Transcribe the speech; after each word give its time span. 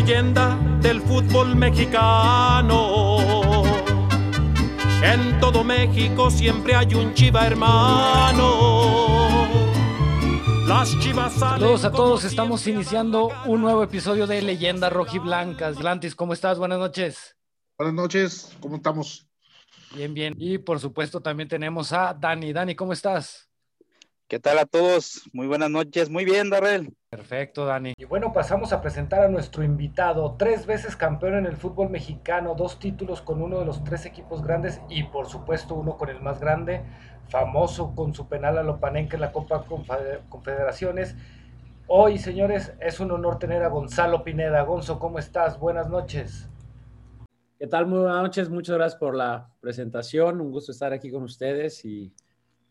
leyenda 0.00 0.58
del 0.82 1.00
fútbol 1.00 1.56
mexicano. 1.56 3.62
En 5.02 5.40
todo 5.40 5.64
México 5.64 6.30
siempre 6.30 6.74
hay 6.74 6.94
un 6.94 7.14
chiva 7.14 7.46
hermano. 7.46 8.44
Las 10.66 10.90
chivas 11.00 11.32
salen 11.32 11.60
Saludos 11.60 11.84
a 11.86 11.92
todos, 11.92 12.24
estamos 12.24 12.66
iniciando 12.66 13.30
un 13.46 13.62
nuevo 13.62 13.82
episodio 13.82 14.26
de 14.26 14.42
Leyendas 14.42 14.92
Rojiblancas. 14.92 15.78
Atlantis, 15.78 16.14
¿cómo 16.14 16.34
estás? 16.34 16.58
Buenas 16.58 16.78
noches. 16.78 17.34
Buenas 17.78 17.94
noches, 17.94 18.54
¿cómo 18.60 18.76
estamos? 18.76 19.26
Bien, 19.94 20.12
bien. 20.12 20.34
Y 20.36 20.58
por 20.58 20.78
supuesto 20.78 21.22
también 21.22 21.48
tenemos 21.48 21.94
a 21.94 22.12
Dani. 22.12 22.52
Dani, 22.52 22.74
¿cómo 22.74 22.92
estás? 22.92 23.48
¿Qué 24.28 24.40
tal 24.40 24.58
a 24.58 24.66
todos? 24.66 25.22
Muy 25.32 25.46
buenas 25.46 25.70
noches. 25.70 26.10
Muy 26.10 26.26
bien, 26.26 26.50
Darrell. 26.50 26.92
Perfecto, 27.16 27.64
Dani. 27.64 27.94
Y 27.96 28.04
bueno, 28.04 28.32
pasamos 28.34 28.74
a 28.74 28.82
presentar 28.82 29.22
a 29.22 29.28
nuestro 29.28 29.64
invitado, 29.64 30.36
tres 30.38 30.66
veces 30.66 30.96
campeón 30.96 31.34
en 31.36 31.46
el 31.46 31.56
fútbol 31.56 31.88
mexicano, 31.88 32.54
dos 32.54 32.78
títulos 32.78 33.22
con 33.22 33.40
uno 33.40 33.58
de 33.58 33.64
los 33.64 33.82
tres 33.84 34.04
equipos 34.04 34.42
grandes 34.42 34.82
y 34.90 35.04
por 35.04 35.26
supuesto 35.26 35.74
uno 35.74 35.96
con 35.96 36.10
el 36.10 36.20
más 36.20 36.40
grande, 36.40 36.82
famoso 37.28 37.94
con 37.94 38.12
su 38.14 38.28
penal 38.28 38.58
a 38.58 38.62
Lopanenque 38.62 39.16
en 39.16 39.22
la 39.22 39.32
Copa 39.32 39.64
Confe- 39.64 40.20
Confederaciones. 40.28 41.16
Hoy, 41.86 42.18
señores, 42.18 42.74
es 42.80 43.00
un 43.00 43.10
honor 43.10 43.38
tener 43.38 43.62
a 43.62 43.68
Gonzalo 43.68 44.22
Pineda. 44.22 44.60
Gonzo, 44.62 44.98
¿cómo 44.98 45.18
estás? 45.18 45.58
Buenas 45.58 45.88
noches. 45.88 46.50
¿Qué 47.58 47.66
tal? 47.66 47.86
Muy 47.86 48.00
buenas 48.00 48.22
noches. 48.22 48.50
Muchas 48.50 48.76
gracias 48.76 49.00
por 49.00 49.14
la 49.14 49.48
presentación. 49.60 50.42
Un 50.42 50.50
gusto 50.50 50.70
estar 50.70 50.92
aquí 50.92 51.10
con 51.10 51.22
ustedes 51.22 51.82
y, 51.86 52.12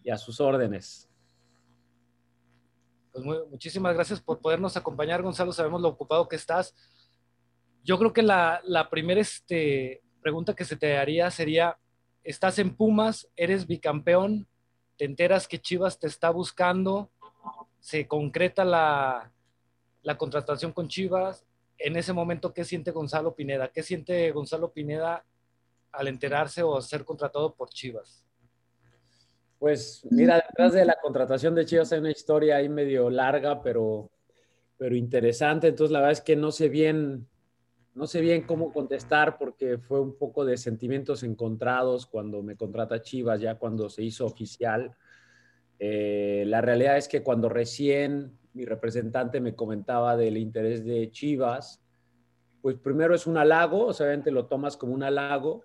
y 0.03 0.11
a 0.11 0.17
sus 0.17 0.39
órdenes. 0.39 1.09
Pues 3.15 3.47
muchísimas 3.49 3.93
gracias 3.93 4.19
por 4.19 4.41
podernos 4.41 4.75
acompañar, 4.75 5.21
Gonzalo. 5.21 5.53
Sabemos 5.53 5.81
lo 5.81 5.87
ocupado 5.87 6.27
que 6.27 6.35
estás. 6.35 6.75
Yo 7.81 7.97
creo 7.97 8.11
que 8.11 8.21
la, 8.21 8.59
la 8.65 8.89
primera 8.89 9.21
este, 9.21 10.03
pregunta 10.21 10.53
que 10.53 10.65
se 10.65 10.75
te 10.75 10.97
haría 10.97 11.31
sería, 11.31 11.77
estás 12.25 12.59
en 12.59 12.75
Pumas, 12.75 13.29
eres 13.37 13.67
bicampeón, 13.67 14.49
te 14.97 15.05
enteras 15.05 15.47
que 15.47 15.61
Chivas 15.61 15.97
te 15.97 16.07
está 16.07 16.29
buscando, 16.29 17.09
se 17.79 18.05
concreta 18.05 18.65
la, 18.65 19.31
la 20.01 20.17
contratación 20.17 20.73
con 20.73 20.89
Chivas. 20.89 21.45
En 21.77 21.95
ese 21.95 22.11
momento, 22.11 22.53
¿qué 22.53 22.65
siente 22.65 22.91
Gonzalo 22.91 23.33
Pineda? 23.33 23.69
¿Qué 23.69 23.81
siente 23.81 24.29
Gonzalo 24.31 24.73
Pineda 24.73 25.23
al 25.93 26.09
enterarse 26.09 26.63
o 26.63 26.81
ser 26.81 27.05
contratado 27.05 27.55
por 27.55 27.69
Chivas? 27.69 28.24
Pues 29.65 30.05
mira, 30.11 30.35
detrás 30.47 30.73
de 30.73 30.85
la 30.85 30.95
contratación 31.01 31.55
de 31.55 31.65
Chivas 31.65 31.91
hay 31.91 31.97
una 31.97 32.11
historia 32.11 32.57
ahí 32.57 32.69
medio 32.69 33.09
larga, 33.09 33.63
pero, 33.63 34.11
pero 34.77 34.95
interesante. 34.95 35.69
Entonces 35.69 35.91
la 35.91 36.01
verdad 36.01 36.11
es 36.11 36.21
que 36.21 36.35
no 36.35 36.51
sé 36.51 36.69
bien, 36.69 37.27
no 37.95 38.05
sé 38.05 38.21
bien 38.21 38.43
cómo 38.43 38.71
contestar 38.71 39.39
porque 39.39 39.79
fue 39.79 39.99
un 39.99 40.19
poco 40.19 40.45
de 40.45 40.57
sentimientos 40.57 41.23
encontrados 41.23 42.05
cuando 42.05 42.43
me 42.43 42.55
contrata 42.55 43.01
Chivas, 43.01 43.41
ya 43.41 43.55
cuando 43.55 43.89
se 43.89 44.03
hizo 44.03 44.27
oficial. 44.27 44.95
Eh, 45.79 46.43
la 46.45 46.61
realidad 46.61 46.97
es 46.97 47.07
que 47.07 47.23
cuando 47.23 47.49
recién 47.49 48.37
mi 48.53 48.65
representante 48.65 49.41
me 49.41 49.55
comentaba 49.55 50.15
del 50.15 50.37
interés 50.37 50.85
de 50.85 51.09
Chivas, 51.09 51.81
pues 52.61 52.75
primero 52.75 53.15
es 53.15 53.25
un 53.25 53.37
halago, 53.37 53.87
o 53.87 53.93
sea, 53.93 54.05
obviamente 54.05 54.29
lo 54.29 54.45
tomas 54.45 54.77
como 54.77 54.93
un 54.93 55.01
halago, 55.01 55.63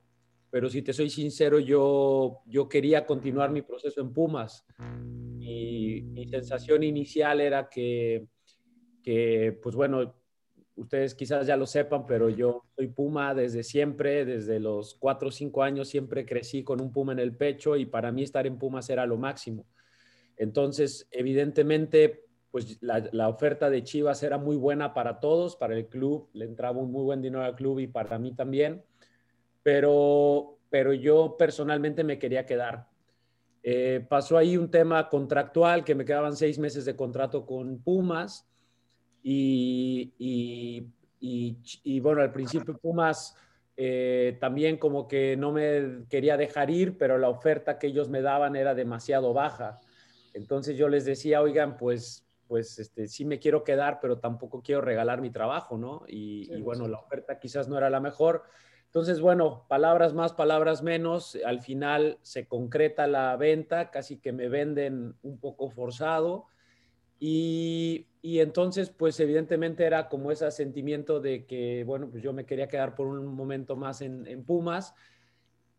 pero 0.51 0.69
si 0.69 0.83
te 0.83 0.93
soy 0.93 1.11
sincero, 1.11 1.61
yo, 1.61 2.43
yo 2.47 2.69
quería 2.69 3.06
continuar 3.06 3.51
mi 3.51 3.62
proceso 3.62 4.01
en 4.01 4.12
Pumas. 4.12 4.67
Y 5.39 6.03
mi 6.03 6.27
sensación 6.27 6.83
inicial 6.83 7.41
era 7.41 7.69
que, 7.69 8.27
que, 9.03 9.59
pues 9.62 9.77
bueno, 9.77 10.15
ustedes 10.75 11.15
quizás 11.15 11.47
ya 11.47 11.56
lo 11.56 11.66
sepan, 11.66 12.05
pero 12.06 12.28
yo 12.28 12.65
soy 12.75 12.89
Puma 12.89 13.34
desde 13.34 13.62
siempre, 13.62 14.25
desde 14.25 14.59
los 14.59 14.94
cuatro 14.94 15.28
o 15.28 15.33
cinco 15.33 15.62
años, 15.62 15.89
siempre 15.89 16.27
crecí 16.27 16.65
con 16.65 16.81
un 16.81 16.93
Puma 16.93 17.12
en 17.12 17.21
el 17.21 17.37
pecho 17.37 17.77
y 17.77 17.87
para 17.87 18.10
mí 18.10 18.22
estar 18.22 18.47
en 18.47 18.59
Pumas 18.59 18.91
era 18.91 19.06
lo 19.06 19.16
máximo. 19.16 19.66
Entonces, 20.37 21.06
evidentemente, 21.10 22.25
pues 22.50 22.78
la, 22.81 23.09
la, 23.12 23.28
oferta 23.28 23.71
de 23.71 23.84
Chivas 23.84 24.22
era 24.22 24.39
muy 24.39 24.56
buena 24.56 24.94
para 24.94 25.21
todos, 25.21 25.55
para 25.55 25.77
el 25.77 25.87
club, 25.87 26.28
le 26.33 26.47
entraba 26.47 26.81
un 26.81 26.91
muy 26.91 27.05
buen 27.05 27.22
dinero 27.22 27.44
al 27.44 27.55
club 27.55 27.78
y 27.78 27.87
para 27.87 28.19
mí 28.19 28.34
también, 28.34 28.83
pero, 29.62 30.59
pero 30.71 30.93
yo 30.93 31.37
personalmente 31.38 32.04
me 32.04 32.19
quería 32.19 32.47
quedar. 32.47 32.88
Eh, 33.62 34.04
pasó 34.09 34.38
ahí 34.38 34.56
un 34.56 34.71
tema 34.71 35.09
contractual, 35.09 35.84
que 35.84 35.94
me 35.94 36.04
quedaban 36.04 36.37
seis 36.37 36.59
meses 36.59 36.84
de 36.84 36.97
contrato 36.97 37.44
con 37.44 37.82
Pumas 37.82 38.48
y, 39.22 40.15
y, 40.19 40.87
y, 41.21 41.59
y 41.82 42.00
bueno, 42.00 42.22
al 42.22 42.32
principio 42.32 42.78
Pumas 42.78 43.37
eh, 43.76 44.37
también 44.41 44.76
como 44.76 45.09
que 45.09 45.37
no 45.37 45.53
me 45.53 46.04
quería 46.09 46.37
dejar 46.37 46.71
ir, 46.71 46.98
pero 46.98 47.16
la 47.16 47.28
oferta 47.28 47.78
que 47.78 47.87
ellos 47.87 48.09
me 48.09 48.21
daban 48.22 48.56
era 48.56 48.75
demasiado 48.75 49.32
baja. 49.32 49.81
Entonces 50.34 50.77
yo 50.77 50.88
les 50.88 51.04
decía, 51.04 51.41
oigan, 51.41 51.77
pues, 51.77 52.27
pues 52.47 52.78
este, 52.78 53.09
sí 53.09 53.25
me 53.25 53.38
quiero 53.38 53.65
quedar, 53.65 53.98
pero 54.00 54.19
tampoco 54.19 54.62
quiero 54.62 54.81
regalar 54.81 55.21
mi 55.21 55.31
trabajo, 55.31 55.78
¿no? 55.78 56.03
Y, 56.06 56.44
Sí, 56.44 56.54
y 56.54 56.60
bueno, 56.60 56.84
sí. 56.84 56.91
la 56.91 56.98
oferta 56.98 57.38
quizás 57.38 57.69
no 57.69 57.78
era 57.78 57.88
la 57.91 58.00
mejor. 58.00 58.44
Entonces, 58.91 59.21
bueno, 59.21 59.67
palabras 59.69 60.15
más, 60.15 60.33
palabras 60.33 60.83
menos. 60.83 61.39
Al 61.45 61.61
final 61.61 62.19
se 62.23 62.49
concreta 62.49 63.06
la 63.06 63.37
venta, 63.37 63.93
casi 63.93 64.17
que 64.17 64.33
me 64.33 64.49
venden 64.49 65.15
un 65.23 65.39
poco 65.39 65.71
forzado. 65.71 66.47
Y, 67.21 68.09
y 68.21 68.41
entonces, 68.41 68.91
pues 68.91 69.21
evidentemente 69.21 69.84
era 69.84 70.09
como 70.09 70.33
ese 70.33 70.51
sentimiento 70.51 71.21
de 71.21 71.47
que, 71.47 71.84
bueno, 71.84 72.11
pues 72.11 72.21
yo 72.21 72.33
me 72.33 72.47
quería 72.47 72.67
quedar 72.67 72.97
por 72.97 73.06
un 73.06 73.28
momento 73.28 73.77
más 73.77 74.01
en, 74.01 74.27
en 74.27 74.45
Pumas, 74.45 74.93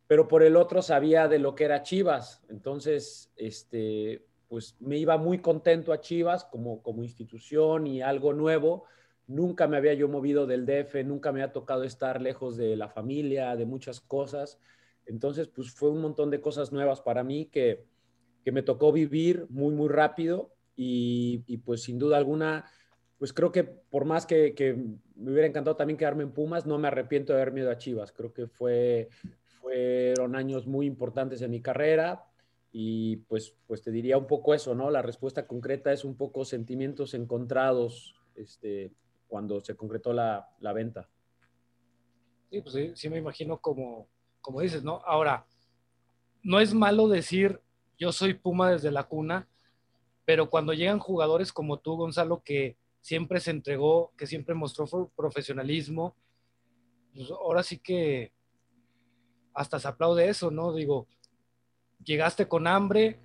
pero 0.07 0.29
por 0.29 0.41
el 0.41 0.55
otro 0.55 0.81
sabía 0.81 1.27
de 1.27 1.39
lo 1.39 1.53
que 1.53 1.65
era 1.65 1.83
Chivas. 1.83 2.41
Entonces, 2.47 3.33
este, 3.35 4.25
pues 4.47 4.77
me 4.79 4.97
iba 4.97 5.17
muy 5.17 5.39
contento 5.39 5.91
a 5.91 5.99
Chivas 5.99 6.45
como, 6.45 6.81
como 6.81 7.03
institución 7.03 7.87
y 7.87 8.01
algo 8.01 8.31
nuevo. 8.31 8.85
Nunca 9.31 9.65
me 9.67 9.77
había 9.77 9.93
yo 9.93 10.09
movido 10.09 10.45
del 10.45 10.65
DF, 10.65 11.05
nunca 11.05 11.31
me 11.31 11.41
ha 11.41 11.53
tocado 11.53 11.85
estar 11.85 12.21
lejos 12.21 12.57
de 12.57 12.75
la 12.75 12.89
familia, 12.89 13.55
de 13.55 13.65
muchas 13.65 14.01
cosas. 14.01 14.59
Entonces, 15.05 15.47
pues 15.47 15.71
fue 15.71 15.89
un 15.89 16.01
montón 16.01 16.29
de 16.29 16.41
cosas 16.41 16.73
nuevas 16.73 16.99
para 16.99 17.23
mí 17.23 17.45
que, 17.45 17.85
que 18.43 18.51
me 18.51 18.61
tocó 18.61 18.91
vivir 18.91 19.47
muy, 19.49 19.73
muy 19.73 19.87
rápido 19.87 20.53
y, 20.75 21.43
y, 21.47 21.59
pues 21.59 21.83
sin 21.83 21.97
duda 21.97 22.17
alguna, 22.17 22.65
pues 23.19 23.31
creo 23.31 23.53
que 23.53 23.63
por 23.63 24.03
más 24.03 24.25
que, 24.25 24.53
que, 24.53 24.73
me 25.15 25.31
hubiera 25.31 25.47
encantado 25.47 25.77
también 25.77 25.97
quedarme 25.97 26.23
en 26.23 26.31
Pumas, 26.31 26.65
no 26.65 26.77
me 26.77 26.89
arrepiento 26.89 27.31
de 27.31 27.41
haberme 27.41 27.61
ido 27.61 27.71
a 27.71 27.77
Chivas. 27.77 28.11
Creo 28.11 28.33
que 28.33 28.47
fue, 28.47 29.07
fueron 29.45 30.35
años 30.35 30.67
muy 30.67 30.85
importantes 30.85 31.41
en 31.41 31.51
mi 31.51 31.61
carrera 31.61 32.25
y 32.73 33.15
pues, 33.27 33.55
pues 33.65 33.81
te 33.81 33.91
diría 33.91 34.17
un 34.17 34.27
poco 34.27 34.53
eso, 34.53 34.75
¿no? 34.75 34.91
La 34.91 35.01
respuesta 35.01 35.47
concreta 35.47 35.93
es 35.93 36.03
un 36.03 36.17
poco 36.17 36.43
sentimientos 36.43 37.13
encontrados 37.13 38.15
este, 38.35 38.91
cuando 39.31 39.61
se 39.61 39.77
concretó 39.77 40.11
la, 40.11 40.45
la 40.59 40.73
venta. 40.73 41.07
Sí, 42.49 42.61
pues 42.61 42.99
sí, 42.99 43.09
me 43.09 43.17
imagino 43.17 43.61
como, 43.61 44.09
como 44.41 44.59
dices, 44.59 44.83
¿no? 44.83 45.01
Ahora, 45.05 45.45
no 46.43 46.59
es 46.59 46.73
malo 46.73 47.07
decir 47.07 47.61
yo 47.97 48.11
soy 48.11 48.33
Puma 48.33 48.71
desde 48.71 48.91
la 48.91 49.05
cuna, 49.05 49.47
pero 50.25 50.49
cuando 50.49 50.73
llegan 50.73 50.99
jugadores 50.99 51.53
como 51.53 51.79
tú, 51.79 51.95
Gonzalo, 51.95 52.43
que 52.43 52.75
siempre 52.99 53.39
se 53.39 53.51
entregó, 53.51 54.11
que 54.17 54.27
siempre 54.27 54.53
mostró 54.53 55.09
profesionalismo, 55.15 56.13
pues 57.15 57.31
ahora 57.31 57.63
sí 57.63 57.77
que 57.77 58.33
hasta 59.53 59.79
se 59.79 59.87
aplaude 59.87 60.27
eso, 60.27 60.51
¿no? 60.51 60.73
Digo, 60.73 61.07
llegaste 62.03 62.49
con 62.49 62.67
hambre, 62.67 63.21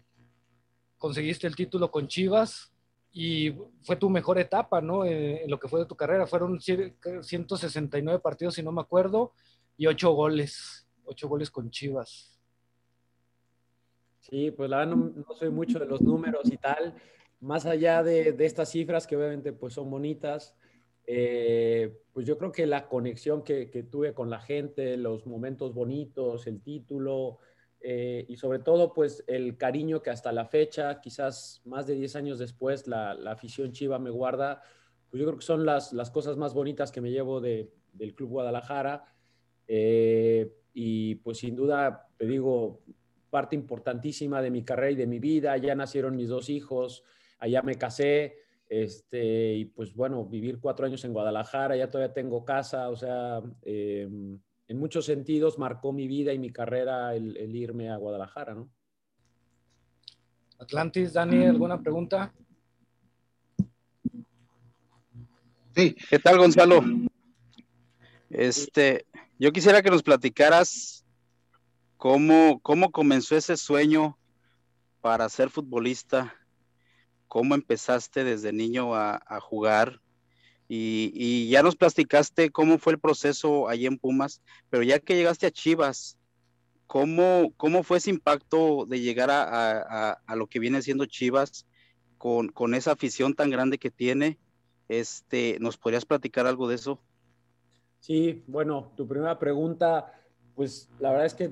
conseguiste 0.98 1.48
el 1.48 1.56
título 1.56 1.90
con 1.90 2.06
Chivas 2.06 2.75
y 3.18 3.50
fue 3.80 3.96
tu 3.96 4.10
mejor 4.10 4.38
etapa, 4.38 4.82
¿no? 4.82 5.02
En, 5.02 5.38
en 5.38 5.50
lo 5.50 5.58
que 5.58 5.68
fue 5.68 5.80
de 5.80 5.86
tu 5.86 5.96
carrera. 5.96 6.26
Fueron 6.26 6.60
169 6.60 8.20
partidos, 8.20 8.56
si 8.56 8.62
no 8.62 8.72
me 8.72 8.82
acuerdo, 8.82 9.32
y 9.78 9.86
8 9.86 10.10
goles, 10.10 10.86
8 11.06 11.26
goles 11.26 11.50
con 11.50 11.70
Chivas. 11.70 12.38
Sí, 14.20 14.50
pues 14.50 14.68
la 14.68 14.80
verdad 14.80 14.96
no, 14.96 15.12
no, 15.26 15.34
soy 15.34 15.48
mucho 15.48 15.78
de 15.78 15.86
los 15.86 16.02
números 16.02 16.52
y 16.52 16.58
tal. 16.58 16.94
Más 17.40 17.64
allá 17.64 18.02
de, 18.02 18.32
de 18.32 18.44
estas 18.44 18.68
cifras 18.68 19.06
que 19.06 19.16
obviamente 19.16 19.54
pues 19.54 19.72
son 19.72 19.90
bonitas, 19.90 20.54
eh, 21.06 21.98
pues 22.12 22.26
yo 22.26 22.36
creo 22.36 22.52
que 22.52 22.66
la 22.66 22.86
conexión 22.86 23.42
que, 23.42 23.70
que, 23.70 23.82
tuve 23.82 24.12
con 24.12 24.28
la 24.28 24.40
gente, 24.40 24.98
los 24.98 25.26
momentos 25.26 25.72
bonitos, 25.72 26.46
el 26.46 26.60
título 26.60 27.38
eh, 27.80 28.24
y 28.28 28.36
sobre 28.36 28.58
todo 28.58 28.92
pues 28.92 29.24
el 29.26 29.56
cariño 29.56 30.02
que 30.02 30.10
hasta 30.10 30.32
la 30.32 30.46
fecha, 30.46 31.00
quizás 31.00 31.62
más 31.64 31.86
de 31.86 31.94
10 31.94 32.16
años 32.16 32.38
después, 32.38 32.86
la, 32.86 33.14
la 33.14 33.32
afición 33.32 33.72
chiva 33.72 33.98
me 33.98 34.10
guarda, 34.10 34.62
pues 35.10 35.20
yo 35.20 35.26
creo 35.26 35.38
que 35.38 35.44
son 35.44 35.64
las, 35.64 35.92
las 35.92 36.10
cosas 36.10 36.36
más 36.36 36.54
bonitas 36.54 36.90
que 36.90 37.00
me 37.00 37.10
llevo 37.10 37.40
de, 37.40 37.70
del 37.92 38.14
Club 38.14 38.30
Guadalajara. 38.30 39.04
Eh, 39.68 40.52
y 40.74 41.16
pues 41.16 41.38
sin 41.38 41.56
duda, 41.56 42.08
te 42.16 42.26
digo, 42.26 42.82
parte 43.30 43.56
importantísima 43.56 44.42
de 44.42 44.50
mi 44.50 44.62
carrera 44.62 44.90
y 44.92 44.96
de 44.96 45.06
mi 45.06 45.18
vida. 45.18 45.56
Ya 45.56 45.74
nacieron 45.74 46.16
mis 46.16 46.28
dos 46.28 46.48
hijos, 46.50 47.02
allá 47.38 47.62
me 47.62 47.76
casé 47.76 48.36
Este, 48.68 49.54
y 49.54 49.64
pues 49.66 49.94
bueno, 49.94 50.24
vivir 50.24 50.58
cuatro 50.60 50.86
años 50.86 51.04
en 51.04 51.12
Guadalajara, 51.12 51.76
ya 51.76 51.88
todavía 51.88 52.12
tengo 52.12 52.44
casa, 52.44 52.90
o 52.90 52.96
sea, 52.96 53.40
eh, 53.62 54.08
en 54.68 54.78
muchos 54.78 55.04
sentidos 55.06 55.58
marcó 55.58 55.92
mi 55.92 56.08
vida 56.08 56.32
y 56.32 56.38
mi 56.38 56.50
carrera 56.50 57.14
el, 57.14 57.36
el 57.36 57.54
irme 57.54 57.90
a 57.90 57.96
Guadalajara, 57.96 58.54
¿no? 58.54 58.68
Atlantis, 60.58 61.12
Dani, 61.12 61.44
¿alguna 61.44 61.80
pregunta? 61.80 62.32
Sí, 65.74 65.94
¿Qué 66.08 66.18
tal, 66.18 66.38
Gonzalo? 66.38 66.82
Este, 68.30 69.04
yo 69.38 69.52
quisiera 69.52 69.82
que 69.82 69.90
nos 69.90 70.02
platicaras 70.02 71.04
cómo, 71.98 72.60
cómo 72.60 72.90
comenzó 72.90 73.36
ese 73.36 73.58
sueño 73.58 74.18
para 75.02 75.28
ser 75.28 75.50
futbolista, 75.50 76.34
cómo 77.28 77.54
empezaste 77.54 78.24
desde 78.24 78.52
niño 78.52 78.94
a, 78.94 79.20
a 79.26 79.38
jugar 79.40 80.00
y, 80.68 81.48
ya 81.48 81.62
nos 81.62 81.76
platicaste 81.76 82.50
cómo 82.50 82.78
fue 82.78 82.94
el 82.94 83.00
proceso 83.00 83.68
allí 83.68 83.86
en 83.86 83.98
Pumas, 83.98 84.42
pero 84.68 84.82
ya 84.82 84.98
que 85.00 85.14
llegaste 85.16 85.46
a 85.46 85.50
Chivas, 85.50 86.18
¿cómo, 86.86 87.52
cómo 87.56 87.82
fue 87.82 87.98
ese 87.98 88.10
impacto 88.10 88.86
de 88.86 89.00
llegar 89.00 89.30
a, 89.30 89.42
a- 89.44 90.10
a- 90.12 90.18
a 90.26 90.36
lo 90.36 90.46
que 90.48 90.58
viene 90.60 90.82
siendo 90.82 91.06
Chivas 91.06 91.66
con, 92.18 92.48
con 92.48 92.74
esa 92.74 92.92
afición 92.92 93.34
tan 93.34 93.50
grande 93.50 93.78
que 93.78 93.90
tiene? 93.90 94.38
Este, 94.88 95.58
¿nos 95.60 95.76
podrías 95.78 96.04
platicar 96.04 96.46
algo 96.46 96.68
de 96.68 96.76
eso? 96.76 97.02
Sí, 98.00 98.44
bueno, 98.46 98.92
tu 98.96 99.06
primera 99.08 99.38
pregunta, 99.38 100.12
pues 100.54 100.92
la 100.98 101.10
verdad 101.10 101.26
es 101.26 101.34
que 101.34 101.50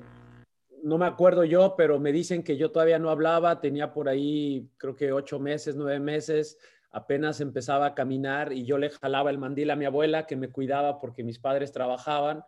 no 0.83 0.97
me 0.97 1.05
acuerdo 1.05 1.43
yo, 1.43 1.75
pero 1.75 1.99
me 1.99 2.11
dicen 2.11 2.43
que 2.43 2.57
yo 2.57 2.71
todavía 2.71 2.99
no 2.99 3.09
hablaba, 3.09 3.59
tenía 3.59 3.93
por 3.93 4.07
ahí 4.07 4.69
creo 4.77 4.95
que 4.95 5.11
ocho 5.11 5.39
meses, 5.39 5.75
nueve 5.75 5.99
meses, 5.99 6.57
apenas 6.95 7.41
empezaba 7.41 7.87
a 7.87 7.95
caminar 7.95 8.53
y 8.53 8.65
yo 8.65 8.77
le 8.77 8.89
jalaba 8.89 9.29
el 9.29 9.37
mandil 9.37 9.69
a 9.71 9.75
mi 9.75 9.85
abuela 9.85 10.25
que 10.25 10.35
me 10.37 10.49
cuidaba 10.49 10.99
porque 10.99 11.23
mis 11.23 11.39
padres 11.39 11.71
trabajaban 11.73 12.43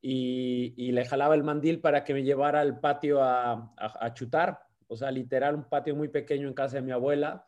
y, 0.00 0.74
y 0.76 0.92
le 0.92 1.04
jalaba 1.04 1.34
el 1.34 1.42
mandil 1.44 1.80
para 1.80 2.04
que 2.04 2.14
me 2.14 2.22
llevara 2.22 2.60
al 2.60 2.80
patio 2.80 3.22
a, 3.22 3.74
a- 3.76 4.14
chutar, 4.14 4.60
o 4.86 4.96
sea, 4.96 5.10
literal 5.10 5.54
un 5.56 5.68
patio 5.68 5.96
muy 5.96 6.08
pequeño 6.08 6.48
en 6.48 6.54
casa 6.54 6.76
de 6.76 6.82
mi 6.82 6.92
abuela 6.92 7.46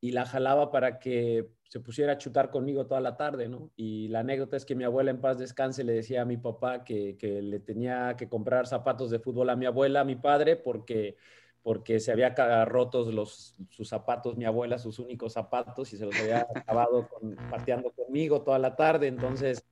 y 0.00 0.12
la 0.12 0.24
jalaba 0.26 0.70
para 0.70 0.98
que 0.98 1.48
se 1.64 1.80
pusiera 1.80 2.12
a 2.14 2.18
chutar 2.18 2.50
conmigo 2.50 2.86
toda 2.86 3.00
la 3.00 3.16
tarde, 3.16 3.48
¿no? 3.48 3.72
Y 3.76 4.08
la 4.08 4.20
anécdota 4.20 4.56
es 4.56 4.64
que 4.64 4.74
mi 4.76 4.84
abuela 4.84 5.10
en 5.10 5.20
paz 5.20 5.38
descanse 5.38 5.84
le 5.84 5.92
decía 5.94 6.22
a 6.22 6.24
mi 6.24 6.36
papá 6.36 6.84
que, 6.84 7.16
que 7.18 7.42
le 7.42 7.60
tenía 7.60 8.14
que 8.16 8.28
comprar 8.28 8.66
zapatos 8.66 9.10
de 9.10 9.18
fútbol 9.18 9.50
a 9.50 9.56
mi 9.56 9.66
abuela, 9.66 10.00
a 10.00 10.04
mi 10.04 10.16
padre, 10.16 10.56
porque, 10.56 11.16
porque 11.62 12.00
se 12.00 12.12
había 12.12 12.34
rotos 12.64 13.12
los, 13.12 13.54
sus 13.70 13.88
zapatos, 13.88 14.36
mi 14.36 14.44
abuela, 14.44 14.78
sus 14.78 14.98
únicos 14.98 15.32
zapatos, 15.32 15.92
y 15.92 15.96
se 15.96 16.06
los 16.06 16.18
había 16.18 16.46
acabado 16.54 17.08
con, 17.08 17.36
pateando 17.50 17.90
conmigo 17.90 18.42
toda 18.42 18.58
la 18.58 18.76
tarde. 18.76 19.06
Entonces, 19.06 19.64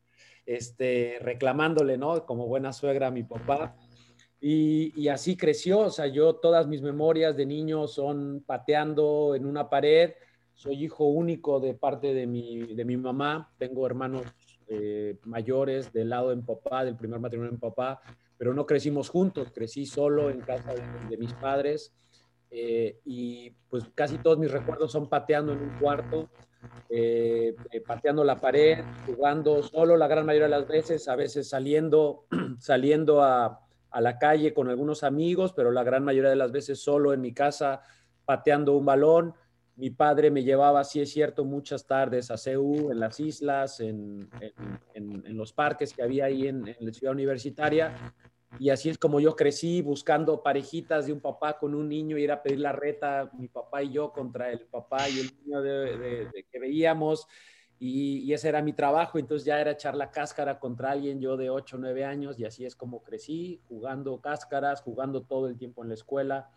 este, 0.45 1.19
reclamándole, 1.21 1.97
¿no? 1.97 2.27
Como 2.27 2.47
buena 2.47 2.73
suegra 2.73 3.09
a 3.09 3.11
mi 3.11 3.23
papá. 3.23 3.77
Y, 4.41 4.93
y 5.01 5.09
así 5.09 5.37
creció, 5.37 5.81
o 5.81 5.91
sea, 5.91 6.07
yo 6.07 6.35
todas 6.37 6.67
mis 6.67 6.83
memorias 6.83 7.37
de 7.37 7.47
niño 7.47 7.87
son 7.89 8.45
pateando 8.47 9.35
en 9.35 9.47
una 9.47 9.71
pared, 9.71 10.13
soy 10.55 10.85
hijo 10.85 11.05
único 11.05 11.61
de 11.61 11.75
parte 11.75 12.15
de 12.15 12.27
mi, 12.27 12.75
de 12.75 12.85
mi 12.85 12.97
mamá, 12.97 13.53
tengo 13.59 13.87
hermanos 13.87 14.27
eh, 14.69 15.19
mayores 15.25 15.93
del 15.93 16.11
lado 16.11 16.31
de 16.31 16.37
mi 16.37 16.43
papá, 16.43 16.85
del 16.85 16.97
primer 16.97 17.21
matrimonio 17.21 17.51
de 17.51 17.57
mi 17.57 17.61
papá, 17.61 18.01
pero 18.39 18.55
no 18.55 18.67
crecimos 18.67 19.09
juntos, 19.09 19.51
crecí 19.53 19.87
solo 19.87 20.31
en 20.31 20.41
casa 20.41 20.75
de, 20.75 21.17
mis 21.17 21.33
padres 21.35 21.93
eh, 22.51 23.01
y 23.05 23.51
pues 23.69 23.85
casi 23.95 24.19
todos 24.19 24.39
mis 24.39 24.51
recuerdos 24.51 24.93
son 24.93 25.09
pateando 25.09 25.53
en 25.53 25.61
un 25.61 25.79
cuarto, 25.79 26.29
eh, 26.89 27.55
eh, 27.71 27.81
pateando 27.81 28.25
la 28.25 28.41
pared, 28.41 28.79
jugando 29.07 29.63
solo 29.63 29.97
la 29.97 30.09
gran 30.09 30.27
mayoría 30.27 30.49
de 30.49 30.59
las 30.59 30.69
veces, 30.69 31.09
a 31.09 31.17
veces 31.17 31.49
saliendo, 31.49 32.27
saliendo 32.59 33.23
a, 33.23 33.61
a 33.91 34.01
la 34.01 34.19
calle 34.19 34.53
con 34.53 34.69
algunos 34.69 35.03
amigos, 35.03 35.53
pero 35.55 35.71
la 35.71 35.83
gran 35.83 36.05
mayoría 36.05 36.31
de 36.31 36.37
las 36.37 36.53
veces 36.53 36.81
solo 36.81 37.13
en 37.13 37.21
mi 37.21 37.33
casa 37.33 37.83
pateando 38.27 38.73
un 38.75 38.85
balón. 38.85 39.35
Mi 39.77 39.91
padre 39.91 40.31
me 40.31 40.43
llevaba, 40.43 40.83
sí 40.85 41.01
es 41.01 41.11
cierto, 41.11 41.45
muchas 41.45 41.87
tardes 41.87 42.31
a 42.31 42.39
CEU, 42.39 42.91
en 42.91 42.99
las 42.99 43.21
islas, 43.21 43.81
en, 43.81 44.29
en, 44.41 44.81
en, 44.95 45.27
en 45.27 45.37
los 45.37 45.53
parques 45.53 45.93
que 45.93 46.03
había 46.03 46.25
ahí 46.25 46.49
en, 46.49 46.75
la 46.81 46.93
ciudad 46.93 47.13
universitaria. 47.13 48.15
Y 48.59 48.71
así 48.71 48.89
es 48.89 48.97
como 48.97 49.21
yo 49.21 49.37
crecí 49.37 49.83
buscando 49.83 50.43
parejitas 50.43 51.07
de 51.07 51.13
un 51.13 51.21
papá 51.21 51.59
con 51.59 51.75
un 51.75 51.91
niño, 51.91 52.17
ir 52.17 52.33
a 52.33 52.43
pedir 52.43 52.61
la 52.61 52.73
reta, 52.73 53.31
mi 53.39 53.49
papá 53.49 53.83
y 53.83 53.93
yo 53.93 54.13
contra 54.13 54.51
el 54.51 54.61
papá 54.61 55.09
y 55.11 55.21
el 55.21 55.31
niño 55.45 55.61
de, 55.61 55.99
de, 55.99 56.27
de 56.27 56.47
que 56.51 56.59
veíamos. 56.59 57.27
Y, 57.79 58.21
y, 58.21 58.33
ese 58.33 58.49
era 58.49 58.63
mi 58.63 58.73
trabajo, 58.73 59.19
entonces 59.19 59.45
ya 59.45 59.61
era 59.61 59.73
echar 59.73 59.95
la 59.95 60.11
cáscara 60.11 60.59
contra 60.59 60.93
alguien, 60.93 61.21
yo 61.21 61.37
de 61.37 61.51
8 61.51 61.77
o 61.77 61.81
9 61.81 62.07
años, 62.07 62.39
y 62.39 62.47
así 62.47 62.65
es 62.65 62.75
como 62.75 63.03
crecí, 63.03 63.61
jugando 63.69 64.19
cáscaras, 64.23 64.81
jugando 64.81 65.25
todo 65.25 65.47
el 65.49 65.59
tiempo 65.59 65.83
en 65.83 65.89
la 65.89 65.95
escuela. 65.95 66.49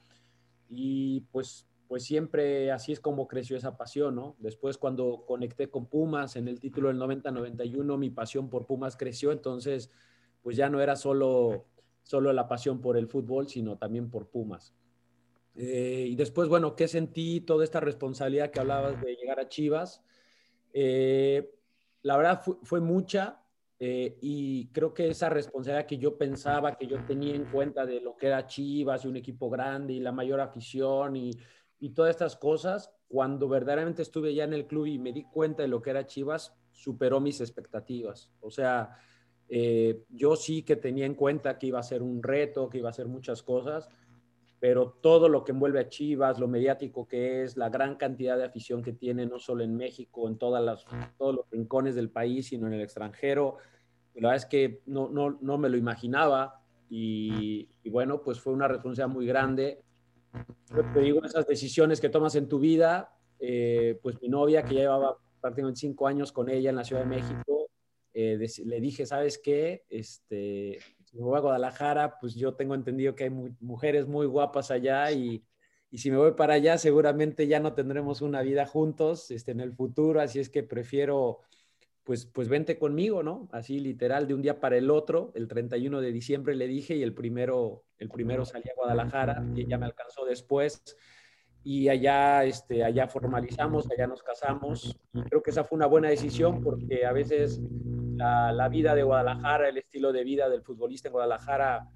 Y 0.69 1.21
pues 1.31 1.68
pues 1.89 2.03
siempre 2.03 2.71
así 2.71 2.91
es 2.91 2.99
como 2.99 3.27
creció 3.27 3.57
esa 3.57 3.75
pasión, 3.75 4.13
¿no? 4.13 4.35
Después 4.37 4.77
cuando 4.77 5.25
conecté 5.25 5.71
con 5.71 5.87
Pumas 5.87 6.35
en 6.35 6.47
el 6.47 6.59
título 6.59 6.89
del 6.89 6.99
90-91, 6.99 7.97
mi 7.97 8.11
pasión 8.11 8.47
por 8.47 8.67
Pumas 8.67 8.95
creció, 8.95 9.31
entonces 9.31 9.89
pues 10.43 10.55
ya 10.55 10.69
no 10.69 10.81
era 10.81 10.95
solo, 10.95 11.65
solo 12.03 12.31
la 12.31 12.47
pasión 12.47 12.79
por 12.79 12.95
el 12.95 13.07
fútbol, 13.07 13.47
sino 13.47 13.75
también 13.79 14.11
por 14.11 14.27
Pumas. 14.27 14.75
Eh, 15.55 16.05
y 16.09 16.15
después, 16.15 16.47
bueno, 16.47 16.75
¿qué 16.75 16.87
sentí? 16.87 17.41
Toda 17.41 17.63
esta 17.63 17.79
responsabilidad 17.79 18.51
que 18.51 18.59
hablabas 18.59 19.01
de 19.01 19.15
llegar 19.15 19.39
a 19.39 19.49
Chivas. 19.49 20.03
Eh, 20.71 21.55
la 22.03 22.17
verdad 22.17 22.39
fue, 22.43 22.57
fue 22.61 22.81
mucha 22.81 23.41
eh, 23.79 24.17
y 24.21 24.67
creo 24.67 24.93
que 24.93 25.09
esa 25.09 25.29
responsabilidad 25.29 25.87
que 25.87 25.97
yo 25.97 26.17
pensaba, 26.17 26.77
que 26.77 26.85
yo 26.85 27.03
tenía 27.05 27.33
en 27.33 27.45
cuenta 27.45 27.85
de 27.85 28.01
lo 28.01 28.15
que 28.15 28.27
era 28.27 28.45
Chivas 28.45 29.05
y 29.05 29.07
un 29.07 29.15
equipo 29.15 29.49
grande 29.49 29.93
y 29.93 29.99
la 30.01 30.11
mayor 30.11 30.41
afición 30.41 31.15
y 31.15 31.31
y 31.79 31.91
todas 31.91 32.11
estas 32.11 32.35
cosas, 32.35 32.91
cuando 33.07 33.47
verdaderamente 33.47 34.01
estuve 34.01 34.33
ya 34.33 34.43
en 34.43 34.53
el 34.53 34.67
club 34.67 34.85
y 34.85 34.99
me 34.99 35.13
di 35.13 35.23
cuenta 35.23 35.63
de 35.63 35.69
lo 35.69 35.81
que 35.81 35.91
era 35.91 36.05
Chivas, 36.05 36.55
superó 36.71 37.19
mis 37.19 37.41
expectativas. 37.41 38.31
O 38.41 38.51
sea, 38.51 38.97
eh, 39.47 40.03
yo 40.09 40.35
sí 40.35 40.63
que 40.63 40.75
tenía 40.75 41.05
en 41.05 41.15
cuenta 41.15 41.57
que 41.57 41.67
iba 41.67 41.79
a 41.79 41.83
ser 41.83 42.03
un 42.03 42.21
reto, 42.21 42.69
que 42.69 42.79
iba 42.79 42.89
a 42.89 42.93
ser 42.93 43.07
muchas 43.07 43.43
cosas, 43.43 43.89
pero 44.59 44.97
todo 45.01 45.29
lo 45.29 45.45
que 45.45 45.53
envuelve 45.53 45.79
a 45.79 45.87
Chivas, 45.87 46.37
lo 46.37 46.49
mediático 46.49 47.07
que 47.07 47.43
es, 47.43 47.55
la 47.55 47.69
gran 47.69 47.95
cantidad 47.95 48.37
de 48.37 48.43
afición 48.43 48.83
que 48.83 48.91
tiene, 48.91 49.25
no 49.25 49.39
solo 49.39 49.63
en 49.63 49.75
México, 49.75 50.27
en 50.27 50.37
todas 50.37 50.63
las, 50.63 50.85
todos 51.17 51.33
los 51.33 51.49
rincones 51.49 51.95
del 51.95 52.09
país, 52.09 52.47
sino 52.47 52.67
en 52.67 52.73
el 52.73 52.81
extranjero, 52.81 53.57
la 54.15 54.29
verdad 54.29 54.35
es 54.35 54.45
que 54.45 54.81
no, 54.85 55.09
no, 55.09 55.37
no 55.41 55.57
me 55.57 55.69
lo 55.69 55.77
imaginaba 55.77 56.61
y, 56.89 57.69
y 57.83 57.89
bueno, 57.89 58.21
pues 58.21 58.41
fue 58.41 58.51
una 58.51 58.67
responsabilidad 58.67 59.15
muy 59.15 59.25
grande 59.25 59.81
te 60.93 60.99
digo, 60.99 61.23
esas 61.23 61.47
decisiones 61.47 61.99
que 61.99 62.09
tomas 62.09 62.35
en 62.35 62.47
tu 62.47 62.59
vida, 62.59 63.15
eh, 63.39 63.99
pues 64.01 64.21
mi 64.21 64.29
novia, 64.29 64.63
que 64.63 64.75
ya 64.75 64.81
llevaba 64.81 65.17
prácticamente 65.41 65.79
cinco 65.79 66.07
años 66.07 66.31
con 66.31 66.49
ella 66.49 66.69
en 66.69 66.75
la 66.75 66.83
Ciudad 66.83 67.03
de 67.03 67.09
México, 67.09 67.69
eh, 68.13 68.37
le 68.65 68.81
dije, 68.81 69.05
¿sabes 69.05 69.37
qué? 69.37 69.85
Este, 69.89 70.79
si 71.05 71.17
me 71.17 71.23
voy 71.23 71.37
a 71.37 71.41
Guadalajara, 71.41 72.19
pues 72.19 72.35
yo 72.35 72.53
tengo 72.55 72.75
entendido 72.75 73.15
que 73.15 73.25
hay 73.25 73.29
mujeres 73.29 74.07
muy 74.07 74.25
guapas 74.25 74.71
allá 74.71 75.11
y, 75.11 75.43
y, 75.91 75.97
si 75.97 76.11
me 76.11 76.17
voy 76.17 76.31
para 76.33 76.55
allá, 76.55 76.77
seguramente 76.77 77.47
ya 77.47 77.59
no 77.59 77.73
tendremos 77.73 78.21
una 78.21 78.41
vida 78.41 78.65
juntos 78.65 79.31
este, 79.31 79.51
en 79.51 79.59
el 79.59 79.73
futuro, 79.73 80.21
así 80.21 80.39
es 80.39 80.49
que 80.49 80.63
prefiero... 80.63 81.41
Pues, 82.09 82.25
pues 82.25 82.49
vente 82.49 82.79
conmigo, 82.79 83.21
¿no? 83.21 83.47
Así 83.51 83.79
literal, 83.79 84.27
de 84.27 84.33
un 84.33 84.41
día 84.41 84.59
para 84.59 84.75
el 84.77 84.89
otro, 84.89 85.31
el 85.35 85.47
31 85.47 86.01
de 86.01 86.11
diciembre 86.11 86.55
le 86.55 86.65
dije 86.65 86.95
y 86.95 87.03
el 87.03 87.13
primero, 87.13 87.83
el 87.99 88.09
primero 88.09 88.45
salí 88.45 88.67
a 88.67 88.73
Guadalajara 88.75 89.45
y 89.53 89.61
ella 89.61 89.77
me 89.77 89.85
alcanzó 89.85 90.25
después 90.25 90.81
y 91.63 91.87
allá, 91.87 92.45
este, 92.45 92.83
allá 92.83 93.07
formalizamos, 93.07 93.91
allá 93.91 94.07
nos 94.07 94.23
casamos 94.23 94.99
y 95.13 95.21
creo 95.21 95.43
que 95.43 95.51
esa 95.51 95.63
fue 95.63 95.75
una 95.75 95.85
buena 95.85 96.09
decisión 96.09 96.63
porque 96.63 97.05
a 97.05 97.11
veces 97.11 97.61
la, 98.15 98.51
la 98.53 98.69
vida 98.69 98.95
de 98.95 99.03
Guadalajara, 99.03 99.69
el 99.69 99.77
estilo 99.77 100.11
de 100.11 100.23
vida 100.23 100.49
del 100.49 100.63
futbolista 100.63 101.09
en 101.09 101.13
Guadalajara, 101.13 101.91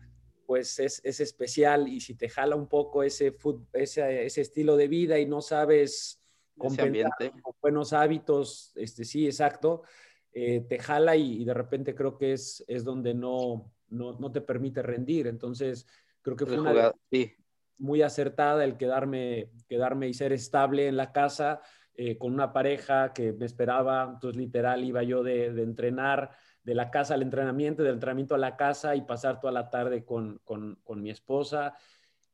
pues 0.45 0.77
es, 0.77 1.01
es 1.03 1.21
especial 1.21 1.87
y 1.87 2.01
si 2.01 2.13
te 2.13 2.29
jala 2.29 2.55
un 2.55 2.67
poco 2.67 3.01
ese, 3.01 3.35
ese, 3.73 4.25
ese 4.27 4.41
estilo 4.41 4.77
de 4.77 4.87
vida 4.87 5.17
y 5.17 5.25
no 5.25 5.41
sabes 5.41 6.22
con 6.57 7.55
buenos 7.61 7.93
hábitos, 7.93 8.71
este, 8.75 9.05
sí, 9.05 9.25
exacto, 9.25 9.83
eh, 10.31 10.61
te 10.67 10.79
jala 10.79 11.15
y, 11.15 11.41
y, 11.41 11.45
de 11.45 11.53
repente 11.53 11.93
creo 11.93 12.17
que 12.17 12.33
es, 12.33 12.63
es 12.67 12.83
donde 12.83 13.13
no, 13.13 13.71
no, 13.89 14.13
no 14.13 14.31
te 14.31 14.41
permite 14.41 14.81
rendir. 14.81 15.27
Entonces, 15.27 15.87
creo 16.21 16.35
que 16.35 16.45
fue 16.45 16.59
una 16.59 16.71
jugado, 16.71 16.99
sí. 17.11 17.35
muy 17.77 18.01
acertada 18.01 18.63
el 18.63 18.77
quedarme, 18.77 19.51
quedarme 19.67 20.07
y 20.07 20.13
ser 20.13 20.33
estable 20.33 20.87
en 20.87 20.97
la 20.97 21.11
casa 21.11 21.61
eh, 21.95 22.17
con 22.17 22.33
una 22.33 22.51
pareja 22.51 23.13
que 23.13 23.33
me 23.33 23.45
esperaba. 23.45 24.09
Entonces, 24.13 24.37
literal, 24.37 24.83
iba 24.83 25.03
yo 25.03 25.23
de, 25.23 25.53
de, 25.53 25.63
entrenar 25.63 26.31
de 26.63 26.75
la 26.75 26.89
casa 26.89 27.13
al 27.13 27.21
entrenamiento, 27.21 27.83
del 27.83 27.93
entrenamiento 27.93 28.35
a 28.35 28.39
la 28.39 28.55
casa 28.55 28.95
y 28.95 29.01
pasar 29.01 29.39
toda 29.39 29.53
la 29.53 29.69
tarde 29.69 30.03
con, 30.03 30.39
con, 30.43 30.79
con 30.83 31.01
mi 31.01 31.11
esposa. 31.11 31.75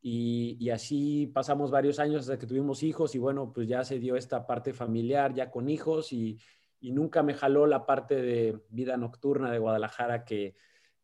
Y, 0.01 0.55
y, 0.59 0.69
así 0.69 1.27
pasamos 1.27 1.71
varios 1.71 1.99
años 1.99 2.21
hasta 2.21 2.39
que 2.39 2.47
tuvimos 2.47 2.83
hijos 2.83 3.15
y 3.15 3.17
bueno, 3.17 3.51
pues 3.51 3.67
ya 3.67 3.83
se 3.83 3.99
dio 3.99 4.15
esta 4.15 4.47
parte 4.47 4.73
familiar, 4.73 5.33
ya 5.33 5.51
con 5.51 5.67
hijos 5.67 6.13
y, 6.13 6.39
y 6.79 6.91
nunca 6.91 7.21
me 7.21 7.33
jaló 7.33 7.65
la 7.65 7.85
parte 7.85 8.15
de 8.15 8.57
vida 8.69 8.95
nocturna 8.95 9.51
de 9.51 9.59
Guadalajara 9.59 10.23
que, 10.23 10.55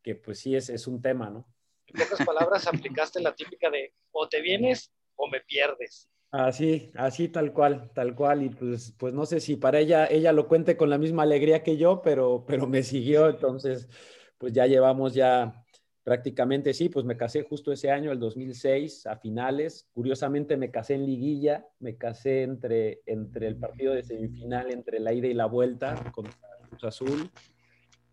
que 0.02 0.16
pues 0.16 0.40
sí 0.40 0.56
es, 0.56 0.70
es 0.70 0.88
un 0.88 1.02
tema, 1.02 1.30
¿no? 1.30 1.46
En 1.88 2.00
pocas 2.00 2.26
palabras, 2.26 2.68
aplicaste 2.68 3.22
la 3.22 3.36
típica 3.36 3.70
de 3.70 3.94
o 4.12 4.28
te 4.28 4.42
vienes 4.42 4.94
o 5.16 5.28
me 5.28 5.42
pierdes. 5.42 6.10
Así, 6.32 6.92
así 6.96 7.30
tal 7.30 7.54
cual, 7.54 7.92
tal 7.94 8.16
cual. 8.16 8.44
Y 8.44 8.50
pues, 8.50 8.94
pues 8.98 9.14
no 9.14 9.26
sé 9.26 9.40
si 9.40 9.56
para 9.56 9.80
ella, 9.80 10.06
ella 10.08 10.32
lo 10.32 10.48
cuente 10.48 10.78
con 10.78 10.90
la 10.90 10.98
misma 10.98 11.24
alegría 11.24 11.64
que 11.64 11.78
yo, 11.78 12.02
pero, 12.02 12.46
pero 12.48 12.68
me 12.68 12.84
siguió. 12.84 13.30
Entonces, 13.30 13.90
pues 14.38 14.54
ya 14.54 14.68
llevamos 14.68 15.14
ya 15.14 15.65
prácticamente, 16.06 16.76
sí, 16.76 16.88
pues 16.88 17.04
me 17.04 17.18
casé 17.18 17.42
justo 17.42 17.72
ese 17.72 17.90
año, 17.90 18.12
el 18.12 18.20
2006, 18.20 19.08
a 19.08 19.18
finales. 19.18 19.90
Curiosamente 19.92 20.56
me 20.56 20.70
casé 20.70 20.94
en 20.94 21.08
liguilla, 21.08 21.68
me 21.80 21.98
casé 21.98 22.44
entre, 22.44 23.02
entre 23.08 23.48
el 23.48 23.58
partido 23.58 23.96
de 23.96 24.04
semifinal, 24.04 24.72
entre 24.72 25.00
la 25.00 25.14
ida 25.14 25.28
y 25.28 25.34
la 25.34 25.48
vuelta 25.48 25.96
contra 26.14 26.38
Cruz 26.70 26.84
Azul. 26.84 27.32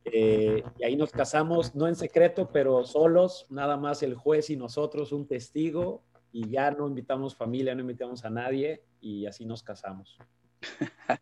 Eh, 0.07 0.63
y 0.79 0.85
ahí 0.85 0.97
nos 0.97 1.13
casamos, 1.13 1.75
no 1.75 1.87
en 1.87 1.95
secreto, 1.95 2.49
pero 2.51 2.83
solos, 2.85 3.45
nada 3.51 3.77
más 3.77 4.03
el 4.03 4.15
juez 4.15 4.49
y 4.49 4.57
nosotros, 4.57 5.13
un 5.13 5.29
testigo, 5.29 6.03
y 6.33 6.49
ya 6.49 6.71
no 6.71 6.89
invitamos 6.89 7.37
familia, 7.37 7.75
no 7.75 7.83
invitamos 7.83 8.25
a 8.25 8.31
nadie, 8.31 8.83
y 9.03 9.27
así 9.27 9.45
nos 9.45 9.63
casamos. 9.63 10.17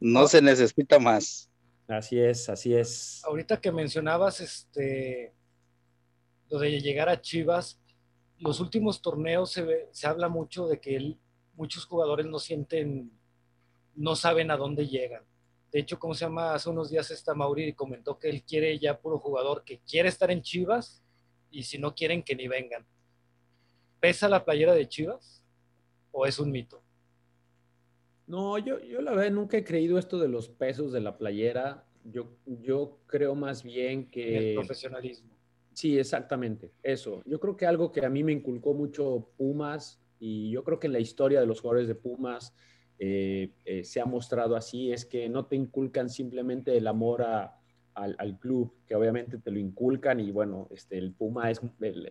no 0.00 0.26
se 0.28 0.40
necesita 0.40 0.98
más. 0.98 1.50
Así 1.88 2.18
es, 2.18 2.48
así 2.48 2.74
es. 2.74 3.22
Ahorita 3.26 3.60
que 3.60 3.70
mencionabas 3.70 4.40
este 4.40 5.34
lo 6.52 6.58
de 6.58 6.82
llegar 6.82 7.08
a 7.08 7.22
Chivas, 7.22 7.80
los 8.38 8.60
últimos 8.60 9.00
torneos 9.00 9.50
se, 9.50 9.62
ve, 9.62 9.88
se 9.90 10.06
habla 10.06 10.28
mucho 10.28 10.68
de 10.68 10.80
que 10.80 10.96
él, 10.96 11.18
muchos 11.54 11.86
jugadores 11.86 12.26
no 12.26 12.38
sienten, 12.38 13.10
no 13.94 14.14
saben 14.14 14.50
a 14.50 14.58
dónde 14.58 14.86
llegan. 14.86 15.24
De 15.72 15.80
hecho, 15.80 15.98
¿cómo 15.98 16.12
se 16.12 16.26
llama? 16.26 16.52
Hace 16.52 16.68
unos 16.68 16.90
días 16.90 17.10
está 17.10 17.32
Mauri 17.32 17.68
y 17.68 17.72
comentó 17.72 18.18
que 18.18 18.28
él 18.28 18.42
quiere 18.42 18.78
ya 18.78 19.00
puro 19.00 19.18
jugador 19.18 19.64
que 19.64 19.78
quiere 19.78 20.10
estar 20.10 20.30
en 20.30 20.42
Chivas 20.42 21.02
y 21.50 21.62
si 21.62 21.78
no 21.78 21.94
quieren 21.94 22.22
que 22.22 22.36
ni 22.36 22.48
vengan. 22.48 22.84
¿Pesa 23.98 24.28
la 24.28 24.44
playera 24.44 24.74
de 24.74 24.86
Chivas 24.86 25.42
o 26.10 26.26
es 26.26 26.38
un 26.38 26.50
mito? 26.50 26.82
No, 28.26 28.58
yo, 28.58 28.78
yo 28.80 29.00
la 29.00 29.12
verdad 29.12 29.30
nunca 29.30 29.56
he 29.56 29.64
creído 29.64 29.98
esto 29.98 30.18
de 30.18 30.28
los 30.28 30.50
pesos 30.50 30.92
de 30.92 31.00
la 31.00 31.16
playera. 31.16 31.86
Yo, 32.04 32.36
yo 32.44 32.98
creo 33.06 33.34
más 33.34 33.62
bien 33.62 34.10
que... 34.10 34.50
El 34.50 34.54
profesionalismo. 34.56 35.31
Sí, 35.74 35.98
exactamente, 35.98 36.72
eso. 36.82 37.22
Yo 37.24 37.40
creo 37.40 37.56
que 37.56 37.66
algo 37.66 37.92
que 37.92 38.04
a 38.04 38.10
mí 38.10 38.22
me 38.22 38.32
inculcó 38.32 38.74
mucho 38.74 39.30
Pumas 39.36 40.00
y 40.18 40.50
yo 40.50 40.62
creo 40.64 40.78
que 40.78 40.86
en 40.86 40.92
la 40.92 41.00
historia 41.00 41.40
de 41.40 41.46
los 41.46 41.60
jugadores 41.60 41.88
de 41.88 41.94
Pumas 41.94 42.54
eh, 42.98 43.50
eh, 43.64 43.82
se 43.84 44.00
ha 44.00 44.04
mostrado 44.04 44.54
así, 44.54 44.92
es 44.92 45.04
que 45.04 45.28
no 45.28 45.46
te 45.46 45.56
inculcan 45.56 46.08
simplemente 46.08 46.76
el 46.76 46.86
amor 46.86 47.22
al, 47.22 48.38
club, 48.38 48.74
que 48.86 48.94
obviamente 48.94 49.38
te 49.38 49.50
lo 49.50 49.58
inculcan 49.58 50.20
y 50.20 50.30
bueno, 50.30 50.68
este, 50.70 50.98
el 50.98 51.12
Puma 51.12 51.50
es, 51.50 51.60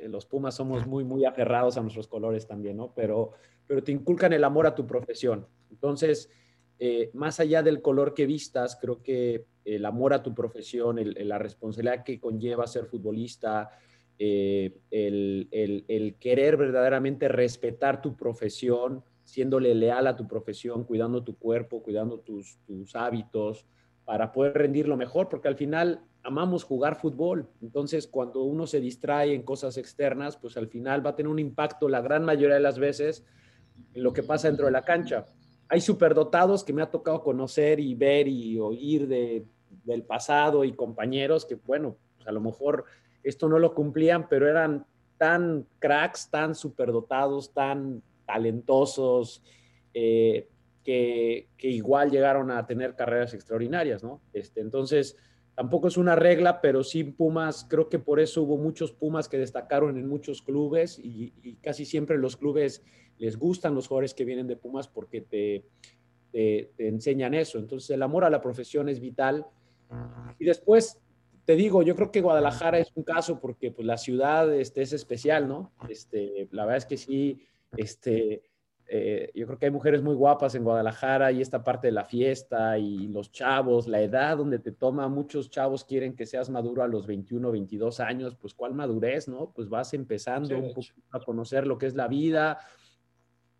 los 0.09 0.25
Pumas 0.25 0.55
somos 0.55 0.85
muy, 0.85 1.03
muy 1.03 1.23
aferrados 1.23 1.77
a 1.77 1.81
nuestros 1.81 2.07
colores 2.07 2.47
también, 2.47 2.77
¿no? 2.77 2.93
Pero, 2.93 3.31
pero 3.67 3.83
te 3.83 3.91
inculcan 3.91 4.33
el 4.33 4.43
amor 4.43 4.67
a 4.67 4.75
tu 4.75 4.85
profesión. 4.85 5.47
Entonces, 5.69 6.29
eh, 6.83 7.11
más 7.13 7.39
allá 7.39 7.61
del 7.61 7.79
color 7.79 8.15
que 8.15 8.25
vistas, 8.25 8.75
creo 8.75 9.03
que 9.03 9.45
el 9.65 9.85
amor 9.85 10.15
a 10.15 10.23
tu 10.23 10.33
profesión, 10.33 10.99
la 11.15 11.37
responsabilidad 11.37 12.03
que 12.03 12.19
conlleva 12.19 12.65
ser 12.65 12.87
futbolista, 12.87 13.69
eh, 14.17 14.79
el, 14.89 15.47
el, 15.51 16.15
querer 16.15 16.57
verdaderamente 16.57 17.27
respetar 17.27 18.01
tu 18.01 18.17
profesión, 18.17 19.03
siéndole 19.23 19.75
leal 19.75 20.07
a 20.07 20.15
tu 20.15 20.27
profesión, 20.27 20.83
cuidando 20.83 21.23
tu 21.23 21.37
cuerpo, 21.37 21.83
cuidando 21.83 22.19
tus, 22.21 22.57
tus 22.65 22.95
hábitos, 22.95 23.67
para 24.03 24.31
poder 24.31 24.53
rendir 24.55 24.87
lo 24.87 24.97
mejor, 24.97 25.29
porque 25.29 25.49
al 25.49 25.55
final 25.55 26.01
amamos 26.23 26.63
jugar 26.63 26.99
fútbol. 26.99 27.47
Entonces, 27.61 28.07
cuando 28.07 28.41
uno 28.41 28.65
se 28.65 28.79
distrae 28.79 29.35
en 29.35 29.43
cosas 29.43 29.77
externas, 29.77 30.35
pues 30.35 30.57
al 30.57 30.67
final 30.67 31.05
va 31.05 31.11
a 31.11 31.15
tener 31.15 31.31
un 31.31 31.37
impacto 31.37 31.87
la 31.87 32.01
gran 32.01 32.25
mayoría 32.25 32.55
de 32.55 32.61
las 32.61 32.79
veces 32.79 33.23
en 33.93 34.01
lo 34.01 34.13
que 34.13 34.23
pasa 34.23 34.47
dentro 34.47 34.65
de 34.65 34.71
la 34.71 34.81
cancha 34.81 35.27
hay 35.71 35.79
superdotados 35.79 36.65
que 36.65 36.73
me 36.73 36.81
ha 36.81 36.91
tocado 36.91 37.23
conocer 37.23 37.79
y 37.79 37.95
ver 37.95 38.27
y 38.27 38.59
oír 38.59 39.07
de, 39.07 39.45
del 39.85 40.03
pasado 40.03 40.65
y 40.65 40.73
compañeros 40.73 41.45
que, 41.45 41.55
bueno, 41.55 41.95
pues 42.17 42.27
a 42.27 42.33
lo 42.33 42.41
mejor 42.41 42.83
esto 43.23 43.47
no 43.47 43.57
lo 43.57 43.73
cumplían, 43.73 44.27
pero 44.27 44.49
eran 44.49 44.85
tan 45.17 45.65
cracks, 45.79 46.29
tan 46.29 46.55
superdotados, 46.55 47.53
tan 47.53 48.03
talentosos, 48.25 49.41
eh, 49.93 50.49
que, 50.83 51.47
que, 51.55 51.69
igual 51.69 52.11
llegaron 52.11 52.51
a 52.51 52.67
tener 52.67 52.97
carreras 52.97 53.33
extraordinarias, 53.33 54.03
¿no? 54.03 54.19
Este, 54.33 54.59
entonces, 54.59 55.15
tampoco 55.55 55.87
es 55.87 55.97
una 55.97 56.15
regla, 56.15 56.61
pero 56.61 56.83
sí 56.83 57.03
Pumas, 57.03 57.65
creo 57.69 57.89
que 57.89 57.99
por 57.99 58.19
eso 58.19 58.43
hubo 58.43 58.57
muchos 58.57 58.91
Pumas 58.91 59.27
que 59.27 59.37
destacaron 59.37 59.97
en 59.97 60.07
muchos 60.07 60.41
clubes 60.41 60.99
y, 60.99 61.57
casi 61.61 61.85
siempre 61.85 62.17
los 62.17 62.37
clubes 62.37 62.83
les 63.17 63.37
gustan 63.37 63.75
los 63.75 63.87
jugadores 63.87 64.13
que 64.13 64.25
vienen 64.25 64.47
de 64.47 64.55
Pumas 64.55 64.87
porque 64.87 65.21
te, 65.21 65.65
te, 66.31 66.71
te, 66.75 66.87
enseñan 66.87 67.33
eso. 67.33 67.59
Entonces 67.59 67.89
el 67.91 68.01
amor 68.01 68.25
a 68.25 68.29
la 68.29 68.41
profesión 68.41 68.89
es 68.89 68.99
vital. 68.99 69.45
Y 70.39 70.45
después, 70.45 70.99
te 71.45 71.55
digo, 71.55 71.83
yo 71.83 71.95
creo 71.95 72.11
que 72.11 72.21
Guadalajara 72.21 72.79
es 72.79 72.91
un 72.95 73.03
caso 73.03 73.39
porque 73.39 73.71
pues, 73.71 73.85
la 73.85 73.97
ciudad 73.97 74.51
este, 74.55 74.81
es 74.81 74.93
especial, 74.93 75.47
¿no? 75.47 75.71
Este, 75.89 76.47
la 76.51 76.65
verdad 76.65 76.77
es 76.77 76.85
que 76.85 76.97
sí, 76.97 77.45
este, 77.77 78.41
eh, 78.93 79.31
yo 79.33 79.47
creo 79.47 79.57
que 79.57 79.67
hay 79.67 79.71
mujeres 79.71 80.03
muy 80.03 80.15
guapas 80.15 80.53
en 80.53 80.65
Guadalajara 80.65 81.31
y 81.31 81.39
esta 81.39 81.63
parte 81.63 81.87
de 81.87 81.93
la 81.93 82.03
fiesta 82.03 82.77
y 82.77 83.07
los 83.07 83.31
chavos, 83.31 83.87
la 83.87 84.01
edad 84.01 84.35
donde 84.35 84.59
te 84.59 84.73
toma, 84.73 85.07
muchos 85.07 85.49
chavos 85.49 85.85
quieren 85.85 86.13
que 86.13 86.25
seas 86.25 86.49
maduro 86.49 86.83
a 86.83 86.89
los 86.89 87.07
21, 87.07 87.53
22 87.53 88.01
años, 88.01 88.35
pues 88.35 88.53
cuál 88.53 88.73
madurez, 88.73 89.29
¿no? 89.29 89.53
Pues 89.55 89.69
vas 89.69 89.93
empezando 89.93 90.49
sí, 90.49 90.55
un 90.55 90.73
poco 90.73 90.87
a 91.11 91.21
conocer 91.21 91.65
lo 91.67 91.77
que 91.77 91.85
es 91.85 91.95
la 91.95 92.09
vida, 92.09 92.59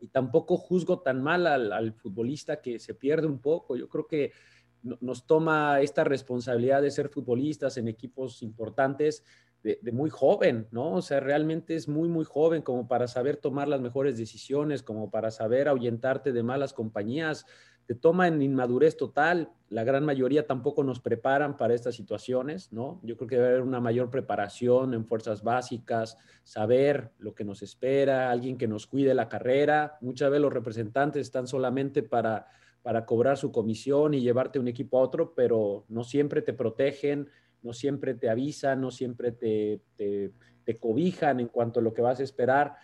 y 0.02 0.10
tampoco 0.10 0.58
juzgo 0.58 1.00
tan 1.00 1.24
mal 1.24 1.48
al, 1.48 1.72
al, 1.72 1.94
futbolista 1.94 2.60
que 2.60 2.78
se 2.78 2.94
pierde 2.94 3.26
un 3.26 3.40
poco. 3.40 3.78
Yo 3.78 3.88
creo 3.88 4.08
que 4.08 4.34
nos 4.82 5.26
toma 5.26 5.80
esta 5.80 6.04
responsabilidad 6.04 6.82
de 6.82 6.92
ser 6.92 7.08
futbolistas 7.08 7.78
en 7.78 7.88
equipos 7.88 8.44
importantes 8.44 9.24
de, 9.64 9.92
muy 9.92 10.10
joven, 10.10 10.68
¿no? 10.72 10.94
O 10.94 11.02
sea, 11.02 11.20
realmente 11.20 11.76
es 11.76 11.88
muy, 11.88 12.10
muy 12.10 12.26
joven 12.26 12.62
como 12.62 12.88
para 12.88 13.08
saber 13.08 13.38
tomar 13.38 13.68
las 13.68 13.82
mejores 13.82 14.18
decisiones, 14.18 14.82
como 14.82 15.12
para 15.12 15.32
saber 15.32 15.68
ahuyentarte 15.68 16.32
de 16.32 16.44
malas 16.44 16.74
compañías. 16.74 17.46
Te 17.86 17.96
toma 17.96 18.28
en 18.28 18.42
inmadurez 18.42 18.98
total. 18.98 19.52
La 19.70 19.84
gran 19.84 20.06
mayoría 20.06 20.48
tampoco 20.48 20.84
nos 20.84 21.00
preparan 21.00 21.58
para 21.58 21.74
estas 21.74 21.96
situaciones, 21.96 22.72
¿no? 22.72 23.00
Yo 23.04 23.18
creo 23.18 23.28
que 23.28 23.36
debe 23.36 23.50
haber 23.50 23.62
una 23.62 23.80
mayor 23.80 24.10
preparación 24.10 24.94
en 24.94 25.06
fuerzas 25.06 25.44
básicas, 25.44 26.18
saber 26.44 27.12
lo 27.20 27.36
que 27.36 27.44
nos 27.44 27.62
espera, 27.62 28.32
alguien 28.32 28.58
que 28.58 28.68
nos 28.68 28.88
cuide 28.88 29.14
la 29.14 29.30
carrera. 29.30 29.98
Muchas 30.02 30.32
veces 30.32 30.42
los 30.42 30.54
representantes 30.54 31.22
están 31.22 31.48
solamente 31.48 32.02
para, 32.02 32.48
para 32.82 33.06
cobrar 33.06 33.38
su 33.38 33.52
comisión 33.52 34.14
y 34.14 34.22
llevarte 34.22 34.60
un 34.60 34.68
equipo 34.68 34.98
a 34.98 35.02
otro, 35.02 35.34
pero 35.36 35.86
no 35.88 36.04
siempre 36.04 36.42
te 36.42 36.54
protegen, 36.54 37.30
no 37.64 37.74
siempre 37.74 38.14
te 38.14 38.30
avisan, 38.30 38.82
no 38.82 38.92
siempre 38.92 39.32
te, 39.32 39.82
te, 39.98 40.32
cobijan 40.80 41.42
en 41.42 41.48
cuanto 41.48 41.82
a 41.82 41.84
lo 41.84 41.94
que 41.94 42.02
vas 42.02 42.22
a 42.22 42.24
esperar. 42.24 42.76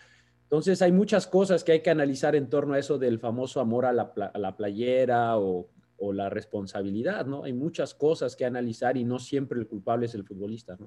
Entonces 0.43 0.81
hay 0.81 0.91
muchas 0.91 1.25
cosas 1.25 1.63
que 1.63 1.71
hay 1.71 1.81
que 1.81 1.89
analizar 1.89 2.35
en 2.35 2.49
torno 2.49 2.73
a 2.73 2.79
eso 2.79 2.97
del 2.97 3.19
famoso 3.19 3.61
amor 3.61 3.85
a 3.85 3.93
la, 3.93 4.13
a 4.33 4.37
la 4.37 4.57
playera 4.57 5.37
o, 5.37 5.69
la 5.99 6.29
responsabilidad, 6.29 7.25
¿no? 7.25 7.43
Hay 7.43 7.53
muchas 7.53 7.95
cosas 7.95 8.35
que 8.35 8.45
analizar 8.45 8.97
y 8.97 9.03
no 9.03 9.17
siempre 9.17 9.59
el 9.59 9.67
culpable 9.67 10.05
es 10.05 10.13
el 10.13 10.23
futbolista. 10.23 10.77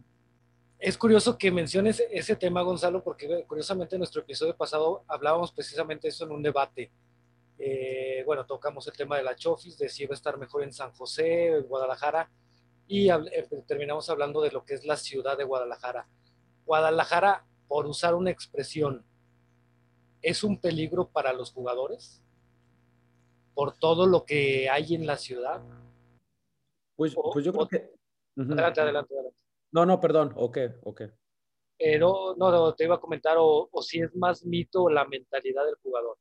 Es 0.78 0.96
curioso 0.96 1.36
que 1.36 1.50
menciones 1.50 2.02
ese 2.10 2.36
tema, 2.36 2.62
Gonzalo, 2.62 3.02
porque 3.02 3.44
curiosamente 3.46 3.96
en 3.96 4.00
nuestro 4.00 4.22
episodio 4.22 4.56
pasado 4.56 5.04
hablábamos 5.08 5.52
precisamente 5.52 6.08
eso 6.08 6.24
en 6.24 6.30
un 6.30 6.42
debate. 6.42 6.90
Eh, 7.58 8.22
bueno, 8.24 8.46
tocamos 8.46 8.86
el 8.86 8.96
tema 8.96 9.18
de 9.18 9.22
la 9.22 9.36
Chofis, 9.36 9.76
de 9.76 9.90
si 9.90 10.04
iba 10.04 10.14
a 10.14 10.14
estar 10.14 10.38
mejor 10.38 10.62
en 10.62 10.72
San 10.72 10.92
José, 10.92 11.58
en 11.58 11.64
Guadalajara, 11.64 12.30
y 12.90 13.08
eh, 13.08 13.48
terminamos 13.68 14.10
hablando 14.10 14.42
de 14.42 14.50
lo 14.50 14.64
que 14.64 14.74
es 14.74 14.84
la 14.84 14.96
ciudad 14.96 15.38
de 15.38 15.44
Guadalajara. 15.44 16.08
Guadalajara, 16.66 17.46
por 17.68 17.86
usar 17.86 18.16
una 18.16 18.32
expresión, 18.32 19.06
¿es 20.20 20.42
un 20.42 20.60
peligro 20.60 21.08
para 21.08 21.32
los 21.32 21.52
jugadores? 21.52 22.20
Por 23.54 23.76
todo 23.78 24.06
lo 24.06 24.24
que 24.24 24.68
hay 24.68 24.96
en 24.96 25.06
la 25.06 25.16
ciudad. 25.16 25.62
Pues, 26.96 27.14
pues 27.14 27.44
yo 27.44 27.52
creo 27.52 27.68
que... 27.68 27.92
Uh 28.36 28.42
-huh. 28.42 28.52
Adelante, 28.54 28.80
adelante, 28.80 29.14
adelante. 29.14 29.42
No, 29.70 29.86
no, 29.86 30.00
perdón, 30.00 30.32
ok, 30.34 30.58
ok. 30.82 31.02
Pero 31.78 32.34
no, 32.36 32.50
no, 32.50 32.74
te 32.74 32.84
iba 32.86 32.96
a 32.96 33.00
comentar, 33.00 33.36
o, 33.38 33.68
o 33.70 33.82
si 33.82 34.00
es 34.00 34.12
más 34.16 34.44
mito 34.44 34.88
la 34.88 35.04
mentalidad 35.04 35.64
del 35.64 35.76
jugador. 35.76 36.18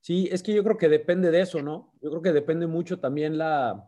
Sí, 0.00 0.30
es 0.32 0.42
que 0.42 0.54
yo 0.54 0.64
creo 0.64 0.78
que 0.78 0.88
depende 0.88 1.30
de 1.30 1.42
eso, 1.42 1.60
¿no? 1.60 1.92
Yo 2.00 2.08
creo 2.08 2.22
que 2.22 2.32
depende 2.32 2.66
mucho 2.66 2.98
también 2.98 3.36
la, 3.36 3.86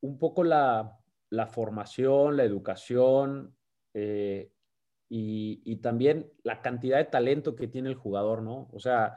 un 0.00 0.18
poco 0.18 0.44
la, 0.44 0.98
la 1.30 1.46
formación, 1.46 2.36
la 2.36 2.44
educación, 2.44 3.56
eh, 3.94 4.50
y, 5.10 5.76
también 5.76 6.30
la 6.42 6.60
cantidad 6.60 6.98
de 6.98 7.06
talento 7.06 7.56
que 7.56 7.66
tiene 7.66 7.88
el 7.88 7.94
jugador, 7.94 8.42
¿no? 8.42 8.68
O 8.72 8.78
sea, 8.78 9.16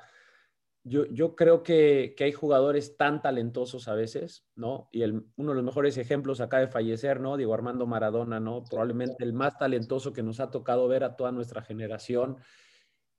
yo, 0.84 1.06
yo 1.08 1.36
creo 1.36 1.64
que, 1.64 2.14
que, 2.16 2.24
hay 2.24 2.32
jugadores 2.32 2.96
tan 2.98 3.22
talentosos 3.22 3.88
a 3.88 3.94
veces, 3.94 4.46
¿no? 4.56 4.88
Y 4.92 5.02
el, 5.02 5.26
uno 5.36 5.52
de 5.52 5.56
los 5.56 5.64
mejores 5.64 5.98
ejemplos 5.98 6.40
acá 6.40 6.60
de 6.60 6.68
fallecer, 6.68 7.20
¿no? 7.20 7.36
Diego 7.36 7.54
Armando 7.54 7.86
Maradona, 7.88 8.40
¿no? 8.40 8.64
Probablemente 8.64 9.24
el 9.24 9.34
más 9.34 9.58
talentoso 9.58 10.14
que 10.14 10.24
nos 10.24 10.40
ha 10.40 10.50
tocado 10.50 10.88
ver 10.88 11.04
a 11.04 11.16
toda 11.16 11.32
nuestra 11.32 11.62
generación. 11.62 12.38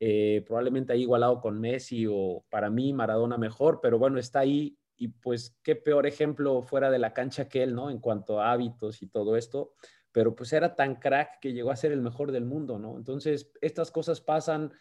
Eh, 0.00 0.42
probablemente 0.46 0.92
ahí 0.92 1.02
igualado 1.02 1.40
con 1.40 1.60
Messi 1.60 2.06
o 2.10 2.44
para 2.50 2.70
mí 2.70 2.92
Maradona 2.92 3.38
mejor, 3.38 3.80
pero 3.80 3.98
bueno, 3.98 4.18
está 4.18 4.40
ahí 4.40 4.76
y 5.02 5.08
pues 5.08 5.58
qué 5.62 5.76
peor 5.76 6.06
ejemplo 6.06 6.62
fuera 6.62 6.90
de 6.90 6.98
la 6.98 7.12
cancha 7.12 7.48
que 7.48 7.62
él, 7.62 7.74
¿no? 7.74 7.90
En 7.90 7.98
cuanto 7.98 8.40
a 8.40 8.52
hábitos 8.52 9.02
y 9.02 9.06
todo 9.06 9.36
esto 9.36 9.74
pero 10.12 10.36
pues 10.36 10.52
era 10.52 10.76
tan 10.76 10.96
crack 10.96 11.40
que 11.40 11.52
llegó 11.52 11.70
a 11.70 11.76
ser 11.76 11.90
el 11.90 12.02
mejor 12.02 12.32
del 12.32 12.44
mundo, 12.44 12.78
¿no? 12.78 12.96
Entonces, 12.96 13.50
estas 13.62 13.90
cosas 13.90 14.20
pasan 14.20 14.72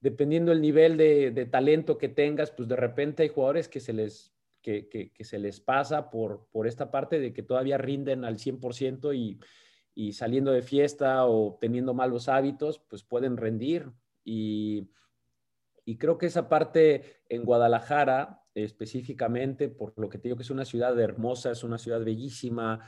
dependiendo 0.00 0.50
del 0.52 0.60
nivel 0.60 0.98
de, 0.98 1.48
talento 1.50 1.96
que 1.96 2.10
tengas, 2.10 2.50
pues 2.50 2.68
de 2.68 2.76
repente 2.76 3.22
hay 3.22 3.30
jugadores 3.30 3.68
que 3.68 3.80
se 3.80 3.94
les, 3.94 4.34
que, 4.60 4.88
que, 4.88 5.24
se 5.24 5.38
les 5.38 5.60
pasa 5.60 6.10
por, 6.10 6.46
por 6.52 6.66
esta 6.66 6.90
parte 6.90 7.18
de 7.18 7.32
que 7.32 7.42
todavía 7.42 7.78
rinden 7.78 8.26
al 8.26 8.36
100% 8.36 9.16
y, 9.16 9.40
y 9.94 10.12
saliendo 10.12 10.52
de 10.52 10.60
fiesta 10.60 11.24
o 11.24 11.56
teniendo 11.58 11.94
malos 11.94 12.28
hábitos, 12.28 12.78
pues 12.78 13.02
pueden 13.02 13.38
rendir. 13.38 13.90
Y, 14.22 14.90
y 15.86 15.96
creo 15.96 16.18
que 16.18 16.26
esa 16.26 16.50
parte 16.50 17.22
en 17.30 17.44
Guadalajara, 17.44 18.43
específicamente, 18.54 19.68
por 19.68 19.92
lo 19.96 20.08
que 20.08 20.18
te 20.18 20.28
digo 20.28 20.36
que 20.36 20.42
es 20.44 20.50
una 20.50 20.64
ciudad 20.64 20.98
hermosa, 21.00 21.50
es 21.50 21.64
una 21.64 21.78
ciudad 21.78 22.04
bellísima, 22.04 22.80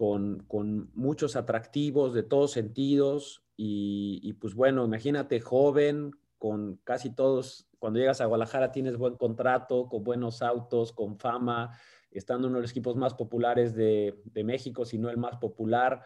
con, 0.00 0.90
muchos 0.94 1.36
atractivos 1.36 2.14
de 2.14 2.22
todos 2.22 2.52
sentidos 2.52 3.44
y, 3.54 4.32
pues 4.40 4.54
bueno, 4.54 4.86
imagínate 4.86 5.40
joven, 5.40 6.12
con 6.38 6.76
casi 6.84 7.14
todos, 7.14 7.68
cuando 7.78 7.98
llegas 7.98 8.22
a 8.22 8.24
Guadalajara 8.24 8.72
tienes 8.72 8.96
buen 8.96 9.16
contrato, 9.16 9.90
con 9.90 10.02
buenos 10.02 10.40
autos, 10.40 10.92
con 10.92 11.18
fama, 11.18 11.78
estando 12.10 12.48
uno 12.48 12.56
de 12.56 12.62
los 12.62 12.70
equipos 12.70 12.96
más 12.96 13.12
populares 13.12 13.74
de, 13.74 14.16
México, 14.42 14.86
si 14.86 14.96
no 14.96 15.10
el 15.10 15.18
más 15.18 15.36
popular, 15.36 16.00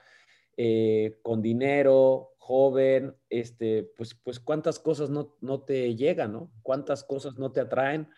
eh, 0.56 1.21
con 1.23 1.40
dinero, 1.40 2.35
joven, 2.38 3.14
este, 3.30 3.85
pues, 3.97 4.14
pues 4.14 4.40
cuántas 4.40 4.80
cosas 4.80 5.09
no, 5.09 5.37
no 5.40 5.62
te 5.62 5.94
llegan, 5.94 6.33
¿no? 6.33 6.50
Cuántas 6.62 7.04
cosas 7.04 7.38
no 7.38 7.52
te 7.52 7.61
atraen. 7.61 8.09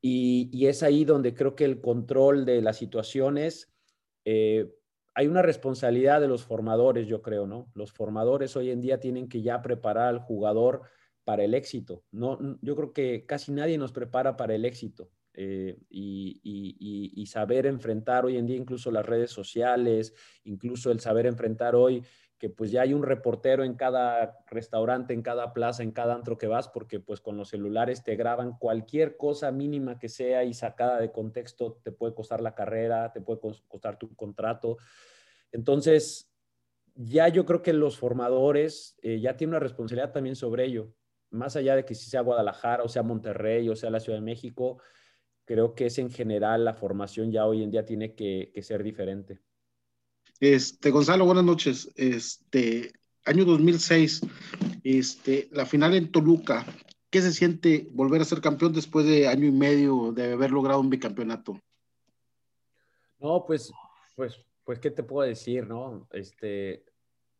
Y, 0.00 0.66
es 0.66 0.82
ahí 0.82 1.04
donde 1.04 1.34
creo 1.34 1.56
que 1.56 1.64
el 1.64 1.80
control 1.80 2.44
de 2.44 2.62
las 2.62 2.76
situaciones 2.76 3.72
eh, 4.24 4.70
hay 5.14 5.28
una 5.28 5.40
responsabilidad 5.40 6.20
de 6.20 6.28
los 6.28 6.44
formadores, 6.44 7.06
yo 7.06 7.22
creo, 7.22 7.46
¿no? 7.46 7.70
Los 7.74 7.90
formadores 7.90 8.54
hoy 8.54 8.70
en 8.70 8.82
día 8.82 9.00
tienen 9.00 9.28
que 9.28 9.40
ya 9.40 9.62
preparar 9.62 10.08
al 10.08 10.18
jugador 10.20 10.82
para 11.24 11.42
el 11.42 11.54
éxito. 11.54 12.04
No, 12.12 12.38
yo 12.60 12.76
creo 12.76 12.92
que 12.92 13.24
casi 13.24 13.50
nadie 13.50 13.78
nos 13.78 13.92
prepara 13.92 14.36
para 14.36 14.54
el 14.54 14.64
éxito. 14.64 15.10
Eh, 15.32 15.78
y, 15.90 17.26
saber 17.26 17.66
enfrentar 17.66 18.24
hoy 18.24 18.36
en 18.36 18.46
día 18.46 18.56
incluso 18.56 18.90
las 18.90 19.04
redes 19.04 19.30
sociales, 19.30 20.14
incluso 20.44 20.90
el 20.90 21.00
saber 21.00 21.26
enfrentar 21.26 21.74
hoy 21.74 22.04
que 22.38 22.50
pues 22.50 22.70
ya 22.70 22.82
hay 22.82 22.92
un 22.92 23.02
reportero 23.02 23.64
en 23.64 23.74
cada 23.74 24.38
restaurante, 24.50 25.14
en 25.14 25.22
cada 25.22 25.54
plaza, 25.54 25.82
en 25.82 25.92
cada 25.92 26.14
antro 26.14 26.36
que 26.36 26.46
vas, 26.46 26.68
porque 26.68 27.00
pues 27.00 27.20
con 27.20 27.36
los 27.36 27.48
celulares 27.48 28.04
te 28.04 28.14
graban 28.14 28.58
cualquier 28.58 29.16
cosa 29.16 29.50
mínima 29.50 29.98
que 29.98 30.08
sea 30.08 30.44
y 30.44 30.52
sacada 30.52 31.00
de 31.00 31.12
contexto 31.12 31.80
te 31.82 31.92
puede 31.92 32.14
costar 32.14 32.42
la 32.42 32.54
carrera, 32.54 33.12
te 33.12 33.22
puede 33.22 33.40
costar 33.40 33.98
tu 33.98 34.14
contrato. 34.14 34.76
Entonces, 35.50 36.30
ya 36.94 37.28
yo 37.28 37.46
creo 37.46 37.62
que 37.62 37.72
los 37.72 37.98
formadores 37.98 38.98
eh, 39.02 39.18
ya 39.20 39.36
tienen 39.36 39.54
una 39.54 39.60
responsabilidad 39.60 40.12
también 40.12 40.36
sobre 40.36 40.66
ello. 40.66 40.92
Más 41.30 41.56
allá 41.56 41.74
de 41.74 41.84
que 41.84 41.94
si 41.94 42.10
sea 42.10 42.20
Guadalajara 42.20 42.84
o 42.84 42.88
sea 42.88 43.02
Monterrey 43.02 43.68
o 43.68 43.76
sea 43.76 43.90
la 43.90 44.00
Ciudad 44.00 44.18
de 44.18 44.24
México, 44.24 44.78
creo 45.46 45.74
que 45.74 45.86
es 45.86 45.98
en 45.98 46.10
general 46.10 46.64
la 46.64 46.74
formación 46.74 47.32
ya 47.32 47.46
hoy 47.46 47.62
en 47.62 47.70
día 47.70 47.86
tiene 47.86 48.14
que 48.14 48.52
ser 48.62 48.82
diferente. 48.82 49.40
Este, 50.40 50.90
Gonzalo, 50.90 51.24
buenas 51.24 51.44
noches. 51.44 51.90
Este, 51.96 52.92
año 53.24 53.46
2006, 53.46 54.20
este, 54.84 55.48
la 55.50 55.64
final 55.64 55.94
en 55.94 56.12
Toluca. 56.12 56.66
¿Qué 57.08 57.22
se 57.22 57.32
siente 57.32 57.88
volver 57.92 58.20
a 58.20 58.26
ser 58.26 58.42
campeón 58.42 58.74
después 58.74 59.06
de 59.06 59.28
año 59.28 59.46
y 59.46 59.52
medio 59.52 60.12
de 60.12 60.32
haber 60.32 60.50
logrado 60.50 60.80
un 60.80 60.90
bicampeonato? 60.90 61.58
No, 63.18 63.44
pues, 63.46 63.72
pues, 64.14 64.38
pues, 64.64 64.78
¿qué 64.78 64.90
te 64.90 65.02
puedo 65.02 65.26
decir, 65.26 65.66
no? 65.66 66.06
Este, 66.12 66.84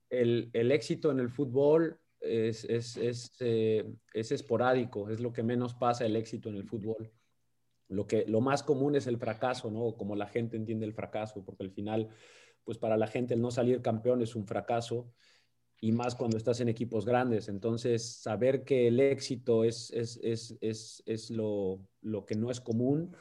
el, 0.08 0.50
éxito 0.72 1.10
en 1.10 1.20
el 1.20 1.28
fútbol 1.28 2.00
es, 2.20 2.64
es, 2.64 2.96
es, 2.96 3.32
eh, 3.40 3.84
es, 4.14 4.32
esporádico, 4.32 5.10
es 5.10 5.20
lo 5.20 5.34
que 5.34 5.42
menos 5.42 5.74
pasa 5.74 6.06
el 6.06 6.16
éxito 6.16 6.48
en 6.48 6.56
el 6.56 6.64
fútbol. 6.64 7.12
Lo, 7.88 8.06
que, 8.06 8.24
lo 8.26 8.40
más 8.40 8.62
común 8.62 8.96
es 8.96 9.06
el 9.06 9.18
fracaso, 9.18 9.70
¿no? 9.70 9.96
Como 9.98 10.16
la 10.16 10.26
gente 10.26 10.56
entiende 10.56 10.86
el 10.86 10.94
fracaso, 10.94 11.44
porque 11.44 11.64
al 11.64 11.70
final 11.70 12.08
pues 12.66 12.76
para 12.76 12.98
la 12.98 13.06
gente 13.06 13.32
el 13.32 13.40
no 13.40 13.50
salir 13.50 13.80
campeón 13.80 14.20
es 14.20 14.34
un 14.34 14.44
fracaso 14.44 15.10
y 15.80 15.92
más 15.92 16.16
cuando 16.16 16.36
estás 16.36 16.60
en 16.60 16.68
equipos 16.68 17.06
grandes. 17.06 17.48
Entonces, 17.48 18.04
saber 18.04 18.64
que 18.64 18.88
el 18.88 18.98
éxito 18.98 19.62
es, 19.64 19.90
es, 19.92 20.18
es, 20.22 20.58
es, 20.60 21.02
es 21.06 21.30
lo, 21.30 21.80
lo, 22.02 22.26
que 22.26 22.34
no 22.34 22.50
es 22.50 22.60
común, 22.60 23.16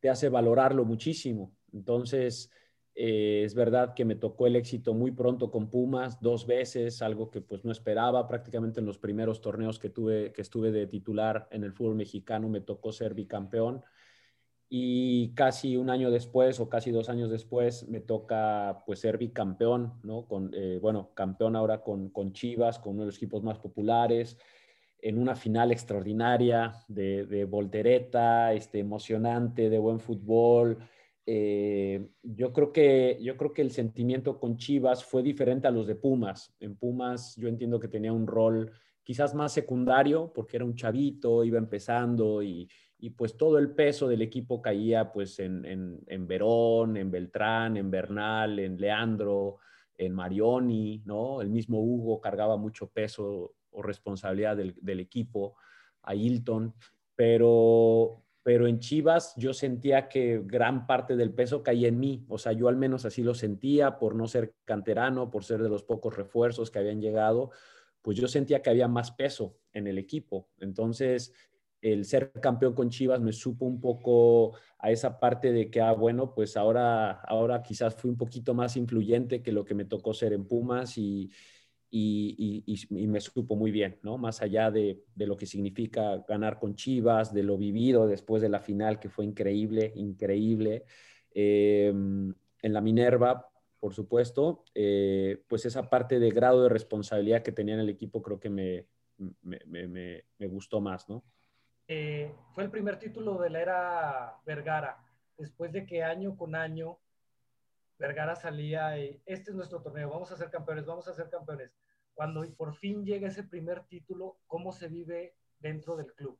te 0.00 0.10
hace 0.10 0.28
valorarlo 0.28 0.84
muchísimo. 0.84 1.56
Entonces, 1.72 2.50
eh, 2.94 3.42
es 3.44 3.54
verdad 3.54 3.94
que 3.94 4.04
me 4.04 4.16
tocó 4.16 4.46
el 4.46 4.56
éxito 4.56 4.92
muy 4.92 5.12
pronto 5.12 5.50
con 5.50 5.70
Pumas, 5.70 6.20
dos 6.20 6.46
veces, 6.46 7.00
algo 7.00 7.30
que 7.30 7.40
pues 7.40 7.64
no 7.64 7.72
esperaba. 7.72 8.28
Prácticamente 8.28 8.80
en 8.80 8.86
los 8.86 8.98
primeros 8.98 9.40
torneos 9.40 9.78
que, 9.78 9.88
tuve, 9.88 10.32
que 10.32 10.42
estuve 10.42 10.72
de 10.72 10.86
titular 10.86 11.48
en 11.50 11.64
el 11.64 11.72
fútbol 11.72 11.94
mexicano 11.94 12.48
me 12.50 12.60
tocó 12.60 12.92
ser 12.92 13.14
bicampeón 13.14 13.82
y 14.72 15.34
casi 15.34 15.76
un 15.76 15.90
año 15.90 16.12
después 16.12 16.60
o 16.60 16.68
casi 16.68 16.92
dos 16.92 17.08
años 17.08 17.28
después 17.28 17.88
me 17.88 18.00
toca 18.00 18.84
pues 18.86 19.00
ser 19.00 19.18
bicampeón, 19.18 19.94
¿no? 20.04 20.26
Con, 20.26 20.52
eh, 20.54 20.78
bueno, 20.80 21.10
campeón 21.12 21.56
ahora 21.56 21.82
con, 21.82 22.10
con, 22.10 22.32
Chivas, 22.32 22.78
con 22.78 22.92
uno 22.92 23.02
de 23.02 23.06
los 23.06 23.16
equipos 23.16 23.42
más 23.42 23.58
populares, 23.58 24.38
en 25.02 25.18
una 25.18 25.34
final 25.34 25.72
extraordinaria 25.72 26.72
de, 26.86 27.26
de 27.26 27.46
voltereta, 27.46 28.52
este, 28.52 28.78
emocionante, 28.78 29.70
de 29.70 29.78
buen 29.80 29.98
fútbol. 29.98 30.78
Eh, 31.26 32.08
yo, 32.22 32.52
creo 32.52 32.72
que, 32.72 33.18
yo 33.20 33.36
creo 33.36 33.52
que 33.52 33.62
el 33.62 33.72
sentimiento 33.72 34.38
con 34.38 34.56
Chivas 34.56 35.02
fue 35.02 35.24
diferente 35.24 35.66
a 35.66 35.72
los 35.72 35.88
de 35.88 35.96
Pumas. 35.96 36.54
En 36.60 36.76
Pumas 36.76 37.34
yo 37.34 37.48
entiendo 37.48 37.80
que 37.80 37.88
tenía 37.88 38.12
un 38.12 38.28
rol 38.28 38.70
quizás 39.02 39.34
más 39.34 39.52
secundario 39.52 40.32
porque 40.32 40.58
era 40.58 40.64
un 40.64 40.76
chavito, 40.76 41.42
iba 41.42 41.58
empezando 41.58 42.40
y 42.40 42.68
y 43.00 43.10
pues 43.10 43.36
todo 43.36 43.58
el 43.58 43.70
peso 43.70 44.08
del 44.08 44.22
equipo 44.22 44.60
caía 44.60 45.10
pues 45.12 45.38
en, 45.38 45.64
en, 46.06 46.26
Verón, 46.26 46.96
en 46.96 47.10
Beltrán, 47.10 47.76
en 47.76 47.90
Bernal, 47.90 48.58
en 48.58 48.78
Leandro, 48.78 49.58
en 49.96 50.12
Marioni, 50.12 51.02
¿no? 51.04 51.40
El 51.40 51.48
mismo 51.48 51.80
Hugo 51.80 52.20
cargaba 52.20 52.56
mucho 52.56 52.88
peso 52.90 53.54
o 53.70 53.82
responsabilidad 53.82 54.56
del, 54.56 55.00
equipo, 55.00 55.56
a 56.02 56.14
Hilton, 56.14 56.74
pero, 57.14 58.22
pero 58.42 58.66
en 58.66 58.80
Chivas 58.80 59.34
yo 59.36 59.54
sentía 59.54 60.08
que 60.08 60.42
gran 60.44 60.86
parte 60.86 61.16
del 61.16 61.32
peso 61.32 61.62
caía 61.62 61.88
en 61.88 62.00
mí, 62.00 62.24
o 62.28 62.38
sea, 62.38 62.52
yo 62.52 62.68
al 62.68 62.76
menos 62.76 63.04
así 63.04 63.22
lo 63.22 63.34
sentía 63.34 63.98
por 63.98 64.14
no 64.14 64.26
ser 64.26 64.54
canterano, 64.64 65.30
por 65.30 65.44
ser 65.44 65.62
de 65.62 65.68
los 65.68 65.82
pocos 65.84 66.16
refuerzos 66.16 66.70
que 66.70 66.80
habían 66.80 67.00
llegado, 67.00 67.50
pues 68.02 68.16
yo 68.16 68.26
sentía 68.28 68.62
que 68.62 68.70
había 68.70 68.88
más 68.88 69.12
peso 69.12 69.58
en 69.72 69.86
el 69.86 69.98
equipo. 69.98 70.48
Entonces, 70.58 71.32
el 71.80 72.04
ser 72.04 72.32
campeón 72.32 72.74
con 72.74 72.90
Chivas 72.90 73.20
me 73.20 73.32
supo 73.32 73.64
un 73.64 73.80
poco 73.80 74.52
a 74.78 74.90
esa 74.90 75.18
parte 75.18 75.52
de 75.52 75.70
que, 75.70 75.80
ah, 75.80 75.92
bueno, 75.92 76.34
pues 76.34 76.56
ahora, 76.56 77.12
ahora 77.22 77.62
quizás 77.62 77.94
fui 77.94 78.10
un 78.10 78.16
poquito 78.16 78.54
más 78.54 78.76
influyente 78.76 79.42
que 79.42 79.52
lo 79.52 79.64
que 79.64 79.74
me 79.74 79.84
tocó 79.84 80.12
ser 80.14 80.32
en 80.32 80.46
Pumas 80.46 80.96
y, 80.98 81.30
y, 81.90 82.64
y, 82.66 83.06
me 83.06 83.20
supo 83.20 83.56
muy 83.56 83.70
bien, 83.70 83.98
¿no? 84.02 84.16
Más 84.16 84.42
allá 84.42 84.70
de, 84.70 85.02
de, 85.14 85.26
lo 85.26 85.36
que 85.36 85.46
significa 85.46 86.24
ganar 86.28 86.58
con 86.58 86.74
Chivas, 86.76 87.34
de 87.34 87.42
lo 87.42 87.58
vivido 87.58 88.06
después 88.06 88.42
de 88.42 88.48
la 88.48 88.60
final, 88.60 89.00
que 89.00 89.08
fue 89.08 89.24
increíble, 89.24 89.92
increíble. 89.96 90.84
Em, 91.32 92.32
en 92.62 92.72
la 92.72 92.80
Minerva, 92.80 93.48
por 93.80 93.94
supuesto, 93.94 94.64
eh, 94.74 95.42
pues 95.48 95.66
esa 95.66 95.88
parte 95.88 96.18
de 96.20 96.30
grado 96.30 96.62
de 96.62 96.68
responsabilidad 96.68 97.42
que 97.42 97.52
tenía 97.52 97.74
en 97.74 97.80
el 97.80 97.88
equipo 97.88 98.22
creo 98.22 98.38
que 98.38 98.50
me, 98.50 98.86
me, 99.42 99.58
me, 99.66 100.24
me 100.38 100.46
gustó 100.46 100.80
más, 100.80 101.08
¿no? 101.08 101.24
Eh, 101.92 102.32
fue 102.54 102.62
el 102.62 102.70
primer 102.70 103.00
título 103.00 103.36
de 103.38 103.50
la 103.50 103.60
era 103.60 104.36
Vergara, 104.46 105.02
después 105.36 105.72
de 105.72 105.84
que 105.84 106.04
año 106.04 106.36
con 106.36 106.54
año 106.54 107.00
Vergara 107.98 108.36
salía 108.36 108.96
y 108.96 109.20
este 109.26 109.50
es 109.50 109.56
nuestro 109.56 109.82
torneo, 109.82 110.08
vamos 110.08 110.30
a 110.30 110.36
ser 110.36 110.50
campeones, 110.50 110.86
vamos 110.86 111.08
a 111.08 111.14
ser 111.14 111.28
campeones. 111.28 111.76
Cuando 112.14 112.48
por 112.56 112.76
fin 112.76 113.04
llega 113.04 113.26
ese 113.26 113.42
primer 113.42 113.82
título, 113.86 114.36
¿cómo 114.46 114.70
se 114.70 114.86
vive 114.86 115.34
dentro 115.58 115.96
del 115.96 116.14
club? 116.14 116.38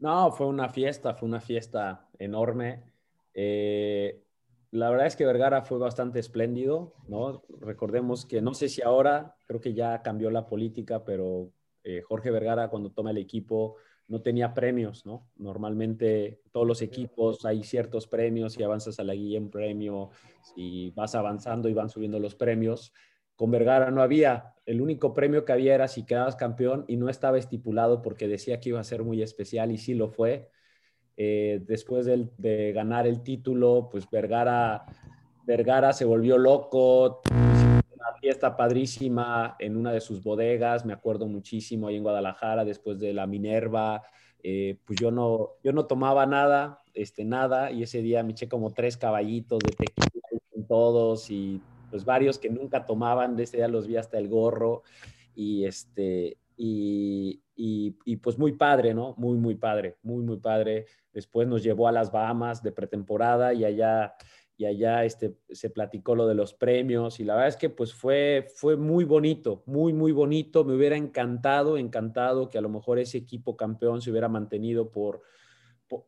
No, 0.00 0.30
fue 0.32 0.48
una 0.48 0.68
fiesta, 0.68 1.14
fue 1.14 1.26
una 1.26 1.40
fiesta 1.40 2.10
enorme. 2.18 2.84
Eh, 3.32 4.22
la 4.70 4.90
verdad 4.90 5.06
es 5.06 5.16
que 5.16 5.24
Vergara 5.24 5.62
fue 5.62 5.78
bastante 5.78 6.18
espléndido, 6.18 6.92
¿no? 7.08 7.42
Recordemos 7.60 8.26
que 8.26 8.42
no 8.42 8.52
sé 8.52 8.68
si 8.68 8.82
ahora, 8.82 9.34
creo 9.46 9.62
que 9.62 9.72
ya 9.72 10.02
cambió 10.02 10.30
la 10.30 10.46
política, 10.46 11.06
pero 11.06 11.52
eh, 11.86 12.02
Jorge 12.02 12.32
Vergara 12.32 12.68
cuando 12.68 12.90
toma 12.90 13.12
el 13.12 13.18
equipo 13.18 13.76
no 14.08 14.20
tenía 14.20 14.52
premios, 14.54 15.06
¿no? 15.06 15.28
Normalmente 15.36 16.40
todos 16.52 16.66
los 16.66 16.82
equipos 16.82 17.44
hay 17.44 17.62
ciertos 17.62 18.06
premios, 18.06 18.54
si 18.54 18.62
avanzas 18.62 18.98
a 18.98 19.04
la 19.04 19.14
guía 19.14 19.38
en 19.38 19.50
premio, 19.50 20.10
si 20.42 20.90
vas 20.90 21.14
avanzando 21.14 21.68
y 21.68 21.74
van 21.74 21.88
subiendo 21.88 22.18
los 22.18 22.34
premios. 22.34 22.92
Con 23.36 23.50
Vergara 23.50 23.90
no 23.90 24.02
había, 24.02 24.54
el 24.64 24.80
único 24.80 25.14
premio 25.14 25.44
que 25.44 25.52
había 25.52 25.74
era 25.74 25.88
si 25.88 26.04
quedabas 26.04 26.36
campeón 26.36 26.84
y 26.88 26.96
no 26.96 27.08
estaba 27.08 27.38
estipulado 27.38 28.02
porque 28.02 28.28
decía 28.28 28.60
que 28.60 28.70
iba 28.70 28.80
a 28.80 28.84
ser 28.84 29.02
muy 29.04 29.22
especial 29.22 29.70
y 29.70 29.78
sí 29.78 29.94
lo 29.94 30.08
fue 30.08 30.50
eh, 31.16 31.62
después 31.66 32.06
de, 32.06 32.72
ganar 32.72 33.06
el 33.06 33.22
título, 33.22 33.88
pues 33.90 34.08
Vergara, 34.10 34.84
Vergara 35.46 35.92
se 35.92 36.04
volvió 36.04 36.36
loco, 36.36 37.22
fiesta 38.20 38.56
padrísima 38.56 39.56
en 39.58 39.76
una 39.76 39.92
de 39.92 40.00
sus 40.00 40.22
bodegas, 40.22 40.84
me 40.84 40.92
acuerdo 40.92 41.26
muchísimo 41.26 41.88
ahí 41.88 41.96
en 41.96 42.02
Guadalajara, 42.02 42.64
después 42.64 42.98
de 42.98 43.12
la 43.12 43.26
Minerva, 43.26 44.02
eh, 44.42 44.78
pues 44.84 44.98
yo 45.00 45.10
no, 45.10 45.50
yo 45.62 45.72
no 45.72 45.86
tomaba 45.86 46.26
nada, 46.26 46.82
este, 46.94 47.24
nada, 47.24 47.70
y 47.70 47.82
ese 47.82 48.02
día 48.02 48.22
me 48.22 48.32
eché 48.32 48.48
como 48.48 48.72
tres 48.72 48.96
caballitos 48.96 49.58
de 49.60 49.72
tequila 49.72 50.40
con 50.52 50.66
todos 50.66 51.30
y 51.30 51.60
pues 51.90 52.04
varios 52.04 52.38
que 52.38 52.50
nunca 52.50 52.84
tomaban, 52.86 53.36
de 53.36 53.44
ese 53.44 53.58
día 53.58 53.68
los 53.68 53.86
vi 53.86 53.96
hasta 53.96 54.18
el 54.18 54.28
gorro, 54.28 54.82
y 55.34 55.64
este, 55.64 56.38
y, 56.56 57.42
y, 57.54 58.16
pues 58.16 58.38
muy 58.38 58.52
padre, 58.52 58.94
¿no? 58.94 59.14
Muy, 59.18 59.38
muy 59.38 59.54
padre, 59.54 59.96
muy, 60.02 60.22
muy 60.24 60.38
padre. 60.38 60.86
Después 61.12 61.46
nos 61.46 61.62
llevó 61.62 61.88
a 61.88 61.92
las 61.92 62.10
Bahamas 62.10 62.62
de 62.62 62.72
pretemporada 62.72 63.52
y 63.54 63.64
allá, 63.64 64.14
y 64.56 64.64
allá 64.64 65.04
este, 65.04 65.36
se 65.50 65.70
platicó 65.70 66.14
lo 66.14 66.26
de 66.26 66.34
los 66.34 66.54
premios 66.54 67.20
y 67.20 67.24
la 67.24 67.34
verdad 67.34 67.48
es 67.48 67.56
que 67.56 67.68
pues 67.68 67.92
fue, 67.92 68.48
fue 68.54 68.76
muy 68.76 69.04
bonito, 69.04 69.62
muy, 69.66 69.92
muy 69.92 70.12
bonito. 70.12 70.64
Me 70.64 70.74
hubiera 70.74 70.96
encantado, 70.96 71.76
encantado 71.76 72.48
que 72.48 72.58
a 72.58 72.62
lo 72.62 72.70
mejor 72.70 72.98
ese 72.98 73.18
equipo 73.18 73.56
campeón 73.56 74.00
se 74.00 74.10
hubiera 74.10 74.28
mantenido 74.28 74.90
por, 74.90 75.22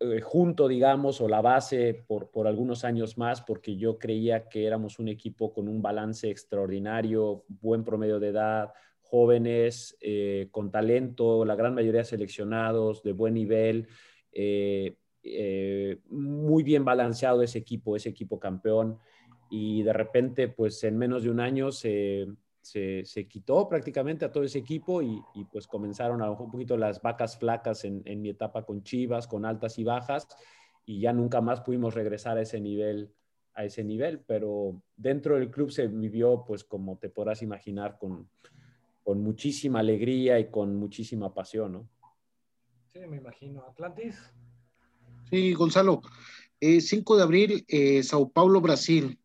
eh, 0.01 0.21
junto, 0.21 0.67
digamos, 0.67 1.21
o 1.21 1.29
la 1.29 1.41
base 1.41 2.05
por, 2.07 2.31
por 2.31 2.49
algunos 2.49 2.85
años 2.85 3.19
más, 3.19 3.43
porque 3.43 3.77
yo 3.77 3.99
creía 3.99 4.49
que 4.49 4.67
éramos 4.67 4.99
un 4.99 5.09
equipo 5.09 5.53
con 5.53 5.69
un 5.69 5.83
balance 5.83 6.31
extraordinario, 6.31 7.45
buen 7.49 7.85
promedio 7.85 8.19
de 8.19 8.29
edad, 8.29 8.73
jóvenes 9.03 9.97
eh, 10.01 10.49
con 10.51 10.71
talento, 10.71 11.45
la 11.45 11.55
gran 11.55 11.75
mayoría 11.75 12.05
seleccionados, 12.05 13.03
de 13.03 13.13
buen 13.13 13.35
nivel, 13.35 13.89
eh, 14.33 14.97
eh, 15.31 15.99
muy 16.11 16.63
bien 16.63 16.85
balanceado 16.85 17.43
ese 17.43 17.59
equipo, 17.59 17.97
ese 17.97 18.11
equipo 18.11 18.39
campeón. 18.39 18.99
Y 19.51 19.83
de 19.83 19.93
repente, 19.93 20.49
pues 20.49 20.83
en 20.85 20.99
menos 20.99 21.23
de 21.23 21.31
un 21.31 21.41
año 21.41 21.73
se, 21.73 22.29
se, 22.61 23.27
quitó 23.29 23.69
prácticamente 23.69 24.25
a 24.25 24.33
todo 24.33 24.45
ese 24.45 24.59
equipo 24.59 25.01
y, 25.03 25.23
pues 25.51 25.67
comenzaron 25.67 26.23
a 26.23 26.31
un 26.31 26.51
poquito 26.51 26.77
las 26.77 27.01
vacas 27.01 27.39
flacas 27.39 27.85
en, 27.85 28.03
en, 28.05 28.21
mi 28.21 28.31
etapa 28.31 28.65
con 28.65 28.83
Chivas, 28.83 29.27
con 29.27 29.45
altas 29.47 29.79
y 29.79 29.85
bajas, 29.85 30.29
y 30.85 31.01
ya 31.01 31.13
nunca 31.13 31.41
más 31.41 31.63
pudimos 31.63 31.95
regresar 31.95 32.37
a 32.37 32.43
ese 32.43 32.61
nivel 32.61 33.11
a 33.59 33.65
ese 33.65 33.83
nivel, 33.83 34.21
pero 34.21 34.81
dentro 34.97 35.35
del 35.35 35.51
club 35.51 35.73
se 35.73 35.89
vivió, 35.89 36.45
pues 36.47 36.63
como 36.63 36.97
te 36.97 37.11
podrás 37.11 37.43
imaginar, 37.43 37.99
con, 37.99 38.31
con 39.03 39.21
muchísima 39.21 39.81
alegría 39.81 40.39
y 40.39 40.49
con 40.49 40.77
muchísima 40.77 41.35
pasión, 41.35 41.73
¿no? 41.73 41.89
Sí, 42.87 43.01
me 43.09 43.17
imagino. 43.17 43.65
Atlantis. 43.65 44.33
Sí, 45.31 45.55
Gonzalo. 45.55 46.03
5 46.61 47.15
eh, 47.15 47.17
de 47.17 47.23
abril, 47.23 47.65
eh, 47.69 48.03
Sao 48.03 48.31
Paulo, 48.31 48.61
Brasil. 48.61 49.19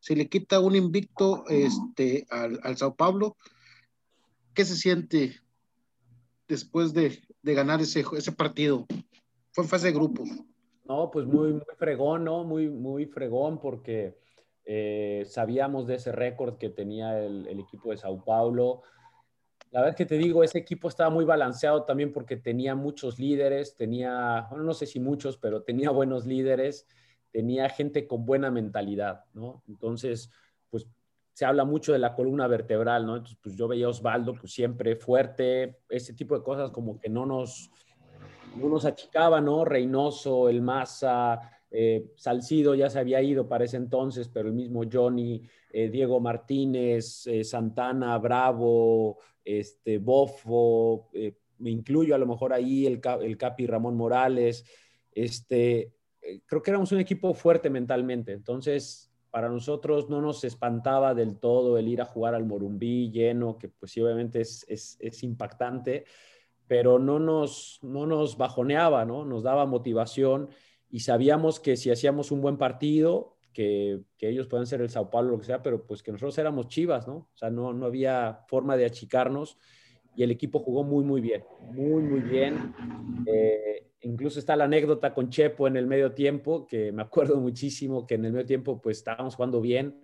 Se 0.00 0.16
le 0.16 0.28
quita 0.28 0.60
un 0.60 0.74
invicto 0.74 1.44
este, 1.48 2.26
al, 2.30 2.76
Sao 2.76 2.94
Paulo. 2.94 3.36
¿Qué 4.52 4.64
se 4.64 4.76
siente 4.76 5.36
después 6.46 6.92
de, 6.92 7.22
ganar 7.42 7.80
ese, 7.80 8.04
ese 8.16 8.32
partido? 8.32 8.86
Fue 9.52 9.64
en 9.64 9.70
fase 9.70 9.88
de 9.88 9.92
grupos. 9.92 10.28
No, 10.84 11.10
pues 11.10 11.26
muy, 11.26 11.52
muy 11.52 11.62
fregón, 11.78 12.24
¿no? 12.24 12.44
Muy, 12.44 12.68
muy 12.68 13.06
fregón 13.06 13.58
porque 13.58 14.18
eh, 14.66 15.24
sabíamos 15.26 15.86
de 15.86 15.94
ese 15.94 16.12
récord 16.12 16.58
que 16.58 16.68
tenía 16.68 17.18
el, 17.24 17.46
el, 17.46 17.60
equipo 17.60 17.90
de 17.90 17.96
Sao 17.96 18.22
Paulo. 18.22 18.82
La 19.74 19.80
verdad 19.80 19.96
que 19.96 20.06
te 20.06 20.16
digo, 20.16 20.44
ese 20.44 20.58
equipo 20.58 20.86
estaba 20.86 21.10
muy 21.10 21.24
balanceado 21.24 21.82
también 21.82 22.12
porque 22.12 22.36
tenía 22.36 22.76
muchos 22.76 23.18
líderes, 23.18 23.74
tenía, 23.74 24.46
bueno, 24.48 24.62
no 24.62 24.72
sé 24.72 24.86
si 24.86 25.00
muchos, 25.00 25.36
pero 25.36 25.64
tenía 25.64 25.90
buenos 25.90 26.26
líderes, 26.26 26.86
tenía 27.32 27.68
gente 27.68 28.06
con 28.06 28.24
buena 28.24 28.52
mentalidad, 28.52 29.24
¿no? 29.32 29.64
Entonces, 29.66 30.30
pues 30.70 30.86
se 31.32 31.44
habla 31.44 31.64
mucho 31.64 31.92
de 31.92 31.98
la 31.98 32.14
columna 32.14 32.46
vertebral, 32.46 33.04
¿no? 33.04 33.16
Entonces, 33.16 33.36
pues 33.42 33.56
yo 33.56 33.66
veía 33.66 33.86
a 33.86 33.88
Osvaldo, 33.88 34.34
pues 34.34 34.52
siempre 34.52 34.94
fuerte, 34.94 35.80
ese 35.88 36.12
tipo 36.12 36.38
de 36.38 36.44
cosas 36.44 36.70
como 36.70 37.00
que 37.00 37.08
no 37.08 37.26
nos, 37.26 37.68
no 38.54 38.68
nos 38.68 38.84
achicaba, 38.84 39.40
¿no? 39.40 39.64
Reynoso, 39.64 40.48
el 40.48 40.62
Maza, 40.62 41.40
eh, 41.76 42.12
Salcido 42.14 42.76
ya 42.76 42.88
se 42.88 43.00
había 43.00 43.20
ido 43.20 43.48
para 43.48 43.64
ese 43.64 43.78
entonces, 43.78 44.28
pero 44.28 44.46
el 44.46 44.54
mismo 44.54 44.82
Johnny, 44.90 45.42
eh, 45.72 45.88
Diego 45.88 46.20
Martínez, 46.20 47.26
eh, 47.26 47.42
Santana, 47.42 48.16
Bravo, 48.18 49.18
este, 49.44 49.98
Bofo, 49.98 51.10
me 51.58 51.70
incluyo 51.70 52.14
a 52.14 52.18
lo 52.18 52.28
mejor 52.28 52.52
ahí 52.52 52.86
el, 52.86 53.00
el 53.22 53.36
Capi 53.36 53.66
Ramón 53.66 53.96
Morales, 53.96 54.64
este, 55.10 55.92
creo 56.46 56.62
que 56.62 56.70
éramos 56.70 56.92
un 56.92 57.00
equipo 57.00 57.34
fuerte 57.34 57.70
mentalmente, 57.70 58.30
entonces 58.30 59.10
para 59.32 59.48
nosotros 59.48 60.08
no 60.08 60.20
nos 60.20 60.44
espantaba 60.44 61.12
del 61.12 61.40
todo 61.40 61.76
el 61.76 61.88
ir 61.88 62.00
a 62.00 62.04
jugar 62.04 62.36
al 62.36 62.44
Morumbí 62.44 63.10
lleno, 63.10 63.58
que 63.58 63.68
pues 63.68 63.96
obviamente 63.98 64.42
es, 64.42 64.64
es, 64.68 64.96
es 65.00 65.24
impactante, 65.24 66.04
pero 66.68 67.00
no 67.00 67.18
nos, 67.18 67.80
no 67.82 68.06
nos 68.06 68.36
bajoneaba, 68.36 69.04
¿no? 69.04 69.24
Nos 69.24 69.42
daba 69.42 69.66
motivación 69.66 70.50
y 70.94 71.00
sabíamos 71.00 71.58
que 71.58 71.76
si 71.76 71.90
hacíamos 71.90 72.30
un 72.30 72.40
buen 72.40 72.56
partido, 72.56 73.36
que, 73.52 74.02
que, 74.16 74.28
ellos 74.28 74.46
pueden 74.46 74.64
ser 74.64 74.80
el 74.80 74.90
Sao 74.90 75.10
Paulo, 75.10 75.32
lo 75.32 75.38
que 75.40 75.44
sea, 75.44 75.60
pero 75.60 75.84
pues 75.84 76.04
que 76.04 76.12
nosotros 76.12 76.38
éramos 76.38 76.68
chivas, 76.68 77.08
¿no? 77.08 77.14
O 77.16 77.32
sea, 77.34 77.50
no, 77.50 77.72
no 77.72 77.86
había 77.86 78.44
forma 78.46 78.76
de 78.76 78.84
achicarnos 78.84 79.58
y 80.14 80.22
el 80.22 80.30
equipo 80.30 80.60
jugó 80.60 80.84
muy, 80.84 81.04
muy 81.04 81.20
bien, 81.20 81.42
muy, 81.72 82.00
muy 82.00 82.20
bien. 82.20 82.72
Eh, 83.26 83.88
incluso 84.02 84.38
está 84.38 84.54
la 84.54 84.66
anécdota 84.66 85.12
con 85.12 85.30
Chepo 85.30 85.66
en 85.66 85.76
el 85.76 85.88
medio 85.88 86.12
tiempo, 86.12 86.64
que 86.64 86.92
me 86.92 87.02
acuerdo 87.02 87.40
muchísimo 87.40 88.06
que 88.06 88.14
en 88.14 88.26
el 88.26 88.32
medio 88.32 88.46
tiempo 88.46 88.80
pues 88.80 88.98
estábamos 88.98 89.34
jugando 89.34 89.60
bien 89.60 90.00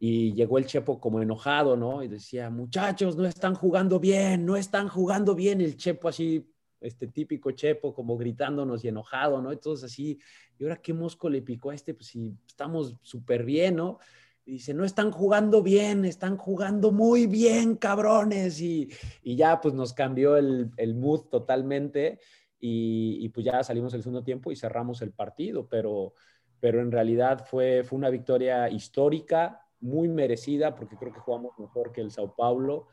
y 0.00 0.32
llegó 0.32 0.56
el 0.56 0.64
Chepo 0.64 0.98
como 0.98 1.20
enojado, 1.20 1.76
¿no? 1.76 2.02
Y 2.02 2.08
decía, 2.08 2.48
muchachos, 2.48 3.16
no 3.18 3.26
están 3.26 3.54
jugando 3.54 4.00
bien, 4.00 4.46
no 4.46 4.56
están 4.56 4.88
jugando 4.88 5.34
bien. 5.34 5.60
El 5.60 5.76
Chepo 5.76 6.08
así 6.08 6.51
este 6.82 7.08
típico 7.08 7.50
Chepo 7.52 7.94
como 7.94 8.16
gritándonos 8.16 8.84
y 8.84 8.88
enojado, 8.88 9.40
¿no? 9.40 9.52
Entonces 9.52 9.90
así, 9.90 10.18
¿y 10.58 10.64
ahora 10.64 10.76
qué 10.82 10.92
mosco 10.92 11.28
le 11.28 11.42
picó 11.42 11.70
a 11.70 11.74
este? 11.74 11.94
Pues 11.94 12.08
si 12.08 12.34
estamos 12.46 12.96
súper 13.02 13.44
bien, 13.44 13.76
¿no? 13.76 13.98
Y 14.44 14.52
dice, 14.52 14.74
no 14.74 14.84
están 14.84 15.12
jugando 15.12 15.62
bien, 15.62 16.04
están 16.04 16.36
jugando 16.36 16.90
muy 16.90 17.26
bien, 17.26 17.76
cabrones. 17.76 18.60
Y, 18.60 18.90
y 19.22 19.36
ya 19.36 19.60
pues 19.60 19.74
nos 19.74 19.92
cambió 19.92 20.36
el, 20.36 20.70
el 20.76 20.94
mood 20.94 21.28
totalmente 21.28 22.18
y, 22.58 23.18
y, 23.20 23.28
pues 23.30 23.46
ya 23.46 23.62
salimos 23.62 23.92
el 23.94 24.02
segundo 24.02 24.22
tiempo 24.22 24.52
y 24.52 24.56
cerramos 24.56 25.02
el 25.02 25.12
partido, 25.12 25.68
pero, 25.68 26.14
pero 26.60 26.80
en 26.80 26.92
realidad 26.92 27.44
fue, 27.44 27.82
fue 27.82 27.98
una 27.98 28.08
victoria 28.08 28.68
histórica, 28.68 29.66
muy 29.80 30.08
merecida, 30.08 30.76
porque 30.76 30.96
creo 30.96 31.12
que 31.12 31.18
jugamos 31.18 31.58
mejor 31.58 31.90
que 31.90 32.00
el 32.00 32.12
Sao 32.12 32.36
Paulo 32.36 32.86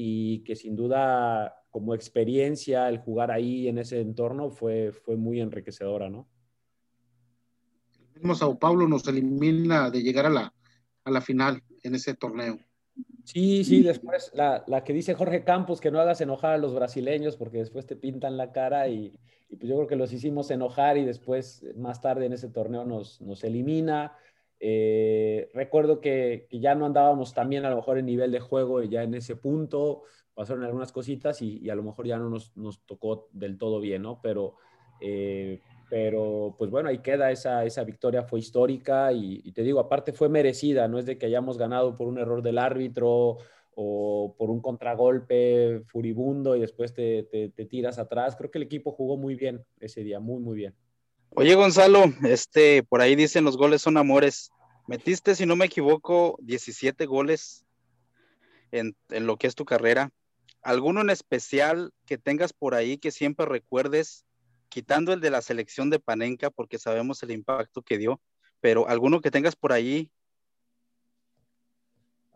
y 0.00 0.44
que 0.44 0.54
sin 0.54 0.76
duda 0.76 1.60
como 1.70 1.92
experiencia 1.92 2.88
el 2.88 2.98
jugar 2.98 3.32
ahí 3.32 3.66
en 3.66 3.78
ese 3.78 4.00
entorno 4.00 4.48
fue, 4.48 4.92
fue 4.92 5.16
muy 5.16 5.40
enriquecedora, 5.40 6.08
¿no? 6.08 6.28
El 8.14 8.20
mismo 8.20 8.36
Sao 8.36 8.56
Paulo 8.56 8.86
nos 8.86 9.08
elimina 9.08 9.90
de 9.90 10.00
llegar 10.00 10.26
a 10.26 10.30
la, 10.30 10.54
a 11.02 11.10
la 11.10 11.20
final 11.20 11.64
en 11.82 11.96
ese 11.96 12.14
torneo. 12.14 12.60
Sí, 13.24 13.64
sí, 13.64 13.82
después 13.82 14.30
la, 14.34 14.62
la, 14.68 14.84
que 14.84 14.92
dice 14.92 15.14
Jorge 15.14 15.42
Campos 15.42 15.80
que 15.80 15.90
no 15.90 15.98
hagas 15.98 16.20
enojar 16.20 16.52
a 16.52 16.58
los 16.58 16.76
brasileños 16.76 17.36
porque 17.36 17.58
después 17.58 17.84
te 17.84 17.96
pintan 17.96 18.36
la 18.36 18.52
cara 18.52 18.86
y, 18.86 19.18
y, 19.48 19.56
pues 19.56 19.68
yo 19.68 19.74
creo 19.74 19.88
que 19.88 19.96
los 19.96 20.12
hicimos 20.12 20.52
enojar 20.52 20.96
y 20.96 21.04
después 21.04 21.66
más 21.76 22.00
tarde 22.00 22.26
en 22.26 22.34
ese 22.34 22.50
torneo 22.50 22.84
nos, 22.84 23.20
nos 23.20 23.42
elimina. 23.42 24.16
Eh, 24.60 25.50
recuerdo 25.54 26.00
que, 26.00 26.48
ya 26.50 26.74
no 26.74 26.86
andábamos 26.86 27.32
también 27.32 27.64
a 27.64 27.70
lo 27.70 27.76
mejor 27.76 27.98
en 27.98 28.06
nivel 28.06 28.32
de 28.32 28.40
juego 28.40 28.82
ya 28.82 29.04
en 29.04 29.14
ese 29.14 29.36
punto 29.36 30.02
pasaron 30.34 30.64
algunas 30.64 30.90
cositas 30.90 31.40
y, 31.42 31.68
a 31.70 31.74
lo 31.74 31.82
mejor 31.82 32.06
ya 32.06 32.18
no 32.18 32.28
nos, 32.28 32.80
tocó 32.86 33.28
del 33.32 33.58
todo 33.58 33.80
bien, 33.80 34.02
¿no? 34.02 34.20
Pero, 34.22 34.54
eh, 35.00 35.60
pero 35.90 36.54
pues 36.56 36.70
bueno, 36.70 36.88
ahí 36.88 36.98
queda 36.98 37.30
esa, 37.32 37.64
esa 37.64 37.82
victoria, 37.82 38.22
fue 38.22 38.38
histórica 38.38 39.12
y, 39.12 39.50
te 39.52 39.62
digo, 39.62 39.80
aparte 39.80 40.12
fue 40.12 40.28
merecida, 40.28 40.86
no 40.86 40.98
es 40.98 41.06
de 41.06 41.18
que 41.18 41.26
hayamos 41.26 41.58
ganado 41.58 41.96
por 41.96 42.06
un 42.06 42.18
error 42.18 42.42
del 42.42 42.58
árbitro 42.58 43.38
o 43.74 44.34
por 44.38 44.50
un 44.50 44.60
contragolpe 44.60 45.82
furibundo 45.86 46.54
y 46.56 46.60
después 46.60 46.94
te, 46.94 47.24
te 47.24 47.64
tiras 47.66 47.98
atrás. 47.98 48.36
Creo 48.36 48.50
que 48.50 48.58
el 48.58 48.64
equipo 48.64 48.92
jugó 48.92 49.16
muy 49.16 49.34
bien 49.34 49.64
ese 49.80 50.04
día, 50.04 50.20
muy, 50.20 50.40
muy 50.40 50.56
bien. 50.56 50.74
Oye, 51.34 51.54
Gonzalo, 51.54 52.04
este, 52.24 52.82
por 52.82 53.00
ahí 53.00 53.14
dicen 53.14 53.44
los 53.44 53.56
goles 53.56 53.82
son 53.82 53.96
amores. 53.96 54.50
Metiste, 54.86 55.34
si 55.34 55.46
no 55.46 55.56
me 55.56 55.66
equivoco, 55.66 56.36
17 56.40 57.06
goles 57.06 57.64
en, 58.72 58.96
en, 59.10 59.26
lo 59.26 59.36
que 59.36 59.46
es 59.46 59.54
tu 59.54 59.64
carrera. 59.64 60.10
¿Alguno 60.62 61.00
en 61.00 61.10
especial 61.10 61.92
que 62.06 62.18
tengas 62.18 62.52
por 62.52 62.74
ahí 62.74 62.98
que 62.98 63.10
siempre 63.10 63.46
recuerdes, 63.46 64.24
quitando 64.68 65.12
el 65.12 65.20
de 65.20 65.30
la 65.30 65.42
selección 65.42 65.90
de 65.90 66.00
Panenka, 66.00 66.50
porque 66.50 66.78
sabemos 66.78 67.22
el 67.22 67.30
impacto 67.30 67.82
que 67.82 67.98
dio, 67.98 68.20
pero 68.60 68.88
alguno 68.88 69.20
que 69.20 69.30
tengas 69.30 69.54
por 69.54 69.72
ahí? 69.72 70.10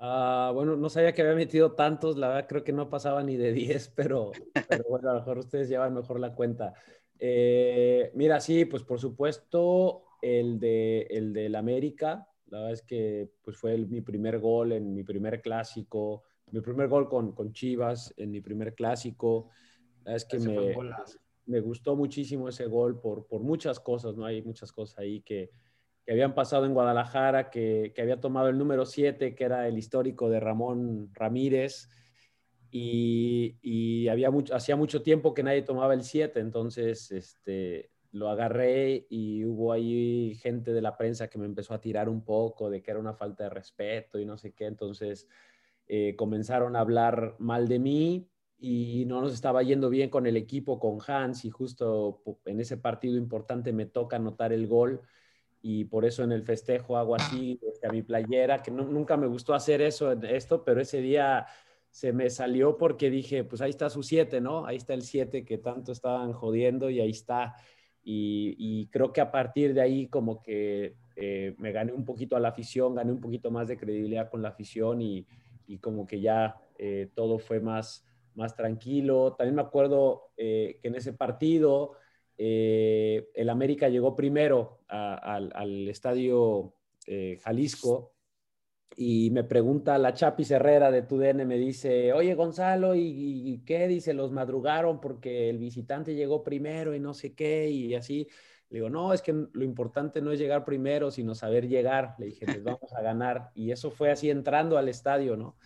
Uh, 0.04 0.52
bueno, 0.52 0.74
no 0.74 0.88
sabía 0.88 1.14
que 1.14 1.22
había 1.22 1.36
metido 1.36 1.74
tantos, 1.76 2.18
la 2.18 2.26
verdad 2.26 2.48
creo 2.48 2.64
que 2.64 2.72
no 2.72 2.90
pasaba 2.90 3.22
ni 3.22 3.36
de 3.36 3.52
10, 3.52 3.88
pero, 3.94 4.32
pero 4.68 4.84
bueno, 4.88 5.08
a 5.08 5.12
lo 5.12 5.20
mejor 5.20 5.38
ustedes 5.38 5.68
llevan 5.68 5.94
mejor 5.94 6.18
la 6.18 6.34
cuenta. 6.34 6.74
Eh, 7.20 8.10
mira, 8.14 8.40
sí, 8.40 8.64
pues 8.64 8.82
por 8.82 8.98
supuesto 8.98 10.02
el 10.20 10.58
de 10.58 11.02
el 11.02 11.32
del 11.32 11.54
América, 11.54 12.26
la 12.46 12.58
verdad 12.58 12.72
es 12.72 12.82
que 12.82 13.30
pues 13.42 13.56
fue 13.56 13.74
el, 13.74 13.86
mi 13.86 14.00
primer 14.00 14.40
gol 14.40 14.72
en 14.72 14.92
mi 14.92 15.04
primer 15.04 15.40
clásico, 15.40 16.24
mi 16.50 16.60
primer 16.60 16.88
gol 16.88 17.08
con, 17.08 17.30
con 17.30 17.52
Chivas 17.52 18.12
en 18.16 18.32
mi 18.32 18.40
primer 18.40 18.74
clásico. 18.74 19.50
La 20.04 20.14
verdad 20.14 20.16
es 20.16 20.24
que 20.24 20.38
me, 20.40 20.76
me, 21.46 21.60
gustó 21.60 21.94
muchísimo 21.94 22.48
ese 22.48 22.66
gol 22.66 23.00
por, 23.00 23.28
por 23.28 23.42
muchas 23.42 23.78
cosas, 23.78 24.16
¿no? 24.16 24.24
Hay 24.24 24.42
muchas 24.42 24.72
cosas 24.72 24.98
ahí 24.98 25.20
que, 25.20 25.52
que 26.04 26.12
habían 26.12 26.34
pasado 26.34 26.66
en 26.66 26.74
Guadalajara, 26.74 27.50
que, 27.50 27.92
que 27.94 28.02
había 28.02 28.20
tomado 28.20 28.48
el 28.48 28.58
número 28.58 28.84
7, 28.86 29.34
que 29.34 29.44
era 29.44 29.68
el 29.68 29.78
histórico 29.78 30.28
de 30.28 30.40
Ramón 30.40 31.10
Ramírez 31.14 31.88
y, 32.70 33.58
y 33.62 34.08
había 34.08 34.30
mucho, 34.30 34.54
hacía 34.54 34.76
mucho 34.76 35.02
tiempo 35.02 35.34
que 35.34 35.42
nadie 35.42 35.62
tomaba 35.62 35.94
el 35.94 36.02
7, 36.02 36.40
entonces 36.40 37.10
este, 37.10 37.90
lo 38.12 38.28
agarré 38.28 39.06
y 39.10 39.44
hubo 39.44 39.72
ahí 39.72 40.34
gente 40.40 40.72
de 40.72 40.82
la 40.82 40.96
prensa 40.96 41.28
que 41.28 41.38
me 41.38 41.46
empezó 41.46 41.74
a 41.74 41.80
tirar 41.80 42.08
un 42.08 42.24
poco 42.24 42.70
de 42.70 42.82
que 42.82 42.90
era 42.90 43.00
una 43.00 43.14
falta 43.14 43.44
de 43.44 43.50
respeto 43.50 44.18
y 44.18 44.24
no 44.24 44.36
sé 44.36 44.52
qué, 44.52 44.66
entonces 44.66 45.28
eh, 45.86 46.16
comenzaron 46.16 46.74
a 46.74 46.80
hablar 46.80 47.36
mal 47.38 47.68
de 47.68 47.78
mí 47.78 48.28
y 48.58 49.04
no 49.06 49.20
nos 49.20 49.34
estaba 49.34 49.62
yendo 49.62 49.90
bien 49.90 50.08
con 50.08 50.26
el 50.26 50.36
equipo, 50.36 50.78
con 50.78 50.98
Hans, 51.06 51.44
y 51.44 51.50
justo 51.50 52.22
en 52.44 52.60
ese 52.60 52.76
partido 52.76 53.16
importante 53.16 53.72
me 53.72 53.86
toca 53.86 54.16
anotar 54.16 54.52
el 54.52 54.66
gol 54.66 55.02
y 55.62 55.84
por 55.84 56.04
eso 56.04 56.24
en 56.24 56.32
el 56.32 56.42
festejo 56.42 56.96
hago 56.96 57.14
así 57.14 57.60
a 57.88 57.92
mi 57.92 58.02
playera, 58.02 58.62
que 58.62 58.70
no, 58.70 58.84
nunca 58.84 59.16
me 59.16 59.26
gustó 59.26 59.54
hacer 59.54 59.80
eso, 59.80 60.12
esto, 60.12 60.64
pero 60.64 60.80
ese 60.80 61.00
día 61.00 61.46
se 61.90 62.12
me 62.12 62.28
salió 62.30 62.76
porque 62.76 63.10
dije, 63.10 63.44
pues 63.44 63.62
ahí 63.62 63.70
está 63.70 63.88
su 63.88 64.02
7, 64.02 64.40
¿no? 64.40 64.66
Ahí 64.66 64.76
está 64.76 64.94
el 64.94 65.02
7 65.02 65.44
que 65.44 65.58
tanto 65.58 65.92
estaban 65.92 66.32
jodiendo 66.32 66.90
y 66.90 67.00
ahí 67.00 67.10
está. 67.10 67.54
Y, 68.04 68.88
creo 68.90 69.12
que 69.12 69.20
a 69.20 69.30
partir 69.30 69.74
de 69.74 69.80
ahí 69.80 70.08
como 70.08 70.42
que 70.42 70.96
eh, 71.14 71.54
me 71.58 71.70
gané 71.70 71.92
un 71.92 72.04
poquito 72.04 72.34
a 72.36 72.40
la 72.40 72.48
afición, 72.48 72.96
gané 72.96 73.12
un 73.12 73.20
poquito 73.20 73.50
más 73.52 73.68
de 73.68 73.76
credibilidad 73.76 74.28
con 74.28 74.42
la 74.42 74.48
afición 74.48 75.00
y, 75.00 75.24
y 75.66 75.78
como 75.78 76.06
que 76.06 76.20
ya 76.20 76.56
eh, 76.78 77.10
todo 77.14 77.38
fue 77.38 77.60
más, 77.60 78.04
más 78.34 78.54
tranquilo. 78.56 79.34
También 79.34 79.54
me 79.54 79.62
acuerdo 79.62 80.30
eh, 80.36 80.78
que 80.82 80.88
en 80.88 80.96
ese 80.96 81.12
partido 81.12 81.92
el 82.44 83.50
América 83.50 83.88
llegó 83.88 84.16
primero 84.16 84.80
al, 84.88 85.88
estadio 85.88 86.74
Jalisco 87.42 88.12
y 88.96 89.30
me 89.30 89.44
pregunta 89.44 89.98
la 89.98 90.12
Chapi 90.12 90.44
Herrera 90.48 90.90
de 90.90 91.02
TUDN, 91.02 91.46
me 91.46 91.56
dice, 91.56 92.12
oye 92.12 92.34
Gonzalo, 92.34 92.94
¿y, 92.94 93.62
qué? 93.64 93.88
Dice, 93.88 94.12
los 94.12 94.32
madrugaron 94.32 95.00
porque 95.00 95.48
el 95.48 95.58
visitante 95.58 96.14
llegó 96.14 96.42
primero 96.42 96.94
y 96.94 97.00
no 97.00 97.14
sé 97.14 97.34
qué, 97.34 97.70
y 97.70 97.94
así. 97.94 98.28
Le 98.68 98.78
digo, 98.78 98.88
no, 98.88 99.12
es 99.12 99.20
que 99.20 99.32
lo 99.34 99.64
importante 99.64 100.22
no 100.22 100.32
es 100.32 100.38
llegar 100.38 100.64
primero, 100.64 101.10
sino 101.10 101.34
saber 101.34 101.68
llegar. 101.68 102.14
Le 102.18 102.26
dije, 102.26 102.46
les 102.46 102.62
vamos 102.64 102.90
a 102.96 103.02
ganar. 103.02 103.50
Y 103.54 103.70
eso 103.70 103.90
fue 103.90 104.10
así 104.10 104.30
entrando 104.30 104.78
al 104.78 104.88
estadio, 104.88 105.36
¿no? 105.36 105.56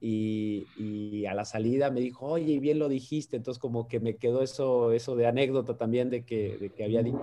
Y, 0.00 0.66
y, 0.76 1.26
a 1.26 1.34
la 1.34 1.44
salida 1.44 1.90
me 1.90 2.00
dijo, 2.00 2.26
oye, 2.26 2.58
bien 2.60 2.78
lo 2.78 2.88
dijiste. 2.88 3.36
Entonces 3.36 3.60
como 3.60 3.88
que 3.88 4.00
me 4.00 4.16
quedó 4.16 4.42
eso, 4.42 4.92
eso 4.92 5.16
de 5.16 5.26
anécdota 5.26 5.76
también 5.76 6.10
de 6.10 6.24
que, 6.24 6.58
de 6.58 6.70
que 6.70 6.84
había 6.84 7.02
dicho 7.02 7.18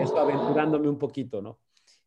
eso 0.00 0.18
aventurándome 0.18 0.88
un 0.88 0.98
poquito, 0.98 1.42
¿no? 1.42 1.58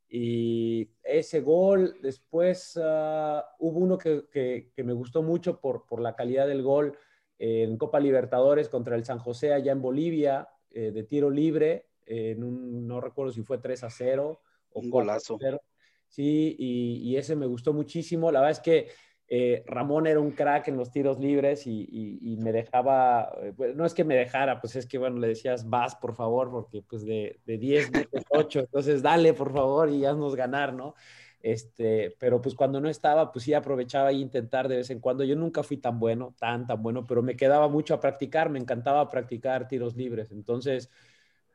Y 0.10 0.92
ese 1.04 1.42
gol, 1.42 1.96
después 2.02 2.76
uh, 2.78 3.42
hubo 3.60 3.80
uno 3.80 3.98
que, 3.98 4.26
que, 4.32 4.72
que, 4.76 4.84
me 4.84 4.94
gustó 4.94 5.24
mucho 5.24 5.60
por, 5.60 5.86
por 5.86 6.02
la 6.02 6.16
calidad 6.16 6.48
del 6.48 6.62
gol 6.62 6.96
en 7.40 7.78
Copa 7.78 8.00
Libertadores 8.00 8.70
contra 8.70 8.96
el 8.96 9.06
San 9.06 9.20
José 9.20 9.54
allá 9.54 9.72
en 9.72 9.82
Bolivia, 9.82 10.50
eh, 10.72 10.92
de 10.92 11.04
tiro 11.04 11.30
libre, 11.30 11.88
en 12.06 12.44
un, 12.44 12.88
no 12.88 13.02
recuerdo 13.02 13.32
si 13.32 13.44
fue 13.44 13.58
3 13.58 13.84
a 13.84 13.90
0 13.90 14.42
o 14.72 14.80
un 14.80 14.90
golazo. 14.90 15.38
0. 15.40 15.60
Sí, 16.08 16.56
y, 16.60 17.02
y, 17.10 17.18
ese 17.18 17.36
me 17.36 17.48
gustó 17.48 17.74
muchísimo. 17.74 18.32
La 18.32 18.40
verdad 18.40 18.52
es 18.52 18.60
que 18.60 18.90
eh, 19.36 19.64
Ramón 19.66 20.06
era 20.06 20.20
un 20.20 20.30
crack 20.30 20.68
en 20.68 20.78
los 20.78 20.92
tiros 20.92 21.18
libres 21.18 21.66
y, 21.66 22.38
me 22.40 22.52
dejaba, 22.52 23.34
eh, 23.42 23.74
no 23.76 23.84
es 23.84 23.96
que 23.96 24.04
me 24.04 24.16
dejara, 24.16 24.62
pues 24.62 24.76
es 24.76 24.86
que, 24.86 25.00
bueno, 25.00 25.18
le 25.18 25.30
decías, 25.30 25.68
vas, 25.68 25.96
por 25.96 26.14
favor, 26.14 26.52
porque 26.52 26.84
pues 26.84 27.04
de, 27.04 27.40
de 27.44 27.58
10 27.58 27.92
metes 27.94 28.26
8, 28.30 28.60
entonces 28.60 29.02
dale, 29.02 29.34
por 29.34 29.52
favor, 29.52 29.90
y 29.90 30.06
haznos 30.06 30.36
ganar, 30.36 30.74
¿no? 30.74 30.94
Este, 31.42 32.16
pero 32.20 32.42
pues 32.42 32.54
cuando 32.54 32.80
no 32.80 32.88
estaba, 32.90 33.32
pues 33.32 33.46
sí 33.46 33.56
aprovechaba 33.56 34.12
y 34.12 34.22
intentar 34.22 34.68
de 34.68 34.76
vez 34.76 34.92
en 34.92 35.00
cuando. 35.00 35.24
Yo 35.24 35.36
nunca 35.36 35.64
fui 35.64 35.78
tan 35.78 36.00
bueno, 36.00 36.36
tan, 36.38 36.68
tan 36.68 36.84
bueno, 36.84 37.04
pero 37.04 37.24
me 37.24 37.36
quedaba 37.36 37.68
mucho 37.68 37.96
a 37.96 38.00
practicar, 38.00 38.52
me 38.52 38.60
encantaba 38.60 39.10
practicar 39.10 39.68
tiros 39.68 39.96
libres. 39.96 40.32
Entonces, 40.32 40.92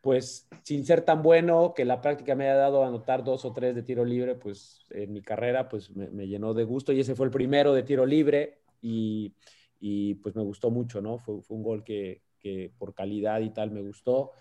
pues 0.01 0.49
sin 0.63 0.85
ser 0.85 1.03
tan 1.03 1.23
bueno 1.23 1.75
que 1.75 1.85
la 1.85 2.01
práctica 2.01 2.35
me 2.35 2.45
haya 2.45 2.57
dado 2.57 2.85
a 2.85 2.89
anotar 2.89 3.25
dos 3.25 3.45
o 3.45 3.53
tres 3.53 3.75
de 3.75 3.83
tiro 3.83 4.05
libre, 4.05 4.35
pues 4.35 4.87
en 4.91 5.13
mi 5.13 5.23
carrera 5.23 5.69
pues 5.69 5.95
me, 5.95 6.27
llenó 6.27 6.55
de 6.55 6.65
gusto 6.65 6.93
y 6.93 7.01
ese 7.01 7.15
fue 7.15 7.27
el 7.27 7.33
primero 7.33 7.73
de 7.75 7.83
tiro 7.83 8.07
libre 8.07 8.61
y, 8.81 9.35
y 9.81 10.15
pues 10.17 10.37
me 10.37 10.43
gustó 10.43 10.71
mucho, 10.71 11.01
¿no? 11.01 11.19
Fue, 11.19 11.43
fue 11.43 11.57
un 11.57 11.63
gol 11.63 11.83
que, 11.83 12.23
que, 12.39 12.73
por 12.79 12.95
calidad 12.95 13.41
y 13.41 13.51
tal 13.51 13.71
me 13.71 13.83
gustó. 13.83 14.33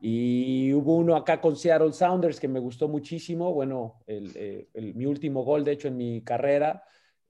Y 0.00 0.72
hubo 0.74 0.96
uno 0.96 1.14
acá 1.14 1.40
con 1.40 1.56
Seattle 1.56 1.92
Sounders 1.92 2.40
que 2.40 2.48
me 2.48 2.58
gustó 2.58 2.88
muchísimo, 2.88 3.54
bueno, 3.54 4.02
el, 4.06 4.32
eh, 4.34 4.68
el, 4.74 4.94
mi 4.94 5.06
último 5.06 5.44
gol 5.44 5.64
de 5.64 5.72
hecho 5.72 5.88
en 5.88 5.96
mi 5.96 6.22
carrera, 6.22 6.82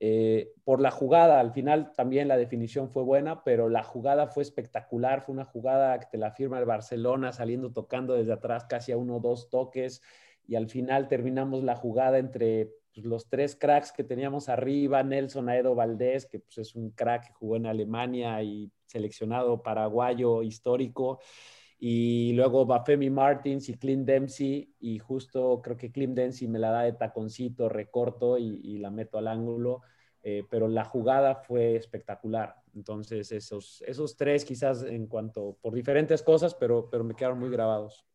eh, 0.05 0.51
por 0.65 0.81
la 0.81 0.91
jugada, 0.91 1.39
al 1.39 1.53
final 1.53 1.93
también 1.93 2.27
la 2.27 2.37
definición 2.37 2.91
fue 2.91 3.05
buena, 3.05 3.45
pero 3.45 3.69
la 3.69 3.85
jugada 3.85 4.27
fue 4.27 4.43
espectacular, 4.43 5.23
fue 5.23 5.33
una 5.33 5.45
jugada 5.45 6.01
que 6.01 6.07
te 6.11 6.19
la 6.19 6.33
firma 6.33 6.59
el 6.59 6.65
Barcelona 6.65 7.31
saliendo 7.31 7.73
tocando 7.73 8.15
desde 8.15 8.33
atrás 8.33 8.65
casi 8.65 8.91
a 8.91 8.97
uno 8.97 9.19
o 9.19 9.21
dos 9.21 9.49
toques 9.49 10.03
y 10.45 10.57
al 10.57 10.69
final 10.69 11.07
terminamos 11.07 11.63
la 11.63 11.77
jugada 11.77 12.19
entre 12.19 12.73
pues, 12.93 13.07
los 13.07 13.29
tres 13.29 13.55
cracks 13.55 13.93
que 13.93 14.03
teníamos 14.03 14.49
arriba, 14.49 15.05
Nelson 15.05 15.49
Aedo 15.49 15.77
Valdés, 15.77 16.27
que 16.27 16.41
pues, 16.41 16.59
es 16.59 16.75
un 16.75 16.91
crack 16.91 17.29
que 17.29 17.35
jugó 17.35 17.55
en 17.55 17.67
Alemania 17.67 18.43
y 18.43 18.73
seleccionado 18.87 19.63
paraguayo 19.63 20.43
histórico, 20.43 21.21
y 21.85 22.33
luego 22.35 22.65
Bafemi 22.65 23.11
Martins 23.11 23.69
y 23.69 23.75
Clint 23.75 24.07
Dempsey, 24.07 24.73
y 24.79 25.01
justo 25.01 25.61
creo 25.61 25.77
que 25.77 25.91
Clint 25.91 26.15
Dempsey 26.15 26.47
me 26.47 26.61
la 26.61 26.71
da 26.71 26.83
de 26.83 26.93
taconcito, 26.93 27.69
recorto 27.69 28.39
y, 28.39 28.61
y 28.63 28.79
la 28.79 28.93
meto 28.93 29.19
al 29.19 29.27
ángulo, 29.27 29.81
eh, 30.23 30.45
pero 30.49 30.69
la 30.69 30.85
jugada 30.85 31.35
fue 31.35 31.75
espectacular. 31.75 32.55
Entonces, 32.77 33.33
esos, 33.33 33.83
esos 33.85 34.17
tres 34.17 34.45
quizás 34.45 34.85
en 34.85 35.09
cuanto, 35.09 35.59
por 35.61 35.75
diferentes 35.75 36.23
cosas, 36.23 36.55
pero, 36.55 36.89
pero 36.89 37.03
me 37.03 37.17
quedaron 37.17 37.41
muy 37.41 37.51
grabados. 37.51 38.07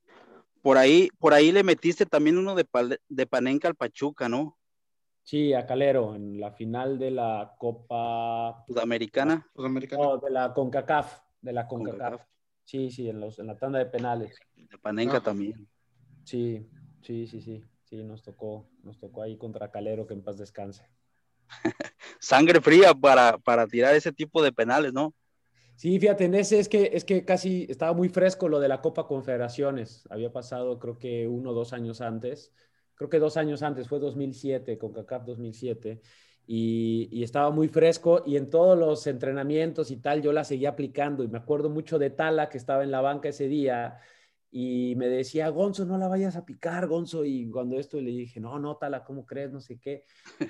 Por 0.62 0.78
ahí, 0.78 1.10
por 1.20 1.34
ahí 1.34 1.52
le 1.52 1.62
metiste 1.62 2.06
también 2.06 2.38
uno 2.38 2.56
de, 2.56 2.66
de 3.10 3.28
Panenca 3.28 3.68
al 3.68 3.76
Pachuca, 3.76 4.30
¿no? 4.30 4.58
Sí, 5.24 5.54
a 5.54 5.66
Calero, 5.66 6.16
en 6.16 6.40
la 6.40 6.54
final 6.54 6.98
de 6.98 7.12
la 7.12 7.54
Copa 7.60 8.64
Sudamericana. 8.66 9.46
Sudamericana. 9.54 10.02
No, 10.02 10.18
de 10.20 10.30
la 10.30 10.54
CONCACAF, 10.54 11.20
de 11.42 11.52
la 11.52 11.68
CONCACAF. 11.68 12.00
CONCACAF. 12.00 12.37
Sí, 12.68 12.92
sí, 12.92 13.08
en, 13.08 13.22
los, 13.22 13.40
en 13.40 13.48
la 13.48 13.58
tanda 13.58 13.80
de 13.80 13.86
penales. 13.86 14.38
De 14.54 14.78
Panenca 14.78 15.22
también. 15.22 15.70
Sí, 16.26 16.70
sí, 17.02 17.26
sí, 17.26 17.42
sí. 17.42 17.64
Sí, 17.86 18.04
nos 18.04 18.22
tocó, 18.24 18.68
nos 18.84 19.00
tocó 19.00 19.22
ahí 19.22 19.38
contra 19.38 19.72
Calero, 19.72 20.06
que 20.06 20.14
en 20.14 20.22
paz 20.22 20.38
descanse. 20.38 20.86
Sangre 22.20 22.60
fría 22.60 22.94
para, 22.94 23.38
para 23.38 23.66
tirar 23.68 23.96
ese 23.96 24.12
tipo 24.12 24.44
de 24.44 24.52
penales, 24.52 24.92
¿no? 24.92 25.16
Sí, 25.78 25.98
fíjate, 25.98 26.26
en 26.26 26.36
ese 26.36 26.60
es 26.60 26.68
que, 26.68 26.90
es 26.92 27.06
que 27.06 27.24
casi 27.24 27.66
estaba 27.70 27.94
muy 27.94 28.10
fresco 28.10 28.50
lo 28.50 28.60
de 28.60 28.68
la 28.68 28.82
Copa 28.82 29.08
Confederaciones. 29.08 30.04
Había 30.10 30.34
pasado 30.34 30.78
creo 30.78 30.98
que 30.98 31.26
uno 31.26 31.52
o 31.52 31.54
dos 31.54 31.72
años 31.72 32.02
antes. 32.02 32.52
Creo 32.96 33.10
que 33.10 33.20
dos 33.20 33.38
años 33.38 33.64
antes, 33.64 33.88
fue 33.88 34.00
2007, 34.00 34.78
con 34.78 34.92
CACAF 34.92 35.24
2007. 35.24 36.02
Y, 36.50 37.24
estaba 37.24 37.52
muy 37.52 37.68
fresco 37.68 38.24
y 38.26 38.38
en 38.38 38.50
todos 38.50 38.78
los 38.78 39.06
entrenamientos 39.06 39.92
y 39.92 39.98
tal 39.98 40.22
yo 40.22 40.32
la 40.32 40.46
seguía 40.46 40.70
aplicando 40.70 41.24
y 41.24 41.28
me 41.28 41.40
acuerdo 41.40 41.70
mucho 41.70 42.00
de 42.00 42.10
Tala 42.10 42.48
que 42.48 42.58
estaba 42.58 42.84
en 42.84 42.92
la 42.92 43.02
banca 43.02 43.28
ese 43.30 43.50
día 43.50 44.00
y 44.50 44.96
me 44.96 45.10
decía, 45.10 45.50
Gonzo, 45.50 45.86
no 45.86 45.98
la 45.98 46.08
vayas 46.08 46.38
a 46.38 46.46
picar, 46.46 46.88
Gonzo, 46.88 47.26
y 47.26 47.50
cuando 47.50 47.78
esto 47.78 48.00
le 48.00 48.12
dije, 48.12 48.40
no, 48.40 48.58
no, 48.60 48.78
Tala, 48.78 49.04
¿cómo 49.04 49.26
crees? 49.26 49.52
No 49.52 49.60
sé 49.60 49.78
qué, 49.78 50.06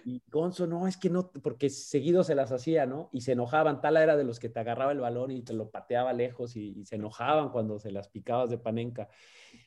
y 0.05 0.21
Gonzo, 0.31 0.67
no, 0.67 0.87
es 0.87 0.97
que 0.97 1.09
no, 1.09 1.31
porque 1.31 1.69
seguido 1.71 2.23
se 2.23 2.35
las 2.35 2.51
hacía, 2.51 2.85
¿no? 2.85 3.09
Y 3.11 3.21
se 3.21 3.31
enojaban, 3.31 3.81
Tala 3.81 4.03
era 4.03 4.15
de 4.15 4.23
los 4.23 4.39
que 4.39 4.49
te 4.49 4.59
agarraba 4.59 4.91
el 4.91 4.99
balón 4.99 5.31
y 5.31 5.41
te 5.41 5.53
lo 5.53 5.71
pateaba 5.71 6.13
lejos 6.13 6.55
y, 6.55 6.79
y 6.79 6.85
se 6.85 6.97
enojaban 6.97 7.49
cuando 7.49 7.79
se 7.79 7.91
las 7.91 8.07
picabas 8.07 8.51
de 8.51 8.59
panenca. 8.59 9.09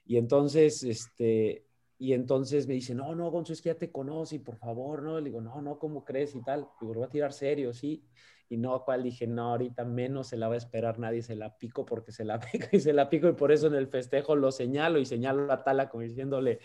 Y 0.07 0.17
entonces, 0.17 0.85
este, 0.85 1.67
y 2.01 2.15
entonces 2.15 2.67
me 2.67 2.73
dice, 2.73 2.95
no, 2.95 3.15
no, 3.15 3.31
Gonzo, 3.31 3.53
es 3.53 3.61
que 3.61 3.69
ya 3.69 3.75
te 3.75 3.93
conoce 3.93 4.41
por 4.41 4.57
favor, 4.57 5.03
¿no? 5.03 5.19
Le 5.21 5.27
digo, 5.27 5.43
no, 5.43 5.61
no, 5.61 5.79
¿cómo 5.79 6.03
crees 6.03 6.35
y 6.35 6.43
tal? 6.43 6.67
Digo, 6.81 6.95
lo 6.95 7.01
voy 7.01 7.07
a 7.07 7.11
tirar 7.11 7.31
serio, 7.35 7.75
sí. 7.75 8.03
Y 8.49 8.57
no, 8.57 8.83
cual 8.87 9.03
dije, 9.03 9.27
no, 9.27 9.51
ahorita 9.51 9.85
menos 9.85 10.29
se 10.29 10.39
la 10.39 10.49
va 10.49 10.55
a 10.55 10.57
esperar 10.57 10.99
nadie, 10.99 11.21
se 11.21 11.37
la 11.37 11.59
pico 11.59 11.85
porque 11.85 12.11
se 12.11 12.25
la 12.25 12.41
pico 12.53 12.69
y 12.73 12.81
se 12.81 12.95
la 12.95 13.11
pico 13.11 13.29
y 13.29 13.35
por 13.35 13.53
eso 13.53 13.67
en 13.67 13.75
el 13.75 13.87
festejo 13.87 14.35
lo 14.35 14.51
señalo 14.51 14.99
y 14.99 15.05
señalo 15.05 15.45
la 15.45 15.63
tala 15.63 15.91
como 15.91 16.03
diciéndole, 16.03 16.61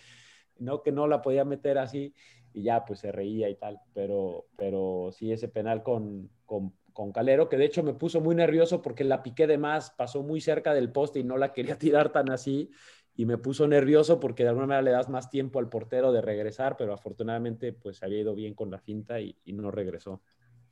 no, 0.58 0.82
que 0.82 0.94
no 0.94 1.06
la 1.06 1.22
podía 1.22 1.44
meter 1.44 1.80
así 1.80 2.14
y 2.54 2.64
ya, 2.64 2.86
pues 2.86 3.00
se 3.00 3.12
reía 3.12 3.50
y 3.50 3.56
tal. 3.56 3.82
Pero, 3.94 4.46
pero 4.56 5.10
sí, 5.12 5.34
ese 5.34 5.50
penal 5.50 5.84
con, 5.84 6.30
con, 6.46 6.74
con 6.94 7.12
Calero, 7.12 7.50
que 7.50 7.58
de 7.58 7.66
hecho 7.66 7.84
me 7.84 7.94
puso 7.94 8.22
muy 8.22 8.36
nervioso 8.36 8.82
porque 8.82 9.04
la 9.04 9.22
piqué 9.22 9.48
de 9.48 9.58
más, 9.58 9.92
pasó 9.92 10.24
muy 10.24 10.40
cerca 10.40 10.74
del 10.74 10.94
poste 10.94 11.20
y 11.20 11.26
no 11.26 11.36
la 11.36 11.52
quería 11.52 11.78
tirar 11.78 12.14
tan 12.14 12.32
así 12.32 12.72
y 13.16 13.26
me 13.26 13.38
puso 13.38 13.68
nervioso 13.68 14.20
porque 14.20 14.44
de 14.44 14.50
alguna 14.50 14.68
manera 14.68 14.82
le 14.82 14.92
das 14.92 15.10
más 15.10 15.30
tiempo 15.30 15.60
al 15.60 15.70
portero 15.70 16.12
de 16.12 16.22
regresar, 16.22 16.76
pero 16.78 16.94
afortunadamente 16.94 17.72
pues 17.72 18.04
había 18.04 18.20
ido 18.20 18.36
bien 18.36 18.54
con 18.54 18.70
la 18.70 18.80
finta 18.80 19.20
y, 19.20 19.38
no 19.46 19.72
regresó. 19.72 20.22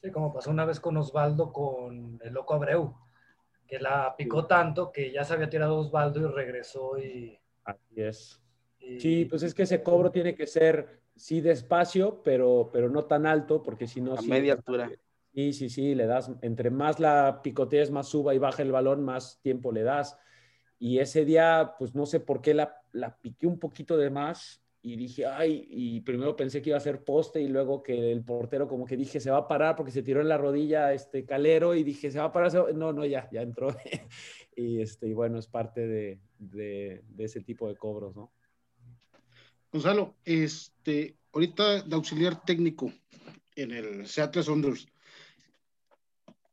Sí, 0.01 0.11
como 0.11 0.33
pasó 0.33 0.51
una 0.51 0.65
vez 0.65 0.79
con 0.79 0.97
Osvaldo 0.97 1.53
con 1.53 2.19
el 2.21 2.33
loco 2.33 2.53
Abreu, 2.53 2.93
que 3.65 3.79
la 3.79 4.13
picó 4.17 4.45
tanto 4.45 4.91
que 4.91 5.11
ya 5.11 5.23
se 5.23 5.33
había 5.33 5.49
tirado 5.49 5.77
Osvaldo 5.77 6.19
y 6.19 6.31
regresó 6.31 6.97
y... 6.97 7.39
Así 7.63 8.01
es. 8.01 8.41
Sí, 8.99 9.23
pues 9.23 9.43
es 9.43 9.53
que 9.53 9.63
ese 9.63 9.81
cobro 9.81 10.11
tiene 10.11 10.35
que 10.35 10.45
ser, 10.45 10.99
sí, 11.15 11.39
despacio, 11.39 12.21
pero, 12.21 12.69
pero 12.73 12.89
no 12.89 13.05
tan 13.05 13.25
alto, 13.25 13.63
porque 13.63 13.87
si 13.87 14.01
no... 14.01 14.15
A 14.15 14.21
media 14.21 14.53
altura. 14.53 14.91
Sí, 15.33 15.53
sí, 15.53 15.69
sí, 15.69 15.95
le 15.95 16.05
das, 16.05 16.29
entre 16.41 16.69
más 16.69 16.99
la 16.99 17.39
picotees, 17.41 17.89
más 17.89 18.09
suba 18.09 18.35
y 18.35 18.37
baja 18.37 18.61
el 18.61 18.73
balón, 18.73 19.01
más 19.01 19.39
tiempo 19.41 19.71
le 19.71 19.83
das. 19.83 20.19
Y 20.83 20.99
ese 20.99 21.23
día, 21.23 21.75
pues 21.79 21.95
no 21.95 22.05
sé 22.05 22.19
por 22.19 22.41
qué 22.41 22.53
la, 22.53 22.75
la 22.91 23.15
piqué 23.15 23.47
un 23.47 23.57
poquito 23.57 23.95
de 23.95 24.09
más 24.09 24.61
y 24.81 24.97
dije, 24.97 25.25
ay, 25.25 25.65
y 25.69 26.01
primero 26.01 26.35
pensé 26.35 26.61
que 26.61 26.71
iba 26.71 26.77
a 26.77 26.81
ser 26.81 27.05
poste 27.05 27.39
y 27.39 27.47
luego 27.47 27.81
que 27.81 28.11
el 28.11 28.21
portero 28.21 28.67
como 28.67 28.85
que 28.85 28.97
dije, 28.97 29.21
se 29.21 29.31
va 29.31 29.37
a 29.37 29.47
parar 29.47 29.77
porque 29.77 29.93
se 29.93 30.03
tiró 30.03 30.19
en 30.19 30.27
la 30.27 30.37
rodilla 30.37 30.91
este 30.91 31.23
calero 31.23 31.73
y 31.73 31.85
dije, 31.85 32.11
se 32.11 32.19
va 32.19 32.25
a 32.25 32.33
parar, 32.33 32.75
no, 32.75 32.91
no, 32.91 33.05
ya, 33.05 33.29
ya 33.31 33.41
entró. 33.41 33.73
y, 34.57 34.81
este, 34.81 35.07
y 35.07 35.13
bueno, 35.13 35.39
es 35.39 35.47
parte 35.47 35.87
de, 35.87 36.19
de, 36.37 37.01
de, 37.07 37.23
ese 37.23 37.39
tipo 37.39 37.69
de 37.69 37.77
cobros, 37.77 38.13
¿no? 38.13 38.33
Gonzalo, 39.71 40.17
este, 40.25 41.15
ahorita 41.31 41.83
de 41.83 41.95
auxiliar 41.95 42.43
técnico 42.43 42.91
en 43.55 43.71
el 43.71 44.05
Seattle 44.05 44.43
Saunders, 44.43 44.85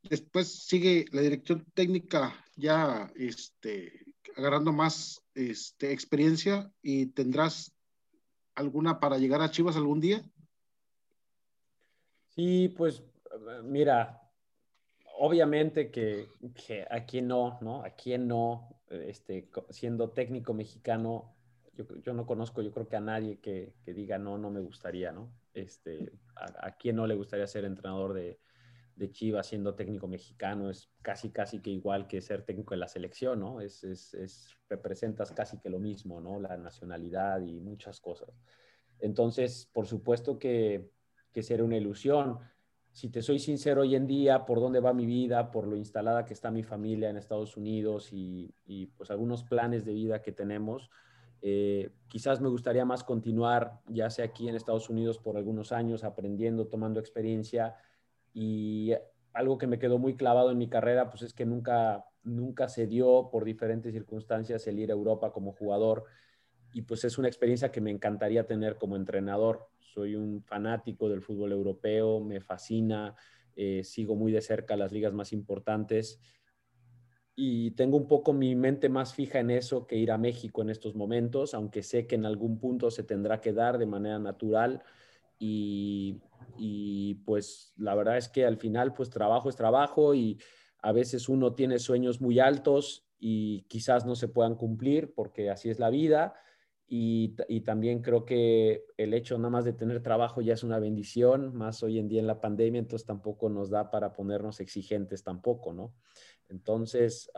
después 0.03 0.47
sigue 0.47 1.03
la 1.11 1.19
dirección 1.19 1.65
técnica 1.73 2.33
ya, 2.55 3.11
este, 3.17 4.10
agarrando 4.35 4.71
más 4.71 5.21
este, 5.33 5.91
experiencia 5.91 6.71
y 6.81 7.07
tendrás 7.07 7.73
alguna 8.55 8.99
para 8.99 9.17
llegar 9.17 9.41
a 9.41 9.51
Chivas 9.51 9.75
algún 9.75 9.99
día? 9.99 10.23
Sí, 12.29 12.73
pues 12.77 13.03
mira, 13.63 14.21
obviamente 15.17 15.91
que, 15.91 16.27
que 16.65 16.85
a 16.89 17.05
quién 17.05 17.27
no, 17.27 17.59
¿no? 17.61 17.83
A 17.83 17.91
quién 17.91 18.27
no, 18.27 18.81
este, 18.89 19.49
siendo 19.69 20.09
técnico 20.09 20.53
mexicano, 20.53 21.35
yo, 21.73 21.85
yo, 22.01 22.13
no 22.13 22.25
conozco, 22.25 22.61
yo 22.61 22.71
creo 22.71 22.87
que 22.87 22.95
a 22.95 23.01
nadie 23.01 23.39
que, 23.39 23.73
que 23.83 23.93
diga 23.93 24.17
no, 24.17 24.37
no 24.37 24.49
me 24.49 24.61
gustaría, 24.61 25.11
¿no? 25.11 25.31
Este, 25.53 26.11
a, 26.35 26.67
a 26.67 26.77
quién 26.77 26.95
no 26.95 27.07
le 27.07 27.15
gustaría 27.15 27.47
ser 27.47 27.65
entrenador 27.65 28.13
de, 28.13 28.39
de 28.95 29.11
Chivas 29.11 29.47
siendo 29.47 29.75
técnico 29.75 30.07
mexicano 30.07 30.69
es 30.69 30.91
casi, 31.01 31.29
casi 31.31 31.59
que 31.59 31.69
igual 31.69 32.07
que 32.07 32.21
ser 32.21 32.43
técnico 32.43 32.73
de 32.73 32.79
la 32.79 32.87
selección, 32.87 33.39
¿no? 33.39 33.61
Es, 33.61 33.83
es, 33.83 34.13
es, 34.13 34.55
representas 34.69 35.31
casi 35.31 35.59
que 35.59 35.69
lo 35.69 35.79
mismo, 35.79 36.21
¿no? 36.21 36.39
La 36.39 36.57
nacionalidad 36.57 37.41
y 37.41 37.59
muchas 37.59 37.99
cosas. 37.99 38.29
Entonces, 38.99 39.69
por 39.73 39.87
supuesto 39.87 40.37
que, 40.37 40.89
que 41.31 41.43
será 41.43 41.63
una 41.63 41.77
ilusión. 41.77 42.39
Si 42.91 43.09
te 43.09 43.21
soy 43.21 43.39
sincero 43.39 43.81
hoy 43.81 43.95
en 43.95 44.05
día, 44.05 44.45
por 44.45 44.59
dónde 44.59 44.79
va 44.79 44.93
mi 44.93 45.05
vida, 45.05 45.51
por 45.51 45.65
lo 45.65 45.75
instalada 45.75 46.25
que 46.25 46.33
está 46.33 46.51
mi 46.51 46.63
familia 46.63 47.09
en 47.09 47.17
Estados 47.17 47.57
Unidos 47.57 48.11
y, 48.11 48.53
y 48.65 48.87
pues 48.87 49.09
algunos 49.11 49.43
planes 49.43 49.85
de 49.85 49.93
vida 49.93 50.21
que 50.21 50.31
tenemos, 50.31 50.89
eh, 51.41 51.89
quizás 52.07 52.39
me 52.39 52.49
gustaría 52.49 52.85
más 52.85 53.03
continuar, 53.03 53.79
ya 53.87 54.09
sea 54.09 54.25
aquí 54.25 54.47
en 54.47 54.55
Estados 54.55 54.89
Unidos 54.89 55.17
por 55.17 55.37
algunos 55.37 55.71
años, 55.71 56.03
aprendiendo, 56.03 56.67
tomando 56.67 56.99
experiencia, 56.99 57.75
y 58.33 58.93
algo 59.33 59.57
que 59.57 59.67
me 59.67 59.79
quedó 59.79 59.97
muy 59.97 60.15
clavado 60.15 60.51
en 60.51 60.57
mi 60.57 60.69
carrera, 60.69 61.09
pues 61.09 61.23
es 61.23 61.33
que 61.33 61.45
nunca, 61.45 62.05
nunca 62.23 62.67
se 62.67 62.87
dio 62.87 63.29
por 63.31 63.45
diferentes 63.45 63.93
circunstancias 63.93 64.65
el 64.67 64.79
ir 64.79 64.91
a 64.91 64.93
Europa 64.93 65.31
como 65.31 65.53
jugador. 65.53 66.05
Y 66.73 66.83
pues 66.83 67.03
es 67.03 67.17
una 67.17 67.27
experiencia 67.27 67.71
que 67.71 67.81
me 67.81 67.91
encantaría 67.91 68.45
tener 68.45 68.77
como 68.77 68.95
entrenador. 68.95 69.67
Soy 69.79 70.15
un 70.15 70.41
fanático 70.43 71.09
del 71.09 71.21
fútbol 71.21 71.51
europeo, 71.51 72.21
me 72.21 72.39
fascina, 72.39 73.15
eh, 73.55 73.83
sigo 73.83 74.15
muy 74.15 74.31
de 74.31 74.41
cerca 74.41 74.77
las 74.77 74.91
ligas 74.91 75.13
más 75.13 75.33
importantes. 75.33 76.21
Y 77.35 77.71
tengo 77.71 77.97
un 77.97 78.07
poco 78.07 78.33
mi 78.33 78.55
mente 78.55 78.89
más 78.89 79.13
fija 79.13 79.39
en 79.39 79.51
eso 79.51 79.87
que 79.87 79.95
ir 79.95 80.11
a 80.11 80.17
México 80.17 80.61
en 80.61 80.69
estos 80.69 80.95
momentos, 80.95 81.53
aunque 81.53 81.83
sé 81.83 82.05
que 82.05 82.15
en 82.15 82.25
algún 82.25 82.59
punto 82.59 82.91
se 82.91 83.03
tendrá 83.03 83.39
que 83.41 83.53
dar 83.53 83.77
de 83.77 83.85
manera 83.85 84.19
natural 84.19 84.83
y, 85.43 86.21
y 86.55 87.15
pues 87.25 87.73
la 87.75 87.95
verdad 87.95 88.15
es 88.15 88.29
que 88.29 88.45
al 88.45 88.57
final 88.57 88.93
pues 88.93 89.09
trabajo 89.09 89.49
es 89.49 89.55
trabajo 89.55 90.13
y 90.13 90.39
a 90.83 90.91
veces 90.91 91.29
uno 91.29 91.55
tiene 91.55 91.79
sueños 91.79 92.21
muy 92.21 92.39
altos 92.39 93.07
y 93.17 93.63
quizás 93.63 94.05
no 94.05 94.13
se 94.13 94.27
puedan 94.27 94.53
cumplir 94.53 95.15
porque 95.15 95.49
así 95.49 95.71
es 95.71 95.79
la 95.79 95.89
vida. 95.89 96.35
Y, 96.87 97.35
y, 97.47 97.61
también 97.61 98.01
creo 98.01 98.25
que 98.25 98.83
el 98.97 99.13
hecho 99.13 99.37
nada 99.37 99.49
más 99.49 99.63
de 99.63 99.71
tener 99.71 100.03
trabajo 100.03 100.41
ya 100.41 100.53
es 100.53 100.63
una 100.63 100.77
bendición, 100.77 101.55
más 101.55 101.81
hoy 101.83 101.97
en 101.97 102.09
día 102.09 102.19
en 102.19 102.27
la 102.27 102.41
pandemia, 102.41 102.79
entonces 102.79 103.07
tampoco 103.07 103.49
nos 103.49 103.69
da 103.69 103.89
para 103.89 104.11
ponernos 104.11 104.59
exigentes 104.59 105.23
tampoco, 105.23 105.71
¿no? 105.71 105.93
Entonces, 106.49 107.31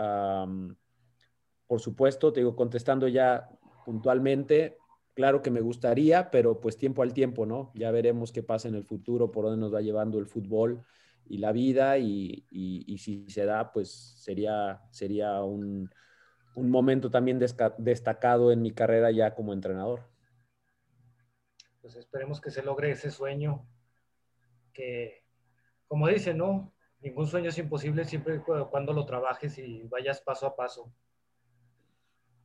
por 1.68 1.80
supuesto, 1.80 2.34
te 2.34 2.40
digo, 2.40 2.56
contestando 2.56 3.08
ya 3.08 3.48
puntualmente, 3.86 4.80
Claro 5.14 5.42
que 5.42 5.52
me 5.52 5.62
gustaría, 5.62 6.32
pero 6.32 6.60
pues 6.60 6.78
tiempo 6.78 7.04
al 7.04 7.14
tiempo, 7.14 7.46
¿no? 7.46 7.72
Ya 7.76 7.92
veremos 7.92 8.32
qué 8.32 8.42
pasa 8.42 8.68
en 8.68 8.76
el 8.76 8.84
futuro, 8.84 9.32
por 9.32 9.46
dónde 9.46 9.60
nos 9.60 9.74
va 9.74 9.82
llevando 9.82 10.18
el 10.18 10.26
fútbol 10.26 10.84
y 11.26 11.38
la 11.38 11.52
vida 11.52 11.98
y, 12.00 12.46
si 12.98 13.30
se 13.30 13.46
da, 13.46 13.72
pues 13.72 14.16
sería, 14.18 14.82
sería 14.90 15.44
un, 15.44 15.90
un 16.56 16.70
momento 16.70 17.12
también 17.12 17.40
destacado 17.78 18.52
en 18.52 18.62
mi 18.62 18.72
carrera 18.72 19.12
ya 19.12 19.36
como 19.36 19.54
entrenador. 19.54 20.02
Pues 21.82 21.96
esperemos 21.96 22.42
que 22.42 22.50
se 22.50 22.64
logre 22.64 22.92
ese 22.92 23.12
sueño 23.12 23.68
que, 24.74 25.24
como 25.88 26.08
dice, 26.08 26.34
¿no? 26.34 26.74
Ningún 27.02 27.28
sueño 27.28 27.50
es 27.50 27.58
imposible 27.58 28.06
siempre 28.06 28.42
cuando 28.72 28.94
lo 28.94 29.06
trabajes 29.06 29.58
y 29.58 29.84
vayas 29.84 30.22
paso 30.22 30.48
a 30.48 30.56
paso. 30.56 30.92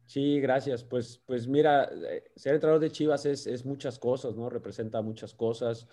Sí, 0.09 0.41
gracias. 0.41 0.85
Pues, 0.85 1.23
pues 1.27 1.47
mira, 1.47 1.85
eh, 1.85 2.25
ser 2.35 2.55
entrenador 2.55 2.81
de 2.81 2.91
Chivas 2.91 3.27
es, 3.27 3.47
es, 3.47 3.67
muchas 3.67 3.99
cosas, 3.99 4.35
¿no? 4.37 4.49
Representa 4.49 5.03
muchas 5.03 5.35
cosas. 5.35 5.87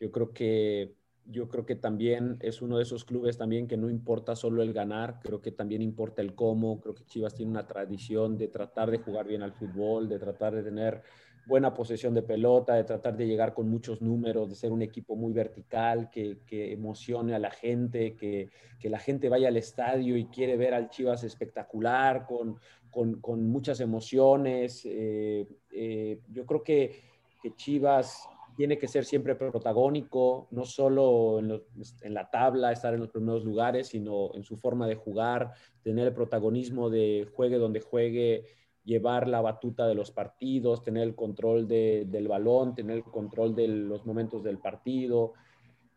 Yo 0.00 0.10
creo 0.10 0.32
que 0.32 0.96
yo 1.26 1.48
creo 1.48 1.64
que 1.64 1.76
también 1.76 2.38
es 2.40 2.62
uno 2.62 2.78
de 2.78 2.82
esos 2.82 3.04
clubes 3.04 3.38
también 3.38 3.68
que 3.68 3.76
no 3.76 3.88
importa 3.88 4.34
solo 4.34 4.62
el 4.62 4.72
ganar, 4.72 5.20
creo 5.22 5.40
que 5.40 5.52
también 5.52 5.82
importa 5.82 6.20
el 6.20 6.34
cómo. 6.34 6.80
Creo 6.80 6.96
que 6.96 7.04
Chivas 7.04 7.34
tiene 7.34 7.52
una 7.52 7.68
tradición 7.68 8.36
de 8.36 8.48
tratar 8.48 8.90
de 8.90 8.98
jugar 8.98 9.28
bien 9.28 9.42
al 9.42 9.52
fútbol, 9.52 10.08
de 10.08 10.18
tratar 10.18 10.52
de 10.52 10.64
tener 10.64 11.02
buena 11.46 11.74
posesión 11.74 12.14
de 12.14 12.22
pelota, 12.22 12.74
de 12.74 12.84
tratar 12.84 13.16
de 13.16 13.26
llegar 13.26 13.54
con 13.54 13.68
muchos 13.68 14.00
números, 14.00 14.48
de 14.48 14.54
ser 14.54 14.72
un 14.72 14.82
equipo 14.82 15.16
muy 15.16 15.32
vertical, 15.32 16.10
que, 16.10 16.38
emocione 16.50 17.34
a 17.34 17.38
la 17.38 17.50
gente, 17.50 18.14
que, 18.14 18.50
que, 18.78 18.90
la 18.90 18.98
gente 18.98 19.28
vaya 19.28 19.48
al 19.48 19.56
estadio 19.56 20.16
y 20.16 20.26
quiere 20.26 20.56
ver 20.56 20.74
al 20.74 20.90
Chivas 20.90 21.24
espectacular, 21.24 22.26
con, 22.26 22.58
con, 22.90 23.20
con 23.20 23.48
muchas 23.48 23.80
emociones. 23.80 24.82
Eh, 24.84 25.46
eh, 25.72 26.20
yo 26.30 26.46
creo 26.46 26.62
que, 26.62 27.02
que, 27.42 27.54
Chivas 27.54 28.28
tiene 28.56 28.78
que 28.78 28.88
ser 28.88 29.04
siempre 29.04 29.34
protagónico, 29.34 30.48
no 30.50 30.64
solo 30.64 31.38
en, 31.38 31.62
en, 32.02 32.14
la 32.14 32.28
tabla, 32.30 32.72
estar 32.72 32.92
en 32.92 33.00
los 33.00 33.08
primeros 33.08 33.44
lugares, 33.44 33.88
sino 33.88 34.34
en 34.34 34.42
su 34.42 34.56
forma 34.56 34.86
de 34.86 34.96
jugar, 34.96 35.52
tener 35.82 36.08
el 36.08 36.14
protagonismo 36.14 36.90
de 36.90 37.28
juegue 37.34 37.56
donde 37.56 37.80
juegue, 37.80 38.44
llevar 38.84 39.28
la 39.28 39.40
batuta 39.40 39.86
de 39.86 39.94
los 39.94 40.10
partidos, 40.10 40.82
tener 40.82 41.02
el 41.02 41.14
control 41.14 41.68
de, 41.68 42.06
del 42.08 42.28
balón, 42.28 42.74
tener 42.74 42.96
el 42.98 43.04
control 43.04 43.54
de 43.54 43.68
los 43.68 44.06
momentos 44.06 44.42
del 44.42 44.58
partido. 44.58 45.34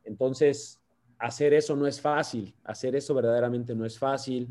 Entonces, 0.03 0.81
hacer 1.17 1.53
eso 1.53 1.75
no 1.75 1.87
es 1.87 2.01
fácil, 2.01 2.53
hacer 2.63 2.95
eso 2.95 3.13
verdaderamente 3.13 3.73
no 3.73 3.85
es 3.85 3.97
fácil. 3.97 4.49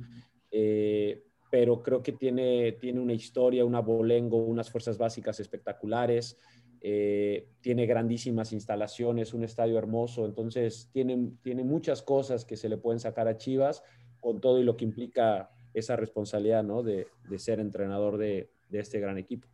Eh, 0.50 1.22
pero 1.52 1.82
creo 1.82 2.02
que 2.02 2.12
tiene, 2.12 2.72
tiene 2.72 2.98
una 2.98 3.12
historia, 3.12 3.62
una 3.66 3.80
bolengo, 3.80 4.38
unas 4.38 4.70
fuerzas 4.70 4.96
básicas 4.96 5.38
espectaculares, 5.38 6.38
eh, 6.80 7.46
tiene 7.60 7.84
grandísimas 7.84 8.54
instalaciones, 8.54 9.34
un 9.34 9.44
estadio 9.44 9.76
hermoso, 9.76 10.24
entonces 10.24 10.88
tiene, 10.92 11.32
tiene 11.42 11.62
muchas 11.62 12.00
cosas 12.00 12.46
que 12.46 12.56
se 12.56 12.70
le 12.70 12.78
pueden 12.78 13.00
sacar 13.00 13.28
a 13.28 13.36
Chivas 13.36 13.82
con 14.18 14.40
todo 14.40 14.60
y 14.60 14.64
lo 14.64 14.78
que 14.78 14.86
implica 14.86 15.50
esa 15.74 15.96
responsabilidad 15.96 16.62
¿no? 16.62 16.82
de, 16.82 17.08
de 17.28 17.38
ser 17.38 17.60
entrenador 17.60 18.18
de, 18.18 18.50
de, 18.68 18.80
este 18.80 19.00
gran 19.00 19.18
equipo. 19.18 19.48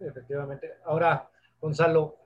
efectivamente. 0.00 0.74
Ahora, 0.84 1.28
Gonzalo, 1.60 2.16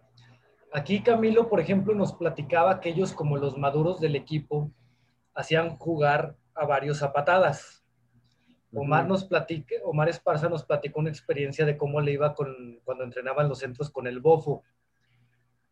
aquí 0.73 1.03
Camilo, 1.03 1.49
por 1.49 1.61
ejemplo, 1.61 1.95
nos 1.95 2.15
platicaba 2.15 2.81
que 2.81 2.91
ellos, 2.91 3.13
como 3.13 3.37
los 3.37 3.57
maduros 3.57 4.01
del 4.01 4.17
equipo, 4.17 4.71
hacían 5.35 5.77
jugar 5.77 6.37
a 6.55 6.67
varios 6.67 7.03
a 7.03 7.13
patadas. 7.13 7.85
Omar 8.75 9.07
nos 9.07 9.25
platica, 9.25 9.77
Omar 9.85 10.09
Esparza 10.09 10.49
nos 10.49 10.65
platicó 10.65 11.01
una 11.01 11.11
experiencia 11.11 11.65
de 11.65 11.77
cómo 11.77 12.01
le 12.01 12.13
iba 12.13 12.35
con, 12.35 12.81
cuando 12.85 13.05
entrenaban 13.05 13.49
los 13.49 13.61
centros 13.61 13.91
con 13.91 14.07
el 14.07 14.21
bofo. 14.21 14.65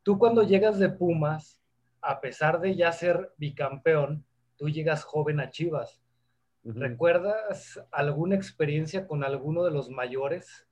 Tú 0.02 0.18
cuando 0.18 0.42
llegas 0.42 0.78
de 0.78 0.88
Pumas, 0.88 1.60
a 2.00 2.20
pesar 2.20 2.60
de 2.60 2.76
ya 2.76 2.92
ser 2.92 3.32
bicampeón, 3.36 4.24
tú 4.56 4.68
llegas 4.68 5.04
joven 5.04 5.40
a 5.40 5.50
Chivas. 5.50 6.03
¿Recuerdas 6.64 7.78
alguna 7.92 8.36
experiencia 8.36 9.06
con 9.06 9.22
alguno 9.22 9.64
de 9.64 9.70
los 9.70 9.90
mayores? 9.90 10.66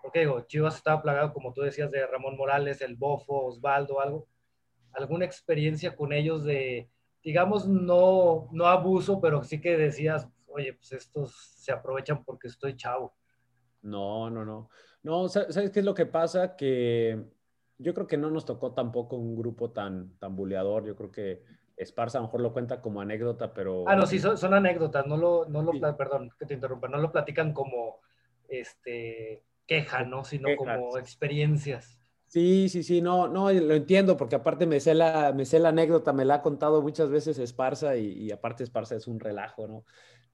Porque 0.00 0.20
digo, 0.20 0.42
Chivas 0.42 0.76
estaba 0.76 1.02
plagado, 1.02 1.32
como 1.32 1.52
tú 1.52 1.62
decías, 1.62 1.90
de 1.90 2.06
Ramón 2.06 2.36
Morales, 2.36 2.80
el 2.80 2.94
Bofo, 2.94 3.46
Osvaldo, 3.46 4.00
algo. 4.00 4.28
¿Alguna 4.92 5.24
experiencia 5.24 5.96
con 5.96 6.12
ellos 6.12 6.44
de, 6.44 6.88
digamos, 7.22 7.66
no, 7.66 8.48
no 8.52 8.66
abuso, 8.66 9.20
pero 9.20 9.42
sí 9.42 9.60
que 9.60 9.76
decías, 9.76 10.28
oye, 10.46 10.74
pues 10.74 10.92
estos 10.92 11.34
se 11.56 11.72
aprovechan 11.72 12.24
porque 12.24 12.48
estoy 12.48 12.76
chavo? 12.76 13.14
No, 13.82 14.30
no, 14.30 14.44
no. 14.44 14.70
No, 15.02 15.28
¿sabes 15.28 15.70
qué 15.70 15.80
es 15.80 15.84
lo 15.84 15.94
que 15.94 16.06
pasa? 16.06 16.56
Que 16.56 17.24
yo 17.76 17.92
creo 17.92 18.06
que 18.06 18.16
no 18.16 18.30
nos 18.30 18.44
tocó 18.44 18.72
tampoco 18.72 19.16
un 19.16 19.36
grupo 19.36 19.70
tan, 19.70 20.16
tan 20.18 20.34
buleador. 20.36 20.84
Yo 20.86 20.96
creo 20.96 21.10
que 21.10 21.42
Esparza 21.78 22.18
a 22.18 22.20
lo 22.20 22.26
mejor 22.26 22.40
lo 22.40 22.52
cuenta 22.52 22.80
como 22.80 23.00
anécdota, 23.00 23.54
pero... 23.54 23.88
Ah, 23.88 23.94
no, 23.96 24.06
sí, 24.06 24.18
son, 24.18 24.52
anécdotas, 24.52 25.06
no 25.06 25.16
lo, 25.16 25.46
no 25.46 25.62
lo 25.62 25.96
perdón, 25.96 26.30
que 26.38 26.44
te 26.46 26.54
interrumpa, 26.54 26.88
no 26.88 26.98
lo 26.98 27.12
platican 27.12 27.52
como, 27.52 28.00
este, 28.48 29.44
queja, 29.66 30.02
¿no? 30.04 30.24
Sino 30.24 30.48
como 30.56 30.98
experiencias. 30.98 31.98
Sí, 32.26 32.68
sí, 32.68 32.82
sí, 32.82 33.00
no, 33.00 33.26
no, 33.26 33.50
lo 33.50 33.74
entiendo, 33.74 34.16
porque 34.16 34.36
aparte 34.36 34.66
me 34.66 34.80
sé 34.80 34.94
la, 34.94 35.32
me 35.32 35.46
sé 35.46 35.58
la 35.58 35.70
anécdota, 35.70 36.12
me 36.12 36.26
la 36.26 36.34
ha 36.34 36.42
contado 36.42 36.82
muchas 36.82 37.08
veces 37.08 37.38
Esparza 37.38 37.96
y, 37.96 38.30
aparte 38.30 38.64
Esparza 38.64 38.96
es 38.96 39.06
un 39.06 39.18
relajo, 39.18 39.66
¿no? 39.66 39.84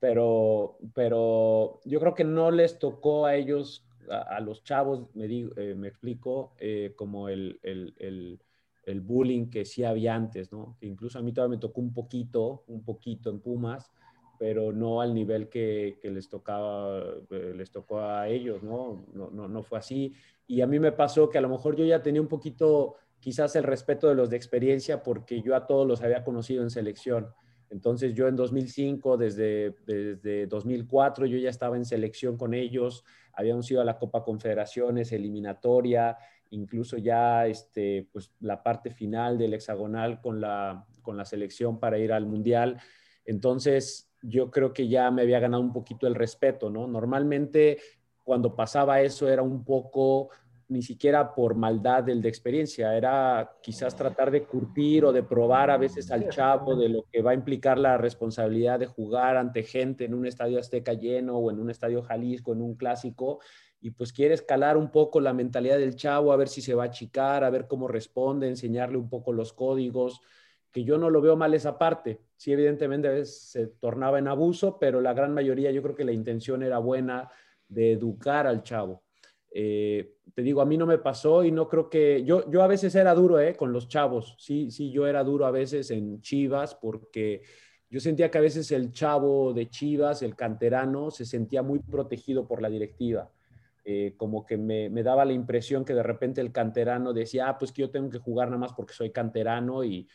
Pero, 0.00 0.78
pero 0.92 1.80
yo 1.84 2.00
creo 2.00 2.14
que 2.14 2.24
no 2.24 2.50
les 2.50 2.78
tocó 2.80 3.26
a 3.26 3.36
ellos, 3.36 3.86
a, 4.10 4.40
los 4.40 4.64
chavos, 4.64 5.06
me, 5.14 5.28
digo, 5.28 5.52
eh, 5.56 5.74
me 5.76 5.88
explico, 5.88 6.54
eh, 6.58 6.94
como 6.96 7.28
el, 7.28 7.60
el, 7.62 7.94
el 7.98 8.40
el 8.86 9.00
bullying 9.00 9.50
que 9.50 9.64
sí 9.64 9.84
había 9.84 10.14
antes, 10.14 10.52
¿no? 10.52 10.76
Que 10.78 10.86
incluso 10.86 11.18
a 11.18 11.22
mí 11.22 11.32
todavía 11.32 11.56
me 11.56 11.60
tocó 11.60 11.80
un 11.80 11.92
poquito, 11.92 12.64
un 12.68 12.82
poquito 12.84 13.30
en 13.30 13.40
Pumas, 13.40 13.90
pero 14.38 14.72
no 14.72 15.00
al 15.00 15.14
nivel 15.14 15.48
que, 15.48 15.98
les 16.02 16.28
tocaba, 16.28 17.02
eh, 17.30 17.52
les 17.56 17.70
tocó 17.70 18.00
a 18.00 18.28
ellos, 18.28 18.62
¿no? 18.62 19.06
¿no? 19.14 19.30
No, 19.30 19.48
no 19.48 19.62
fue 19.62 19.78
así. 19.78 20.12
Y 20.46 20.60
a 20.60 20.66
mí 20.66 20.78
me 20.78 20.92
pasó 20.92 21.30
que 21.30 21.38
a 21.38 21.40
lo 21.40 21.48
mejor 21.48 21.76
yo 21.76 21.84
ya 21.84 22.02
tenía 22.02 22.20
un 22.20 22.28
poquito, 22.28 22.96
quizás 23.20 23.56
el 23.56 23.62
respeto 23.62 24.08
de 24.08 24.14
los 24.14 24.30
de 24.30 24.36
experiencia, 24.36 25.02
porque 25.02 25.40
yo 25.40 25.54
a 25.54 25.66
todos 25.66 25.86
los 25.86 26.02
había 26.02 26.24
conocido 26.24 26.62
en 26.62 26.70
selección. 26.70 27.28
Entonces 27.70 28.14
yo 28.14 28.28
en 28.28 28.36
2005, 28.36 29.16
desde, 29.16 29.74
desde 29.86 30.46
2004, 30.46 31.26
yo 31.26 31.38
ya 31.38 31.50
estaba 31.50 31.76
en 31.76 31.84
selección 31.84 32.36
con 32.36 32.54
ellos, 32.54 33.04
habíamos 33.32 33.70
ido 33.70 33.80
a 33.80 33.84
la 33.84 33.98
Copa 33.98 34.22
Confederaciones, 34.22 35.10
eliminatoria, 35.12 36.16
incluso 36.50 36.96
ya 36.96 37.46
este, 37.46 38.08
pues, 38.12 38.32
la 38.40 38.62
parte 38.62 38.90
final 38.90 39.38
del 39.38 39.54
hexagonal 39.54 40.20
con 40.20 40.40
la, 40.40 40.86
con 41.02 41.16
la 41.16 41.24
selección 41.24 41.78
para 41.78 41.98
ir 41.98 42.12
al 42.12 42.26
Mundial. 42.26 42.80
Entonces, 43.24 44.10
yo 44.22 44.50
creo 44.50 44.72
que 44.72 44.88
ya 44.88 45.10
me 45.10 45.22
había 45.22 45.40
ganado 45.40 45.62
un 45.62 45.72
poquito 45.72 46.06
el 46.06 46.14
respeto, 46.14 46.70
¿no? 46.70 46.86
Normalmente 46.86 47.78
cuando 48.22 48.56
pasaba 48.56 49.02
eso 49.02 49.28
era 49.28 49.42
un 49.42 49.64
poco 49.64 50.30
ni 50.68 50.82
siquiera 50.82 51.34
por 51.34 51.54
maldad 51.54 52.04
del 52.04 52.22
de 52.22 52.30
experiencia, 52.30 52.96
era 52.96 53.58
quizás 53.62 53.94
tratar 53.94 54.30
de 54.30 54.44
curtir 54.44 55.04
o 55.04 55.12
de 55.12 55.22
probar 55.22 55.70
a 55.70 55.76
veces 55.76 56.10
al 56.10 56.30
chavo 56.30 56.74
de 56.74 56.88
lo 56.88 57.04
que 57.12 57.20
va 57.20 57.32
a 57.32 57.34
implicar 57.34 57.78
la 57.78 57.98
responsabilidad 57.98 58.78
de 58.78 58.86
jugar 58.86 59.36
ante 59.36 59.62
gente 59.62 60.06
en 60.06 60.14
un 60.14 60.26
estadio 60.26 60.58
azteca 60.58 60.94
lleno 60.94 61.36
o 61.36 61.50
en 61.50 61.60
un 61.60 61.68
estadio 61.68 62.02
Jalisco, 62.02 62.54
en 62.54 62.62
un 62.62 62.76
clásico, 62.76 63.40
y 63.84 63.90
pues 63.90 64.14
quiere 64.14 64.32
escalar 64.32 64.78
un 64.78 64.90
poco 64.90 65.20
la 65.20 65.34
mentalidad 65.34 65.76
del 65.76 65.94
chavo, 65.94 66.32
a 66.32 66.36
ver 66.36 66.48
si 66.48 66.62
se 66.62 66.74
va 66.74 66.84
a 66.84 66.86
achicar, 66.86 67.44
a 67.44 67.50
ver 67.50 67.66
cómo 67.68 67.86
responde, 67.86 68.48
enseñarle 68.48 68.96
un 68.96 69.10
poco 69.10 69.30
los 69.30 69.52
códigos, 69.52 70.22
que 70.72 70.84
yo 70.84 70.96
no 70.96 71.10
lo 71.10 71.20
veo 71.20 71.36
mal 71.36 71.52
esa 71.52 71.76
parte. 71.76 72.22
Sí, 72.34 72.50
evidentemente 72.50 73.08
a 73.08 73.10
veces 73.10 73.42
se 73.42 73.66
tornaba 73.66 74.18
en 74.18 74.26
abuso, 74.28 74.78
pero 74.78 75.02
la 75.02 75.12
gran 75.12 75.34
mayoría 75.34 75.70
yo 75.70 75.82
creo 75.82 75.94
que 75.94 76.06
la 76.06 76.12
intención 76.12 76.62
era 76.62 76.78
buena 76.78 77.30
de 77.68 77.92
educar 77.92 78.46
al 78.46 78.62
chavo. 78.62 79.02
Eh, 79.52 80.14
te 80.34 80.40
digo, 80.40 80.62
a 80.62 80.64
mí 80.64 80.78
no 80.78 80.86
me 80.86 80.96
pasó 80.96 81.44
y 81.44 81.52
no 81.52 81.68
creo 81.68 81.90
que 81.90 82.24
yo, 82.24 82.50
yo 82.50 82.62
a 82.62 82.66
veces 82.66 82.94
era 82.94 83.12
duro 83.14 83.38
eh, 83.38 83.54
con 83.54 83.70
los 83.70 83.86
chavos, 83.86 84.34
sí, 84.38 84.70
sí, 84.70 84.90
yo 84.92 85.06
era 85.06 85.22
duro 85.22 85.44
a 85.44 85.50
veces 85.50 85.90
en 85.90 86.22
Chivas 86.22 86.74
porque 86.74 87.42
yo 87.90 88.00
sentía 88.00 88.30
que 88.30 88.38
a 88.38 88.40
veces 88.40 88.72
el 88.72 88.92
chavo 88.92 89.52
de 89.52 89.68
Chivas, 89.68 90.22
el 90.22 90.34
canterano, 90.34 91.10
se 91.10 91.26
sentía 91.26 91.62
muy 91.62 91.80
protegido 91.80 92.48
por 92.48 92.62
la 92.62 92.70
directiva. 92.70 93.30
Eh, 93.86 94.14
como 94.16 94.46
que 94.46 94.56
me, 94.56 94.88
daba 95.02 95.26
la 95.26 95.34
impresión 95.34 95.84
que 95.84 95.92
de 95.92 96.02
repente 96.02 96.40
el 96.40 96.52
canterano 96.52 97.12
decía, 97.12 97.48
ah, 97.48 97.58
pues 97.58 97.70
que 97.70 97.82
yo 97.82 97.90
tengo 97.90 98.08
que 98.08 98.18
jugar 98.18 98.48
nada 98.48 98.58
más 98.58 98.72
porque 98.72 98.94
soy 98.94 99.10
canterano 99.10 99.84
y, 99.84 100.08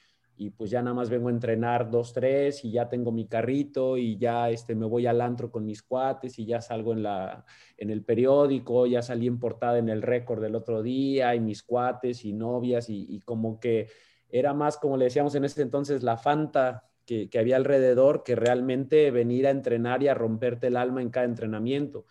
pues 0.57 0.71
ya 0.71 0.81
nada 0.81 0.93
más 0.93 1.09
vengo 1.09 1.27
a 1.27 1.31
entrenar 1.31 1.91
dos, 1.91 2.13
tres 2.13 2.63
y 2.63 2.71
ya 2.71 2.87
tengo 2.87 3.11
mi 3.11 3.27
carrito 3.27 3.97
y 3.97 4.17
ya 4.17 4.49
este, 4.49 4.73
me 4.73 4.85
voy 4.85 5.05
al 5.05 5.19
antro 5.19 5.51
con 5.51 5.65
mis 5.65 5.83
cuates 5.83 6.39
y 6.39 6.45
ya 6.45 6.61
salgo 6.61 6.93
en, 6.93 7.03
la, 7.03 7.45
en 7.75 7.89
el 7.89 8.05
periódico, 8.05 8.87
ya 8.87 9.01
salí 9.01 9.27
en 9.27 9.37
portada 9.37 9.77
en 9.79 9.89
el 9.89 10.01
récord 10.01 10.41
del 10.41 10.55
otro 10.55 10.81
día 10.81 11.35
y 11.35 11.41
mis 11.41 11.61
cuates 11.61 12.23
y 12.23 12.31
novias 12.31 12.89
y, 12.89 13.19
como 13.25 13.59
que 13.59 13.89
era 14.29 14.53
más, 14.53 14.77
como 14.77 14.95
le 14.95 15.05
decíamos 15.05 15.35
en 15.35 15.43
ese 15.43 15.61
entonces, 15.61 16.03
la 16.03 16.15
fanta 16.15 16.89
que, 17.05 17.29
que 17.29 17.37
había 17.37 17.57
alrededor 17.57 18.23
que 18.23 18.37
realmente 18.37 19.11
venir 19.11 19.45
a 19.45 19.49
entrenar 19.49 20.01
y 20.03 20.07
a 20.07 20.13
romperte 20.13 20.67
el 20.67 20.77
alma 20.77 21.01
en 21.01 21.09
cada 21.09 21.25
entrenamiento. 21.25 22.05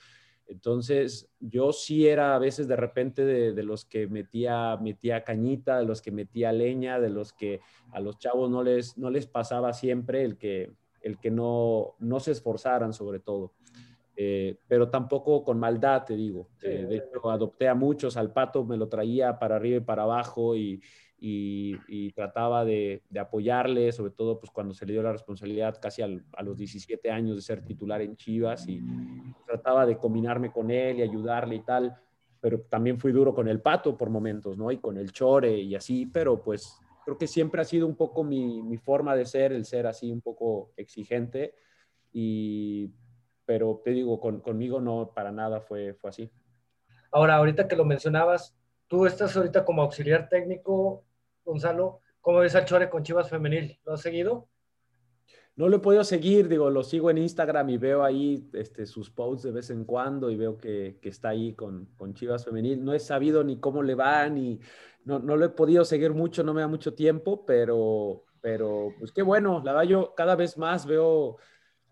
Entonces, 0.49 1.30
yo 1.40 1.72
sí 1.72 2.09
era 2.09 2.34
a 2.34 2.38
veces 2.38 2.66
de 2.66 2.76
repente 2.76 3.24
de, 3.24 3.62
los 3.62 3.84
que 3.84 4.07
metía, 4.07 4.78
metía 4.78 5.22
cañita, 5.22 5.78
de 5.78 5.84
los 5.84 6.01
que 6.01 6.11
metía 6.11 6.53
leña, 6.53 6.99
de 6.99 7.11
los 7.11 7.34
que 7.34 7.61
a 7.92 8.01
los 8.01 8.18
chavos 8.18 8.51
no 8.51 8.62
les, 8.62 8.96
no 8.96 9.11
les 9.11 9.26
pasaba 9.26 9.74
siempre 9.74 10.24
el 10.24 10.38
que, 10.38 10.72
el 11.03 11.18
que 11.18 11.30
no, 11.30 11.96
no 11.99 12.18
se 12.18 12.32
esforzaran 12.32 12.94
sobre 12.94 13.20
todo. 13.20 13.53
Eh, 14.16 14.57
pero 14.66 14.88
tampoco 14.88 15.44
con 15.44 15.59
maldad, 15.59 16.05
te 16.05 16.16
digo. 16.16 16.49
Eh, 16.62 16.86
de 16.88 16.96
hecho, 16.96 17.30
adopté 17.30 17.68
a 17.68 17.74
muchos, 17.74 18.16
al 18.16 18.32
pato 18.32 18.64
me 18.64 18.78
lo 18.78 18.88
traía 18.88 19.38
para 19.38 19.57
arriba 19.57 19.76
y 19.76 19.80
para 19.80 20.05
abajo 20.05 20.57
y, 20.57 20.80
y, 21.20 22.12
trataba 22.12 22.64
de, 22.64 23.03
apoyarle, 23.18 23.92
sobre 23.92 24.12
todo 24.12 24.38
pues, 24.38 24.51
cuando 24.51 24.74
se 24.74 24.86
le 24.86 24.92
dio 24.92 25.03
la 25.03 25.12
responsabilidad 25.12 25.78
casi 25.80 26.03
a 26.03 26.42
los 26.42 26.57
17 26.57 27.11
años 27.11 27.36
de 27.36 27.42
ser 27.42 27.64
titular 27.64 28.01
en 28.03 28.16
Chivas 28.16 28.68
y 28.68 28.80
trataba 29.59 29.86
de 29.86 29.98
combinarme 29.98 30.52
con 30.52 30.70
él 30.70 30.98
y 30.98 31.02
ayudarle 31.02 31.56
y 31.56 31.61
tal, 31.61 31.96
pero 32.40 32.61
también 32.62 32.98
fui 32.98 33.12
duro 33.12 33.34
con 33.34 33.48
el 33.48 33.61
Pato 33.61 33.96
por 33.96 34.11
momentos, 34.11 34.56
¿no? 34.56 34.70
Y 34.70 34.78
con 34.78 34.96
el 34.96 35.12
Chore 35.12 35.59
y 35.59 35.74
así, 35.74 36.06
pero 36.06 36.42
pues 36.42 36.78
creo 37.04 37.18
que 37.18 37.26
siempre 37.26 37.61
ha 37.61 37.64
sido 37.64 37.86
un 37.86 37.96
poco 37.96 38.22
mi, 38.22 38.62
mi 38.62 38.76
forma 38.76 39.16
de 39.16 39.26
ser, 39.26 39.52
el 39.52 39.64
ser 39.64 39.86
así 39.86 40.11
un 40.12 40.20
poco 40.20 40.72
exigente 40.76 41.54
y 42.12 42.90
pero 43.44 43.80
te 43.82 43.92
digo, 43.92 44.20
con, 44.20 44.40
conmigo 44.40 44.78
no 44.78 45.12
para 45.14 45.32
nada 45.32 45.62
fue, 45.62 45.94
fue 45.94 46.11
así. 46.11 46.30
Ahora, 47.11 47.36
ahorita 47.36 47.66
que 47.66 47.76
lo 47.76 47.86
mencionabas, 47.86 48.54
tú 48.88 49.06
estás 49.06 49.34
ahorita 49.36 49.64
como 49.64 49.80
auxiliar 49.80 50.28
técnico 50.28 51.06
Gonzalo, 51.44 52.00
¿cómo 52.20 52.40
ves 52.40 52.54
al 52.54 52.66
Chore 52.66 52.90
con 52.90 53.02
Chivas 53.02 53.30
Femenil? 53.30 53.80
¿Lo 53.84 53.94
has 53.94 54.02
seguido? 54.02 54.50
No 55.59 55.68
lo 55.68 55.78
he 55.78 55.80
podido 55.80 56.04
seguir, 56.04 56.48
digo, 56.48 56.70
lo 56.70 56.84
sigo 56.84 57.11
en 57.11 57.18
Instagram 57.18 57.68
y 57.70 57.78
veo 57.78 58.04
ahí 58.04 58.48
este, 58.52 58.86
sus 58.86 59.11
posts 59.11 59.42
de 59.42 59.50
vez 59.50 59.70
en 59.70 59.84
cuando 59.84 60.30
y 60.30 60.36
veo 60.36 60.56
que, 60.56 61.00
está 61.02 61.30
ahí 61.30 61.52
con, 61.54 61.86
con, 61.96 62.14
Chivas 62.14 62.44
Femenil. 62.44 62.84
No 62.84 62.92
he 62.92 63.00
sabido 63.00 63.42
ni 63.42 63.59
cómo 63.59 63.82
le 63.82 63.96
va, 63.96 64.28
ni 64.28 64.61
no, 65.04 65.18
no, 65.18 65.36
lo 65.36 65.44
he 65.44 65.48
podido 65.48 65.84
seguir 65.84 66.14
mucho, 66.14 66.44
no 66.44 66.54
me 66.54 66.61
da 66.61 66.68
mucho 66.68 66.94
tiempo, 66.94 67.44
pero, 67.44 68.22
pero 68.40 68.94
pues 69.00 69.11
qué 69.11 69.22
bueno, 69.22 69.61
la 69.64 69.72
verdad 69.72 69.88
yo 69.88 70.14
cada 70.14 70.36
vez 70.36 70.56
más 70.56 70.86
veo, 70.86 71.38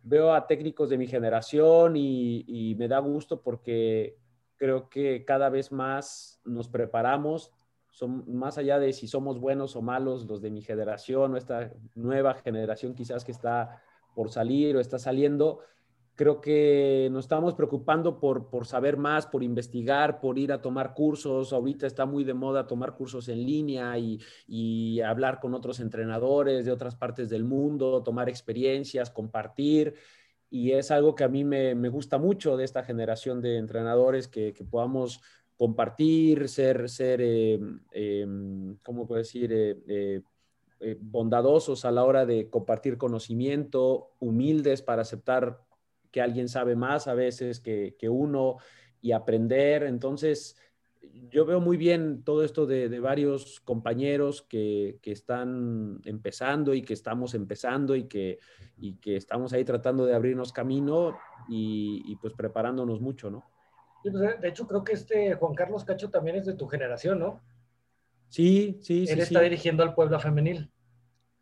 veo 0.04 0.32
a 0.32 0.46
técnicos 0.46 0.88
de 0.88 0.98
mi 0.98 1.08
generación 1.08 1.96
y, 1.96 2.44
y 2.46 2.76
me 2.76 2.86
da 2.86 3.00
gusto 3.00 3.42
porque 3.42 4.16
creo 4.58 4.88
que 4.88 5.24
cada 5.24 5.48
vez 5.48 5.72
más 5.72 6.40
nos 6.44 6.68
preparamos, 6.68 7.50
son 7.96 8.24
más 8.30 8.58
allá 8.58 8.78
de 8.78 8.92
si 8.92 9.08
somos 9.08 9.40
buenos 9.40 9.74
o 9.74 9.80
malos, 9.80 10.26
los 10.26 10.42
de 10.42 10.50
mi 10.50 10.60
generación 10.60 11.32
o 11.32 11.36
esta 11.38 11.72
nueva 11.94 12.34
generación 12.34 12.92
quizás 12.92 13.24
que 13.24 13.32
está 13.32 13.82
por 14.14 14.30
salir 14.30 14.76
o 14.76 14.80
está 14.80 14.98
saliendo, 14.98 15.60
creo 16.14 16.42
que 16.42 17.08
nos 17.10 17.24
estamos 17.24 17.54
preocupando 17.54 18.20
por, 18.20 18.50
por 18.50 18.66
saber 18.66 18.98
más, 18.98 19.26
por 19.26 19.42
investigar, 19.42 20.20
por 20.20 20.38
ir 20.38 20.52
a 20.52 20.60
tomar 20.60 20.92
cursos. 20.92 21.54
Ahorita 21.54 21.86
está 21.86 22.04
muy 22.04 22.22
de 22.22 22.34
moda 22.34 22.66
tomar 22.66 22.94
cursos 22.94 23.30
en 23.30 23.46
línea 23.46 23.98
y, 23.98 24.20
y 24.46 25.00
hablar 25.00 25.40
con 25.40 25.54
otros 25.54 25.80
entrenadores 25.80 26.66
de 26.66 26.72
otras 26.72 26.96
partes 26.96 27.30
del 27.30 27.44
mundo, 27.44 28.02
tomar 28.02 28.28
experiencias, 28.28 29.08
compartir. 29.08 29.94
Y 30.50 30.72
es 30.72 30.90
algo 30.90 31.14
que 31.14 31.24
a 31.24 31.28
mí 31.28 31.44
me, 31.44 31.74
me 31.74 31.88
gusta 31.88 32.18
mucho 32.18 32.58
de 32.58 32.64
esta 32.64 32.82
generación 32.82 33.40
de 33.40 33.56
entrenadores, 33.56 34.28
que, 34.28 34.52
que 34.52 34.64
podamos 34.64 35.22
compartir, 35.56 36.48
ser, 36.48 36.88
ser 36.88 37.20
eh, 37.22 37.58
em, 37.92 38.76
¿cómo 38.82 39.06
puedo 39.06 39.18
decir? 39.18 39.50
Eh, 39.52 40.22
bondadosos 41.00 41.86
a 41.86 41.90
la 41.90 42.04
hora 42.04 42.26
de 42.26 42.50
compartir 42.50 42.98
conocimiento, 42.98 44.10
humildes 44.20 44.82
para 44.82 45.02
aceptar 45.02 45.62
que 46.10 46.20
alguien 46.20 46.50
sabe 46.50 46.76
más 46.76 47.08
a 47.08 47.14
veces 47.14 47.60
que, 47.60 47.96
que 47.98 48.10
uno 48.10 48.58
y 49.00 49.12
aprender. 49.12 49.84
Entonces, 49.84 50.56
yo 51.30 51.44
veo 51.44 51.60
muy 51.60 51.76
bien 51.76 52.22
todo 52.24 52.44
esto 52.44 52.66
de, 52.66 52.88
varios 53.00 53.60
compañeros 53.60 54.42
que, 54.42 54.98
están 55.02 56.00
empezando 56.04 56.74
y 56.74 56.82
que 56.82 56.94
estamos 56.94 57.34
empezando 57.34 57.96
y 57.96 58.04
que, 58.04 58.38
y 58.78 58.96
que 58.96 59.16
estamos 59.16 59.52
ahí 59.52 59.64
tratando 59.64 60.04
de 60.04 60.14
abrirnos 60.14 60.52
camino 60.52 61.16
y, 61.48 62.16
pues 62.16 62.34
preparándonos 62.34 63.00
mucho, 63.00 63.30
¿no? 63.30 63.44
Pues, 64.10 64.40
de 64.40 64.48
hecho, 64.48 64.66
creo 64.66 64.84
que 64.84 64.92
este 64.92 65.34
Juan 65.34 65.54
Carlos 65.54 65.84
Cacho 65.84 66.10
también 66.10 66.36
es 66.36 66.46
de 66.46 66.54
tu 66.54 66.66
generación, 66.66 67.18
¿no? 67.18 67.40
Sí, 68.28 68.78
sí, 68.82 69.06
sí. 69.06 69.12
Él 69.12 69.20
está 69.20 69.40
dirigiendo 69.40 69.82
al 69.82 69.94
Puebla 69.94 70.18
Femenil. 70.18 70.70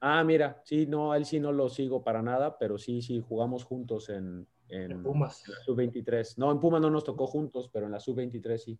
Ah, 0.01 0.23
mira, 0.23 0.61
sí, 0.65 0.87
no, 0.87 1.15
él 1.15 1.25
sí 1.25 1.41
no 1.41 1.51
lo 1.51 1.69
sigo 1.69 2.05
para 2.05 2.21
nada, 2.21 2.59
pero 2.59 2.77
sí, 2.77 3.01
sí, 3.01 3.25
jugamos 3.27 3.65
juntos 3.65 4.11
en, 4.11 4.47
en, 4.69 5.03
Pumas. 5.03 5.43
En 5.47 5.55
la 5.55 5.61
sub-23. 5.61 6.35
No, 6.37 6.53
en 6.53 6.61
Pumas 6.61 6.81
no 6.83 6.91
nos 6.91 7.05
tocó 7.05 7.27
juntos, 7.27 7.71
pero 7.73 7.87
en 7.87 7.93
la 7.93 8.01
sub-23 8.01 8.59
sí. 8.59 8.79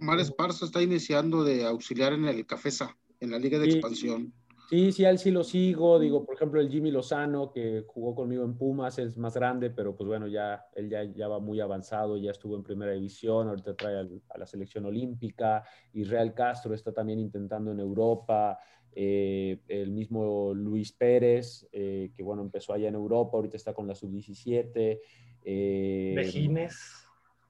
Omar 0.00 0.18
Esparza 0.20 0.64
está 0.64 0.80
iniciando 0.80 1.44
de 1.44 1.66
auxiliar 1.66 2.12
en 2.12 2.24
el 2.24 2.46
Cafesa, 2.46 2.96
en 3.20 3.32
la 3.32 3.38
Liga 3.38 3.58
de 3.58 3.66
Expansión. 3.66 4.32
Sí, 4.68 4.92
sí, 4.92 5.06
a 5.06 5.10
él 5.10 5.18
sí 5.18 5.30
lo 5.30 5.44
sigo. 5.44 5.98
Digo, 5.98 6.26
por 6.26 6.34
ejemplo, 6.34 6.60
el 6.60 6.68
Jimmy 6.68 6.90
Lozano, 6.90 7.50
que 7.50 7.84
jugó 7.86 8.14
conmigo 8.14 8.44
en 8.44 8.58
Pumas, 8.58 8.98
es 8.98 9.16
más 9.16 9.34
grande, 9.34 9.70
pero 9.70 9.96
pues 9.96 10.06
bueno, 10.06 10.26
ya 10.26 10.66
él 10.74 10.90
ya, 10.90 11.04
ya 11.04 11.26
va 11.26 11.38
muy 11.38 11.58
avanzado, 11.58 12.18
ya 12.18 12.32
estuvo 12.32 12.54
en 12.54 12.62
primera 12.62 12.92
división, 12.92 13.48
ahorita 13.48 13.74
trae 13.74 14.06
a 14.28 14.38
la 14.38 14.46
selección 14.46 14.84
olímpica. 14.84 15.64
Israel 15.94 16.34
Castro 16.34 16.74
está 16.74 16.92
también 16.92 17.18
intentando 17.18 17.72
en 17.72 17.80
Europa. 17.80 18.58
Eh, 18.92 19.60
el 19.68 19.90
mismo 19.90 20.52
Luis 20.52 20.92
Pérez, 20.92 21.66
eh, 21.72 22.10
que 22.14 22.22
bueno, 22.22 22.42
empezó 22.42 22.74
allá 22.74 22.88
en 22.88 22.94
Europa, 22.94 23.38
ahorita 23.38 23.56
está 23.56 23.72
con 23.72 23.86
la 23.86 23.94
sub-17. 23.94 25.00
Eh, 25.44 26.14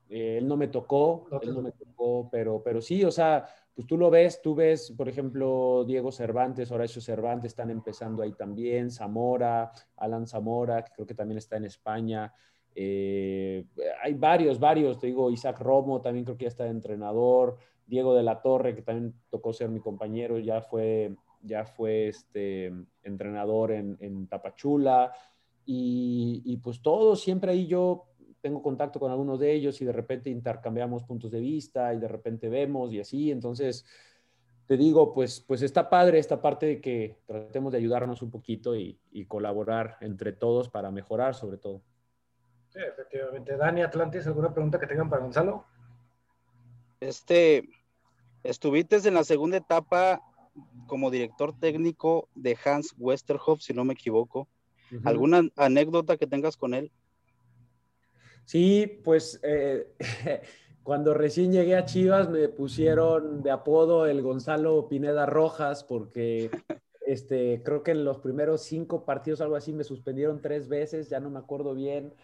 eh, 0.09 0.39
él 0.39 0.47
no 0.47 0.57
me 0.57 0.69
tocó, 0.69 1.27
él 1.43 1.53
no 1.53 1.63
me 1.63 1.73
tocó, 1.73 2.29
pero, 2.31 2.63
pero 2.63 2.81
sí, 2.81 3.05
o 3.05 3.11
sea, 3.11 3.47
pues 3.79 3.87
tú 3.87 3.97
lo 3.97 4.11
ves, 4.11 4.43
tú 4.43 4.57
ves, 4.57 4.91
por 4.91 5.09
ejemplo, 5.09 5.85
Diego 5.87 6.11
Cervantes, 6.11 6.73
Horacio 6.73 7.01
Cervantes 7.01 7.53
están 7.53 7.71
empezando 7.71 8.25
ahí 8.25 8.33
también, 8.33 8.91
Zamora, 8.91 9.71
Alan 9.95 10.27
Zamora, 10.27 10.83
que 10.83 10.91
creo 10.97 11.07
que 11.07 11.15
también 11.15 11.39
está 11.39 11.59
en 11.59 11.67
España. 11.67 12.35
Eh, 12.75 13.65
hay 14.03 14.15
varios, 14.15 14.59
varios, 14.59 14.99
te 14.99 15.07
digo, 15.07 15.31
Isaac 15.31 15.61
Romo 15.61 16.01
también 16.01 16.25
creo 16.25 16.37
que 16.37 16.47
ya 16.47 16.49
está 16.49 16.65
de 16.65 16.71
entrenador, 16.71 17.57
Diego 17.87 18.17
de 18.17 18.25
la 18.25 18.43
Torre, 18.43 18.75
que 18.75 18.83
también 18.83 19.15
tocó 19.31 19.53
ser 19.53 19.69
mi 19.69 19.79
compañero, 19.79 20.41
ya 20.41 20.61
fue, 20.61 21.15
ya 21.41 21.65
fue 21.65 22.09
este, 22.09 22.73
entrenador 23.05 23.71
en, 23.71 23.97
en 24.01 24.27
Tapachula. 24.27 25.13
Y, 25.65 26.43
y, 26.45 26.57
pues 26.57 26.83
todos, 26.83 27.21
siempre 27.21 27.53
ahí 27.53 27.69
yo 27.69 28.09
tengo 28.49 28.63
contacto 28.63 28.99
con 28.99 29.13
algunos 29.13 29.39
de 29.39 29.53
ellos 29.53 29.79
y 29.83 29.85
de 29.85 29.93
repente 29.93 30.31
intercambiamos 30.31 31.05
puntos 31.05 31.31
de 31.31 31.39
vista 31.39 31.93
y 31.93 31.99
de 31.99 32.09
repente 32.09 32.49
vemos 32.49 32.91
y 32.95 33.01
así. 33.01 33.31
Entonces, 33.31 33.85
te 34.67 34.79
digo, 34.79 35.13
pues, 35.13 35.45
pues 35.47 35.61
está 35.61 35.91
padre 35.91 36.19
esta 36.19 36.41
parte 36.41 36.65
de 36.65 36.81
que 36.81 37.19
tratemos 37.27 37.73
de 37.73 37.79
ayudarnos 37.79 38.23
un 38.23 38.31
poquito 38.31 38.75
y, 38.75 38.99
colaborar 39.29 39.99
entre 40.01 40.33
todos 40.33 40.71
para 40.71 40.91
mejorar 40.91 41.35
sobre 41.35 41.59
todo. 41.59 41.83
Sí, 42.71 42.79
efectivamente. 42.79 43.55
Dani 43.55 43.83
Atlantis, 43.83 44.27
¿alguna 44.27 44.55
pregunta 44.55 44.81
que 44.81 44.87
tengan 44.87 45.11
para 45.11 45.21
Gonzalo? 45.21 45.67
Este, 47.01 47.69
estuviste 48.43 48.97
en 49.07 49.13
la 49.13 49.25
segunda 49.25 49.59
etapa 49.59 50.23
como 50.87 51.11
director 51.11 51.53
técnico 51.59 52.31
de 52.35 52.57
Hans 52.65 52.95
Westerhoff, 52.97 53.61
si 53.61 53.75
no 53.75 53.85
me 53.85 53.93
equivoco. 53.93 54.49
¿Alguna 55.05 55.43
anécdota 55.57 56.17
que 56.17 56.27
tengas 56.27 56.57
con 56.57 56.73
él? 56.73 56.91
Sí, 58.49 59.03
pues 59.05 59.41
eh, 59.43 59.93
cuando 60.83 61.13
recién 61.13 61.53
llegué 61.53 61.77
a 61.77 61.85
Chivas 61.85 62.31
me 62.31 62.49
pusieron 62.49 63.43
de 63.43 63.51
apodo 63.51 64.07
el 64.07 64.23
Gonzalo 64.23 64.89
Pineda 64.89 65.27
Rojas 65.27 65.85
porque 65.85 66.51
este, 67.07 67.61
creo 67.63 67.83
que 67.83 67.91
en 67.91 68.07
los 68.07 68.21
primeros 68.21 68.63
cinco 68.63 69.05
partidos, 69.05 69.43
algo 69.43 69.55
así, 69.55 69.75
me 69.75 69.85
suspendieron 69.85 70.41
tres 70.41 70.67
veces, 70.67 71.11
ya 71.11 71.21
no 71.21 71.29
me 71.29 71.41
acuerdo 71.41 71.75
bien, 71.75 72.15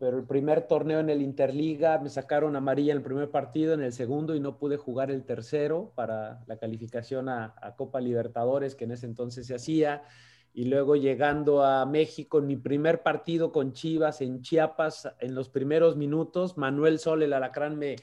pero 0.00 0.18
el 0.18 0.24
primer 0.24 0.62
torneo 0.66 0.98
en 0.98 1.10
el 1.10 1.22
Interliga 1.22 2.00
me 2.00 2.08
sacaron 2.08 2.56
amarilla 2.56 2.90
en 2.90 2.98
el 2.98 3.04
primer 3.04 3.30
partido, 3.30 3.72
en 3.72 3.82
el 3.82 3.92
segundo 3.92 4.34
y 4.34 4.40
no 4.40 4.58
pude 4.58 4.78
jugar 4.78 5.12
el 5.12 5.22
tercero 5.22 5.92
para 5.94 6.42
la 6.48 6.56
calificación 6.56 7.28
a 7.28 7.54
Copa 7.76 8.00
Libertadores 8.00 8.74
que 8.74 8.82
en 8.82 8.90
ese 8.90 9.06
entonces 9.06 9.46
se 9.46 9.54
hacía 9.54 10.02
y 10.52 10.64
luego 10.64 10.96
llegando 10.96 11.62
a 11.62 11.86
México 11.86 12.40
mi 12.40 12.56
primer 12.56 13.02
partido 13.02 13.52
con 13.52 13.72
Chivas 13.72 14.20
en 14.20 14.42
Chiapas, 14.42 15.08
en 15.20 15.34
los 15.34 15.48
primeros 15.48 15.96
minutos, 15.96 16.56
Manuel 16.58 16.98
Sol, 16.98 17.22
el 17.22 17.32
alacrán, 17.32 17.78
me, 17.78 17.96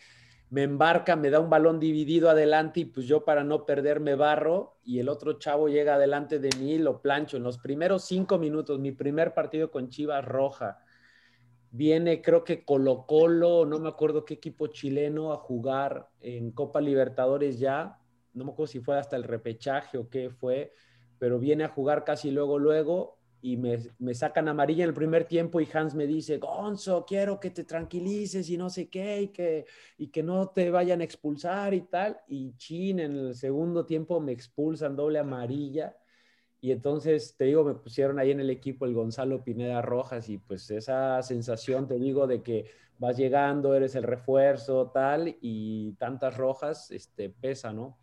me 0.49 0.63
embarca, 0.63 1.15
me 1.15 1.29
da 1.29 1.39
un 1.39 1.49
balón 1.49 1.79
dividido 1.79 2.29
adelante 2.29 2.81
y 2.81 2.85
pues 2.85 3.07
yo 3.07 3.25
para 3.25 3.43
no 3.43 3.65
perderme 3.65 4.15
barro 4.15 4.77
y 4.83 4.99
el 4.99 5.09
otro 5.09 5.33
chavo 5.33 5.67
llega 5.67 5.95
adelante 5.95 6.39
de 6.39 6.49
mí 6.59 6.77
lo 6.77 7.01
plancho. 7.01 7.37
En 7.37 7.43
los 7.43 7.57
primeros 7.57 8.05
cinco 8.05 8.37
minutos, 8.37 8.79
mi 8.79 8.91
primer 8.91 9.33
partido 9.33 9.71
con 9.71 9.89
Chivas 9.89 10.23
roja, 10.23 10.79
viene 11.71 12.21
creo 12.21 12.43
que 12.43 12.63
Colo 12.63 13.05
Colo, 13.05 13.65
no 13.65 13.79
me 13.79 13.89
acuerdo 13.89 14.23
qué 14.23 14.35
equipo 14.35 14.67
chileno 14.67 15.33
a 15.33 15.37
jugar 15.37 16.09
en 16.21 16.51
Copa 16.51 16.79
Libertadores 16.79 17.59
ya, 17.59 17.99
no 18.33 18.45
me 18.45 18.51
acuerdo 18.51 18.71
si 18.71 18.79
fue 18.79 18.97
hasta 18.97 19.15
el 19.15 19.23
repechaje 19.23 19.97
o 19.97 20.09
qué 20.09 20.29
fue 20.29 20.73
pero 21.19 21.39
viene 21.39 21.63
a 21.63 21.69
jugar 21.69 22.03
casi 22.03 22.31
luego, 22.31 22.59
luego, 22.59 23.17
y 23.41 23.57
me, 23.57 23.77
me, 23.99 24.15
sacan 24.15 24.47
amarilla 24.47 24.83
en 24.83 24.89
el 24.89 24.95
primer 24.95 25.25
tiempo 25.25 25.61
y 25.61 25.67
Hans 25.71 25.93
me 25.93 26.07
dice, 26.07 26.39
Gonzo, 26.39 27.05
quiero 27.05 27.39
que 27.39 27.51
te 27.51 27.63
tranquilices 27.63 28.49
y 28.49 28.57
no 28.57 28.71
sé 28.71 28.89
qué, 28.89 29.21
y 29.21 29.27
que, 29.27 29.65
y 29.99 30.07
que 30.07 30.23
no 30.23 30.49
te 30.49 30.71
vayan 30.71 31.01
a 31.01 31.03
expulsar 31.03 31.75
y 31.75 31.81
tal. 31.81 32.17
Y 32.27 32.55
chin, 32.57 32.99
en 32.99 33.15
el 33.15 33.35
segundo 33.35 33.85
tiempo 33.85 34.19
me 34.19 34.31
expulsan 34.31 34.95
doble 34.95 35.19
amarilla. 35.19 35.95
Y 36.59 36.71
entonces, 36.71 37.35
te 37.37 37.45
digo, 37.45 37.63
me 37.63 37.75
pusieron 37.75 38.17
ahí 38.17 38.31
en 38.31 38.39
el 38.39 38.49
equipo 38.49 38.87
el 38.87 38.95
Gonzalo 38.95 39.43
Pineda 39.43 39.79
Rojas 39.83 40.27
y 40.29 40.39
pues 40.39 40.71
esa 40.71 41.21
sensación, 41.21 41.87
te 41.87 41.99
digo, 41.99 42.25
de 42.25 42.41
que 42.41 42.65
vas 42.97 43.15
llegando, 43.15 43.75
eres 43.75 43.93
el 43.93 44.03
refuerzo, 44.03 44.89
tal, 44.91 45.37
y 45.39 45.93
tantas 45.99 46.35
rojas, 46.35 46.89
este, 46.89 47.29
pesa, 47.29 47.71
¿no? 47.73 47.99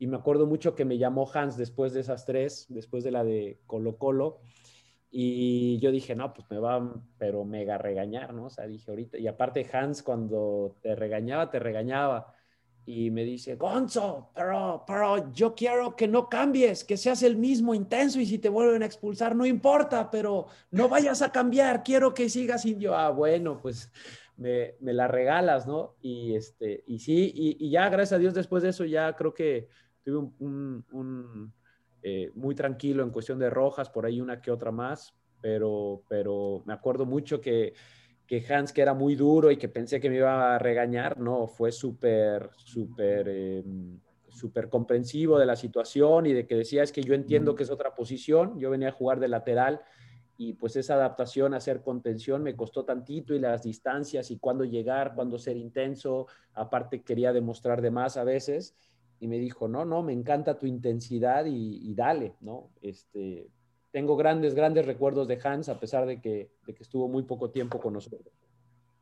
Y 0.00 0.06
me 0.06 0.16
acuerdo 0.16 0.46
mucho 0.46 0.74
que 0.74 0.86
me 0.86 0.96
llamó 0.96 1.30
Hans 1.30 1.58
después 1.58 1.92
de 1.92 2.00
esas 2.00 2.24
tres, 2.24 2.64
después 2.70 3.04
de 3.04 3.10
la 3.10 3.22
de 3.22 3.60
Colo 3.66 3.98
Colo. 3.98 4.40
Y 5.10 5.78
yo 5.80 5.90
dije, 5.90 6.16
no, 6.16 6.32
pues 6.32 6.46
me 6.48 6.58
va, 6.58 6.94
pero 7.18 7.44
mega 7.44 7.76
regañar, 7.76 8.32
¿no? 8.32 8.46
O 8.46 8.50
sea, 8.50 8.66
dije 8.66 8.90
ahorita. 8.90 9.18
Y 9.18 9.26
aparte 9.26 9.68
Hans 9.70 10.02
cuando 10.02 10.78
te 10.80 10.94
regañaba, 10.94 11.50
te 11.50 11.58
regañaba. 11.58 12.32
Y 12.86 13.10
me 13.10 13.24
dice, 13.24 13.56
Gonzo, 13.56 14.30
pero, 14.34 14.84
pero 14.86 15.30
yo 15.34 15.54
quiero 15.54 15.94
que 15.94 16.08
no 16.08 16.30
cambies, 16.30 16.82
que 16.82 16.96
seas 16.96 17.22
el 17.22 17.36
mismo 17.36 17.74
intenso 17.74 18.20
y 18.20 18.24
si 18.24 18.38
te 18.38 18.48
vuelven 18.48 18.82
a 18.82 18.86
expulsar, 18.86 19.36
no 19.36 19.44
importa, 19.44 20.10
pero 20.10 20.46
no 20.70 20.88
vayas 20.88 21.20
a 21.20 21.30
cambiar, 21.30 21.82
quiero 21.82 22.14
que 22.14 22.30
sigas. 22.30 22.64
Y 22.64 22.78
yo, 22.78 22.96
ah, 22.96 23.10
bueno, 23.10 23.60
pues 23.60 23.92
me, 24.38 24.76
me 24.80 24.94
la 24.94 25.08
regalas, 25.08 25.66
¿no? 25.66 25.96
Y, 26.00 26.34
este, 26.36 26.84
y 26.86 27.00
sí, 27.00 27.30
y, 27.34 27.66
y 27.66 27.70
ya, 27.70 27.90
gracias 27.90 28.16
a 28.16 28.18
Dios, 28.18 28.32
después 28.32 28.62
de 28.62 28.70
eso 28.70 28.86
ya 28.86 29.14
creo 29.14 29.34
que 29.34 29.68
tuve 30.02 30.30
un, 30.38 31.52
eh, 32.02 32.30
muy 32.34 32.54
tranquilo 32.54 33.02
en 33.02 33.10
cuestión 33.10 33.38
de 33.38 33.50
rojas, 33.50 33.90
por 33.90 34.06
ahí 34.06 34.20
una 34.20 34.40
que 34.40 34.50
otra 34.50 34.70
más, 34.70 35.14
pero, 35.40 36.02
pero 36.08 36.62
me 36.66 36.72
acuerdo 36.72 37.06
mucho 37.06 37.40
que, 37.40 37.74
que 38.26 38.44
Hans, 38.48 38.72
que 38.72 38.82
era 38.82 38.94
muy 38.94 39.16
duro 39.16 39.50
y 39.50 39.56
que 39.56 39.68
pensé 39.68 40.00
que 40.00 40.08
me 40.08 40.16
iba 40.16 40.54
a 40.54 40.58
regañar, 40.58 41.18
no, 41.18 41.46
fue 41.46 41.72
súper, 41.72 42.50
súper, 42.56 43.64
súper 44.28 44.68
comprensivo 44.68 45.38
de 45.38 45.46
la 45.46 45.56
situación 45.56 46.26
y 46.26 46.32
de 46.32 46.46
que 46.46 46.54
decía, 46.54 46.82
es 46.82 46.92
que 46.92 47.02
yo 47.02 47.14
entiendo 47.14 47.54
que 47.54 47.64
es 47.64 47.70
otra 47.70 47.94
posición, 47.94 48.58
yo 48.58 48.70
venía 48.70 48.88
a 48.88 48.92
jugar 48.92 49.20
de 49.20 49.28
lateral 49.28 49.80
y 50.36 50.54
pues 50.54 50.76
esa 50.76 50.94
adaptación 50.94 51.52
a 51.52 51.58
hacer 51.58 51.82
contención 51.82 52.42
me 52.42 52.56
costó 52.56 52.84
tantito 52.84 53.34
y 53.34 53.40
las 53.40 53.62
distancias 53.62 54.30
y 54.30 54.38
cuándo 54.38 54.64
llegar, 54.64 55.14
cuándo 55.14 55.38
ser 55.38 55.58
intenso, 55.58 56.28
aparte 56.54 57.02
quería 57.02 57.32
demostrar 57.32 57.82
de 57.82 57.90
más 57.90 58.16
a 58.16 58.24
veces 58.24 58.74
y 59.20 59.28
me 59.28 59.38
dijo, 59.38 59.68
no, 59.68 59.84
no, 59.84 60.02
me 60.02 60.14
encanta 60.14 60.58
tu 60.58 60.66
intensidad 60.66 61.44
y, 61.46 61.94
dale, 61.94 62.34
¿no? 62.40 62.70
Este, 62.80 63.50
tengo 63.92 64.16
grandes, 64.16 64.54
grandes 64.54 64.86
recuerdos 64.86 65.28
de 65.28 65.38
Hans, 65.44 65.68
a 65.68 65.78
pesar 65.78 66.06
de 66.06 66.22
que, 66.22 66.50
de 66.66 66.74
que 66.74 66.82
estuvo 66.82 67.06
muy 67.06 67.24
poco 67.24 67.50
tiempo 67.50 67.78
con 67.78 67.92
nosotros. 67.92 68.32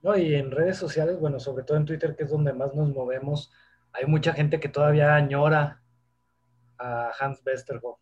No, 0.03 0.16
y 0.19 0.35
en 0.35 0.51
redes 0.51 0.77
sociales, 0.77 1.21
bueno, 1.21 1.39
sobre 1.39 1.62
todo 1.62 1.77
en 1.77 1.85
Twitter, 1.85 2.16
que 2.16 2.25
es 2.25 2.31
donde 2.31 2.53
más 2.53 2.75
nos 2.75 2.93
movemos, 2.93 3.53
hay 3.93 4.07
mucha 4.07 4.33
gente 4.33 4.59
que 4.59 4.69
todavía 4.69 5.14
añora 5.14 5.83
a 6.79 7.12
Hans 7.19 7.41
Westerhoff. 7.47 8.01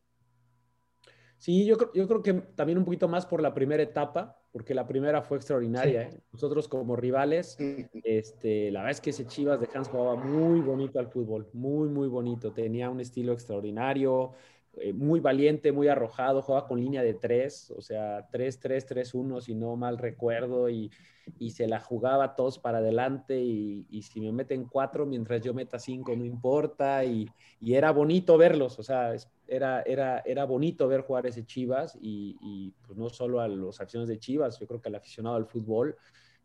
Sí, 1.37 1.67
yo, 1.67 1.77
yo 1.93 2.09
creo 2.09 2.23
que 2.23 2.33
también 2.33 2.79
un 2.79 2.87
poquito 2.87 3.09
más 3.09 3.27
por 3.27 3.43
la 3.43 3.53
primera 3.53 3.83
etapa, 3.83 4.41
porque 4.57 4.73
la 4.73 4.87
primera 4.87 5.21
fue 5.21 5.37
extraordinaria. 5.37 6.05
¿eh? 6.05 6.21
Nosotros 6.33 6.67
como 6.67 6.97
rivales, 6.97 7.59
este, 8.03 8.71
la 8.71 8.81
verdad 8.81 8.93
es 8.93 9.03
que 9.03 9.11
ese 9.11 9.27
Chivas 9.27 9.61
de 9.61 9.69
Hans 9.75 9.87
jugaba 9.87 10.17
muy 10.17 10.61
bonito 10.61 10.99
al 10.99 11.09
fútbol, 11.09 11.47
muy, 11.53 11.91
muy 11.91 12.09
bonito. 12.09 12.55
Tenía 12.55 12.89
un 12.89 12.99
estilo 12.99 13.35
extraordinario, 13.35 14.33
eh, 14.79 14.95
muy 14.95 15.21
valiente, 15.21 15.73
muy 15.73 15.89
arrojado, 15.89 16.41
jugaba 16.41 16.67
con 16.67 16.81
línea 16.81 17.03
de 17.03 17.13
tres, 17.13 17.71
o 17.77 17.83
sea, 17.83 18.31
3-3-3-1, 18.31 19.43
si 19.43 19.55
no 19.55 19.77
mal 19.77 19.99
recuerdo, 19.99 20.71
y, 20.71 20.91
y, 21.39 21.51
se 21.51 21.67
la 21.67 21.79
jugaba 21.79 22.35
todos 22.35 22.59
para 22.59 22.79
adelante, 22.79 23.39
y, 23.39 23.85
y, 23.91 24.05
si 24.05 24.23
me 24.23 24.33
meten 24.33 24.65
cuatro 24.65 25.05
mientras 25.05 25.43
yo 25.43 25.53
meta 25.53 25.79
cinco, 25.79 26.17
no 26.17 26.25
importa, 26.25 27.05
y, 27.05 27.29
y 27.61 27.75
era 27.75 27.91
bonito 27.91 28.39
verlos, 28.39 28.79
o 28.79 28.83
sea, 28.83 29.15
era, 29.49 29.83
era, 29.83 30.21
era 30.25 30.45
bonito 30.45 30.89
ver 30.89 31.03
jugar 31.03 31.27
ese 31.27 31.45
Chivas, 31.45 31.97
y, 32.01 32.73
pues 32.87 32.99
no 32.99 33.09
solo 33.09 33.41
a 33.41 33.49
los 33.49 33.81
acciones 33.81 34.09
de 34.09 34.19
Chivas, 34.19 34.59
yo 34.59 34.67
creo 34.67 34.81
que 34.81 34.89
al 34.89 34.95
aficionado 34.95 35.37
al 35.37 35.47
fútbol, 35.47 35.97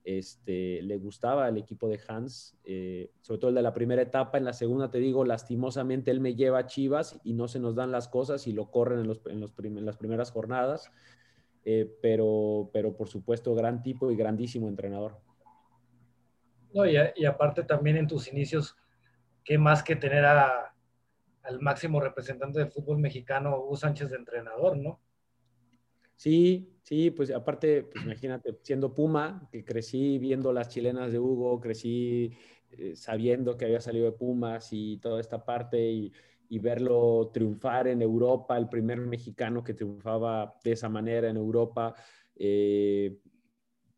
este, 0.04 0.82
le 0.82 0.98
gustaba 0.98 1.48
el 1.48 1.58
equipo 1.58 1.88
de 1.88 2.00
Hans, 2.08 2.58
eh, 2.64 3.12
sobre 3.22 3.40
todo 3.40 3.50
el 3.50 3.56
de 3.56 3.62
la 3.62 3.74
primera 3.74 4.02
etapa. 4.02 4.38
En 4.38 4.46
la 4.46 4.54
segunda, 4.54 4.90
te 4.90 4.98
digo, 4.98 5.26
lastimosamente 5.26 6.10
él 6.10 6.20
me 6.20 6.34
lleva 6.34 6.60
a 6.60 6.66
Chivas 6.66 7.20
y 7.24 7.34
no 7.34 7.48
se 7.48 7.60
nos 7.60 7.76
dan 7.76 7.92
las 7.92 8.08
cosas 8.08 8.48
y 8.48 8.52
lo 8.52 8.72
corren 8.72 9.00
en, 9.00 9.08
los, 9.08 9.22
en, 9.28 9.40
los 9.40 9.54
en 9.60 9.86
las 9.86 9.98
primeras 9.98 10.32
jornadas. 10.32 10.92
Eh, 11.66 11.96
pero, 12.02 12.72
pero 12.74 12.96
por 12.98 13.10
supuesto, 13.10 13.54
gran 13.54 13.84
tipo 13.84 14.10
y 14.10 14.16
grandísimo 14.16 14.68
entrenador. 14.68 15.20
No, 16.74 16.88
y, 16.88 16.96
y 17.16 17.26
aparte 17.26 17.64
también 17.64 17.98
en 17.98 18.08
tus 18.08 18.28
inicios, 18.32 18.76
qué 19.44 19.60
más 19.60 19.84
que 19.84 19.96
tener 19.96 20.26
a, 20.26 20.71
al 21.44 21.60
máximo 21.60 22.00
representante 22.00 22.60
del 22.60 22.72
fútbol 22.72 23.00
mexicano, 23.00 23.58
Hugo 23.58 23.78
Sánchez, 23.78 24.10
de 24.10 24.18
entrenador, 24.18 24.78
¿no? 24.78 25.00
Sí, 26.16 26.78
sí, 26.84 27.10
pues 27.10 27.32
aparte, 27.32 27.84
pues 27.84 28.06
imagínate, 28.06 28.60
siendo 28.62 28.94
Puma, 28.94 29.50
que 29.52 29.66
crecí 29.66 30.20
viendo 30.20 30.54
las 30.54 30.70
chilenas 30.70 31.12
de 31.12 31.18
Hugo, 31.18 31.60
crecí 31.60 32.32
eh, 32.70 32.96
sabiendo 32.96 33.58
que 33.58 33.66
había 33.66 33.82
salido 33.82 34.06
de 34.06 34.12
Pumas 34.12 34.70
y 34.72 34.98
toda 34.98 35.20
esta 35.20 35.44
parte 35.44 35.92
y, 35.92 36.14
verlo 36.60 37.32
triunfar 37.34 37.88
en 37.88 38.02
Europa, 38.02 38.58
el 38.58 38.68
primer 38.68 39.00
mexicano 39.00 39.64
que 39.64 39.74
triunfaba 39.74 40.60
de 40.64 40.74
esa 40.74 40.90
manera 40.90 41.30
en 41.30 41.38
Europa, 41.38 41.96
eh, 42.36 43.18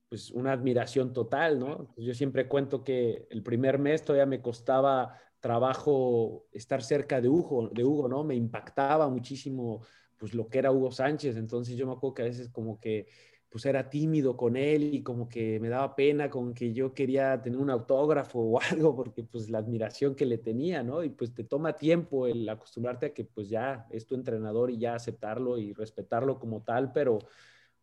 pues 0.07 0.29
una 0.29 0.51
admiración 0.51 1.11
total, 1.11 1.59
¿no? 1.59 1.93
Yo 1.97 2.13
siempre 2.13 2.47
cuento 2.47 2.83
que 2.83 3.27
el 3.31 3.41
primer 3.41 3.79
mes 3.79 4.05
todavía 4.05 4.27
me 4.27 4.41
costaba 4.41 5.17
trabajo 5.43 6.45
estar 6.53 6.81
cerca 6.81 7.19
de 7.19 7.27
Hugo, 7.27 7.67
de 7.67 7.83
Hugo, 7.83 8.07
¿no? 8.07 8.23
Me 8.23 8.33
impactaba 8.33 9.09
muchísimo 9.09 9.81
pues 10.17 10.33
lo 10.33 10.47
que 10.47 10.59
era 10.59 10.71
Hugo 10.71 10.89
Sánchez. 10.89 11.35
Entonces 11.35 11.75
yo 11.75 11.85
me 11.85 11.91
acuerdo 11.91 12.13
que 12.13 12.21
a 12.21 12.25
veces 12.25 12.47
como 12.47 12.79
que 12.79 13.07
pues 13.49 13.65
era 13.65 13.89
tímido 13.89 14.37
con 14.37 14.55
él 14.55 14.93
y 14.93 15.03
como 15.03 15.27
que 15.27 15.59
me 15.59 15.67
daba 15.67 15.97
pena 15.97 16.29
con 16.29 16.53
que 16.53 16.71
yo 16.71 16.93
quería 16.93 17.41
tener 17.41 17.59
un 17.59 17.69
autógrafo 17.69 18.39
o 18.39 18.61
algo 18.61 18.95
porque 18.95 19.21
pues 19.23 19.49
la 19.49 19.57
admiración 19.57 20.15
que 20.15 20.25
le 20.25 20.37
tenía, 20.37 20.81
¿no? 20.81 21.03
Y 21.03 21.09
pues 21.09 21.33
te 21.33 21.43
toma 21.43 21.73
tiempo 21.75 22.25
el 22.25 22.47
acostumbrarte 22.47 23.07
a 23.07 23.13
que 23.13 23.25
pues 23.25 23.49
ya 23.49 23.85
es 23.89 24.07
tu 24.07 24.15
entrenador 24.15 24.71
y 24.71 24.77
ya 24.77 24.95
aceptarlo 24.95 25.57
y 25.57 25.73
respetarlo 25.73 26.39
como 26.39 26.61
tal, 26.61 26.93
pero 26.93 27.19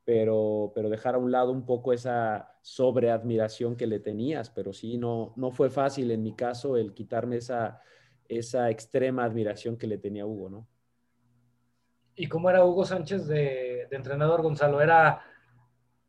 pero, 0.05 0.73
pero 0.75 0.89
dejar 0.89 1.15
a 1.15 1.19
un 1.19 1.31
lado 1.31 1.53
un 1.53 1.65
poco 1.65 1.93
esa 1.93 2.57
sobreadmiración 2.63 3.77
que 3.77 3.87
le 3.87 4.01
tenías, 4.01 4.51
pero 4.51 4.73
sí, 4.73 4.97
no, 4.97 5.33
no 5.37 5.51
fue 5.51 5.71
fácil 5.71 6.11
en 6.11 6.23
mi 6.23 6.35
caso 6.35 6.77
el 6.77 6.95
quitarme 6.95 7.37
esa, 7.37 7.81
esa 8.29 8.71
extrema 8.71 9.25
admiración 9.25 9.77
que 9.77 9.87
le 9.87 9.99
tenía 9.99 10.27
Hugo, 10.27 10.51
¿no? 10.51 10.67
¿Y 12.15 12.27
cómo 12.27 12.51
era 12.51 12.65
Hugo 12.65 12.85
Sánchez 12.85 13.27
de, 13.27 13.89
entrenador, 13.91 14.43
Gonzalo? 14.43 14.81
Era, 14.81 15.23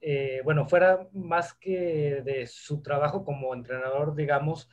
eh, 0.02 0.42
bueno, 0.44 0.68
fuera 0.68 1.08
más 1.14 1.54
que 1.54 2.22
de 2.24 2.48
su 2.48 2.82
trabajo 2.82 3.24
como 3.24 3.54
entrenador, 3.54 4.14
digamos, 4.16 4.70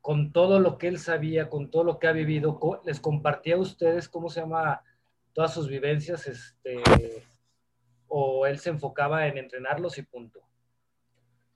con 0.00 0.32
todo 0.32 0.60
lo 0.60 0.78
que 0.78 0.88
él 0.88 0.98
sabía, 0.98 1.48
con 1.48 1.70
todo 1.70 1.84
lo 1.84 1.98
que 1.98 2.06
ha 2.06 2.12
vivido, 2.12 2.60
les 2.84 3.00
compartía 3.00 3.56
a 3.56 3.60
ustedes, 3.60 4.08
¿cómo 4.08 4.28
se 4.28 4.40
llama? 4.40 4.82
Todas 5.32 5.54
sus 5.54 5.68
vivencias, 5.68 6.28
este, 6.28 6.82
o 8.08 8.46
él 8.46 8.58
se 8.58 8.70
enfocaba 8.70 9.26
en 9.26 9.38
entrenarlos 9.38 9.98
y 9.98 10.02
punto. 10.02 10.40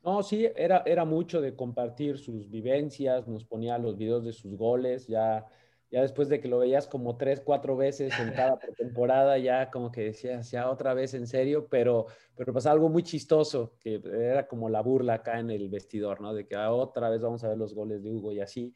No, 0.03 0.23
sí, 0.23 0.49
era, 0.57 0.83
era 0.87 1.05
mucho 1.05 1.41
de 1.41 1.55
compartir 1.55 2.19
sus 2.19 2.51
vivencias, 2.51 3.29
nos 3.29 3.45
ponía 3.45 3.77
los 3.79 3.97
videos 3.99 4.25
de 4.25 4.33
sus 4.33 4.57
goles, 4.57 5.07
ya 5.07 5.47
ya 5.91 6.03
después 6.03 6.29
de 6.29 6.41
que 6.41 6.49
lo 6.49 6.59
veías 6.59 6.87
como 6.87 7.17
tres, 7.17 7.41
cuatro 7.41 7.77
veces 7.77 8.17
en 8.21 8.33
cada 8.33 8.59
temporada, 8.77 9.39
ya 9.39 9.71
como 9.71 9.91
que 9.91 10.03
decías, 10.03 10.51
ya 10.51 10.71
otra 10.71 10.95
vez 10.95 11.15
en 11.15 11.27
serio, 11.27 11.67
pero, 11.69 12.07
pero 12.37 12.53
pasaba 12.53 12.75
algo 12.75 12.89
muy 12.89 13.03
chistoso, 13.03 13.75
que 13.81 14.01
era 14.05 14.47
como 14.47 14.69
la 14.69 14.83
burla 14.83 15.15
acá 15.15 15.41
en 15.41 15.51
el 15.51 15.69
vestidor, 15.69 16.21
¿no? 16.21 16.33
De 16.33 16.47
que 16.47 16.55
ah, 16.55 16.73
otra 16.73 17.11
vez 17.11 17.21
vamos 17.21 17.43
a 17.43 17.49
ver 17.49 17.59
los 17.59 17.75
goles 17.75 18.05
de 18.05 18.13
Hugo 18.13 18.31
y 18.33 18.41
así. 18.41 18.73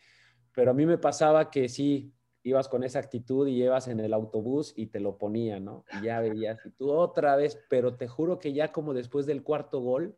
Pero 0.53 0.73
a 0.73 0.75
mí 0.75 0.87
me 0.87 0.99
pasaba 0.99 1.51
que 1.51 1.69
sí, 1.69 2.13
ibas 2.45 2.69
con 2.69 2.85
esa 2.85 3.01
actitud 3.01 3.49
y 3.49 3.57
llevas 3.57 3.89
en 3.89 3.99
el 3.99 4.13
autobús 4.13 4.75
y 4.77 4.87
te 4.87 5.01
lo 5.01 5.17
ponían, 5.19 5.65
¿no? 5.65 5.85
Y 5.99 6.05
ya 6.05 6.21
veías, 6.21 6.65
y 6.65 6.71
tú 6.71 6.93
otra 6.93 7.35
vez, 7.37 7.59
pero 7.69 7.97
te 7.97 8.07
juro 8.07 8.39
que 8.39 8.53
ya 8.53 8.71
como 8.71 8.95
después 8.95 9.27
del 9.27 9.43
cuarto 9.43 9.81
gol, 9.81 10.15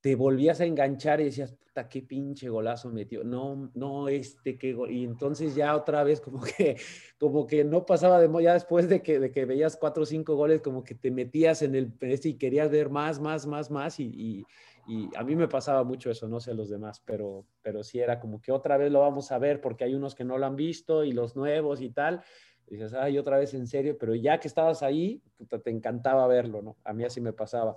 te 0.00 0.16
volvías 0.16 0.60
a 0.60 0.64
enganchar 0.64 1.20
y 1.20 1.24
decías, 1.24 1.52
puta, 1.52 1.88
qué 1.88 2.02
pinche 2.02 2.48
golazo 2.48 2.90
metió. 2.90 3.22
No, 3.22 3.70
no, 3.74 4.08
este, 4.08 4.58
qué 4.58 4.76
Y 4.90 5.04
entonces 5.04 5.54
ya 5.54 5.76
otra 5.76 6.02
vez 6.02 6.20
como 6.20 6.42
que, 6.42 6.76
como 7.18 7.46
que 7.46 7.64
no 7.64 7.86
pasaba 7.86 8.20
de 8.20 8.42
ya 8.42 8.54
después 8.54 8.88
de 8.88 9.00
que, 9.00 9.20
de 9.20 9.30
que 9.30 9.44
veías 9.44 9.76
cuatro 9.76 10.02
o 10.02 10.06
cinco 10.06 10.34
goles, 10.34 10.60
como 10.60 10.82
que 10.82 10.96
te 10.96 11.10
metías 11.10 11.62
en 11.62 11.76
el 11.76 11.92
este 12.00 12.30
y 12.30 12.34
querías 12.34 12.70
ver 12.70 12.90
más, 12.90 13.20
más, 13.20 13.46
más, 13.46 13.70
más. 13.70 14.00
Y, 14.00 14.44
y, 14.86 15.08
a 15.16 15.22
mí 15.22 15.36
me 15.36 15.48
pasaba 15.48 15.84
mucho 15.84 16.10
eso, 16.10 16.28
no 16.28 16.40
sé 16.40 16.54
los 16.54 16.68
demás, 16.68 17.00
pero, 17.04 17.46
pero 17.62 17.82
sí 17.82 18.00
era 18.00 18.18
como 18.18 18.40
que 18.40 18.52
otra 18.52 18.76
vez 18.76 18.90
lo 18.90 19.00
vamos 19.00 19.30
a 19.32 19.38
ver 19.38 19.60
porque 19.60 19.84
hay 19.84 19.94
unos 19.94 20.14
que 20.14 20.24
no 20.24 20.38
lo 20.38 20.46
han 20.46 20.56
visto 20.56 21.04
y 21.04 21.12
los 21.12 21.36
nuevos 21.36 21.80
y 21.80 21.90
tal. 21.90 22.22
Y 22.66 22.76
dices, 22.76 22.94
ay, 22.94 23.18
otra 23.18 23.38
vez 23.38 23.54
en 23.54 23.66
serio, 23.66 23.96
pero 23.98 24.14
ya 24.14 24.40
que 24.40 24.48
estabas 24.48 24.82
ahí, 24.82 25.22
te 25.62 25.70
encantaba 25.70 26.26
verlo, 26.26 26.62
¿no? 26.62 26.76
A 26.84 26.92
mí 26.92 27.04
así 27.04 27.20
me 27.20 27.32
pasaba. 27.32 27.76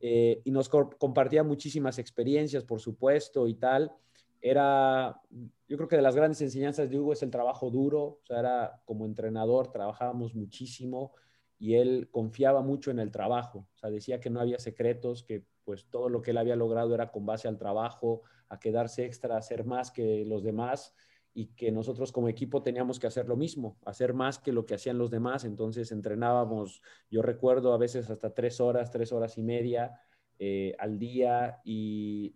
Eh, 0.00 0.40
y 0.44 0.50
nos 0.50 0.68
compartía 0.68 1.44
muchísimas 1.44 1.98
experiencias, 1.98 2.64
por 2.64 2.80
supuesto, 2.80 3.46
y 3.46 3.54
tal. 3.54 3.92
Era, 4.40 5.20
yo 5.68 5.76
creo 5.76 5.88
que 5.88 5.96
de 5.96 6.02
las 6.02 6.16
grandes 6.16 6.40
enseñanzas 6.40 6.88
de 6.88 6.98
Hugo 6.98 7.12
es 7.12 7.22
el 7.22 7.30
trabajo 7.30 7.70
duro, 7.70 8.02
o 8.02 8.20
sea, 8.24 8.38
era 8.38 8.80
como 8.86 9.04
entrenador, 9.04 9.70
trabajábamos 9.70 10.34
muchísimo 10.34 11.12
y 11.58 11.74
él 11.74 12.08
confiaba 12.10 12.62
mucho 12.62 12.90
en 12.90 13.00
el 13.00 13.10
trabajo, 13.10 13.68
o 13.74 13.78
sea, 13.78 13.90
decía 13.90 14.18
que 14.18 14.30
no 14.30 14.40
había 14.40 14.58
secretos, 14.58 15.22
que 15.22 15.44
pues 15.64 15.86
todo 15.86 16.08
lo 16.08 16.22
que 16.22 16.32
él 16.32 16.38
había 16.38 16.56
logrado 16.56 16.94
era 16.94 17.10
con 17.10 17.26
base 17.26 17.48
al 17.48 17.58
trabajo, 17.58 18.22
a 18.48 18.58
quedarse 18.58 19.04
extra, 19.04 19.34
a 19.34 19.38
hacer 19.38 19.64
más 19.64 19.90
que 19.90 20.24
los 20.24 20.42
demás 20.42 20.94
y 21.32 21.46
que 21.48 21.70
nosotros 21.70 22.12
como 22.12 22.28
equipo 22.28 22.62
teníamos 22.62 22.98
que 22.98 23.06
hacer 23.06 23.28
lo 23.28 23.36
mismo, 23.36 23.78
hacer 23.84 24.14
más 24.14 24.38
que 24.38 24.52
lo 24.52 24.66
que 24.66 24.74
hacían 24.74 24.98
los 24.98 25.10
demás. 25.10 25.44
Entonces 25.44 25.92
entrenábamos, 25.92 26.82
yo 27.10 27.22
recuerdo 27.22 27.72
a 27.72 27.78
veces 27.78 28.10
hasta 28.10 28.34
tres 28.34 28.60
horas, 28.60 28.90
tres 28.90 29.12
horas 29.12 29.38
y 29.38 29.42
media 29.42 30.00
eh, 30.38 30.74
al 30.78 30.98
día 30.98 31.60
y, 31.64 32.34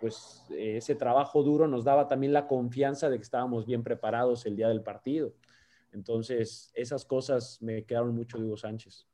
pues 0.00 0.44
ese 0.50 0.94
trabajo 0.94 1.42
duro 1.42 1.66
nos 1.66 1.84
daba 1.84 2.06
también 2.06 2.32
la 2.32 2.46
confianza 2.46 3.08
de 3.08 3.16
que 3.16 3.22
estábamos 3.22 3.64
bien 3.64 3.82
preparados 3.82 4.44
el 4.44 4.56
día 4.56 4.68
del 4.68 4.82
partido. 4.82 5.32
Entonces 5.92 6.70
esas 6.74 7.04
cosas 7.04 7.62
me 7.62 7.84
quedaron 7.84 8.14
mucho 8.14 8.38
de 8.38 8.56
Sánchez. 8.56 9.06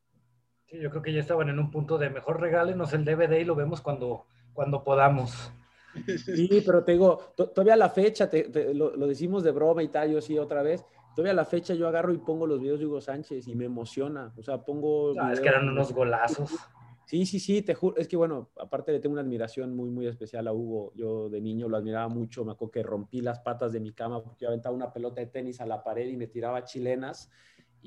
Sí, 0.67 0.79
yo 0.79 0.91
creo 0.91 1.03
que 1.03 1.13
ya 1.13 1.21
estaban 1.21 1.49
en 1.49 1.59
un 1.59 1.71
punto 1.71 1.97
de 1.97 2.11
mejor 2.11 2.41
regálenos 2.41 2.93
el 2.93 3.05
DVD 3.05 3.41
y 3.41 3.45
lo 3.45 3.55
vemos 3.55 3.81
cuando, 3.81 4.27
cuando 4.53 4.83
podamos. 4.83 5.53
Sí, 6.27 6.63
pero 6.67 6.85
te 6.85 6.93
digo, 6.93 7.33
todavía 7.35 7.75
la 7.75 7.89
fecha, 7.89 8.29
lo, 8.75 9.07
decimos 9.07 9.43
de 9.43 9.51
broma 9.51 9.83
y 9.83 9.89
tal, 9.89 10.11
yo 10.11 10.21
sí 10.21 10.39
otra 10.39 10.63
vez, 10.63 10.85
todavía 11.15 11.33
la 11.33 11.47
fecha 11.47 11.73
yo 11.73 11.89
agarro 11.89 12.13
y 12.13 12.19
pongo 12.19 12.47
los 12.47 12.61
videos 12.61 12.79
de 12.79 12.85
Hugo 12.85 13.01
Sánchez 13.01 13.49
y 13.49 13.55
me 13.55 13.65
emociona, 13.65 14.31
o 14.37 14.43
sea, 14.43 14.63
pongo... 14.63 15.19
Ah, 15.19 15.33
es 15.33 15.41
que 15.41 15.49
eran 15.49 15.67
unos 15.67 15.95
golazos. 15.95 16.55
Sí, 17.07 17.25
sí, 17.25 17.41
sí, 17.41 17.63
te 17.63 17.73
juro, 17.73 17.97
es 17.97 18.09
que 18.09 18.17
bueno, 18.17 18.51
aparte 18.61 18.93
le 18.93 19.01
tengo 19.01 19.15
una 19.15 19.23
admiración 19.23 19.75
muy, 19.75 19.89
muy 19.89 20.07
especial 20.07 20.47
a 20.49 20.53
Hugo, 20.53 20.93
yo 20.97 21.31
de 21.31 21.41
niño 21.41 21.67
lo 21.67 21.79
admiraba 21.79 22.09
mucho, 22.09 22.45
me 22.45 22.53
acuerdo 22.53 22.73
que 22.73 22.83
rompí 22.83 23.23
las 23.23 23.39
patas 23.39 23.73
de 23.73 23.81
mi 23.81 23.93
cama 23.93 24.23
porque 24.23 24.43
yo 24.43 24.49
aventaba 24.49 24.77
una 24.77 24.93
pelota 24.93 25.23
de 25.23 25.29
tenis 25.29 25.63
a 25.63 25.67
la 25.67 25.83
pared 25.83 26.07
y 26.09 26.17
me 26.19 26.27
tiraba 26.27 26.65
chilenas 26.65 27.31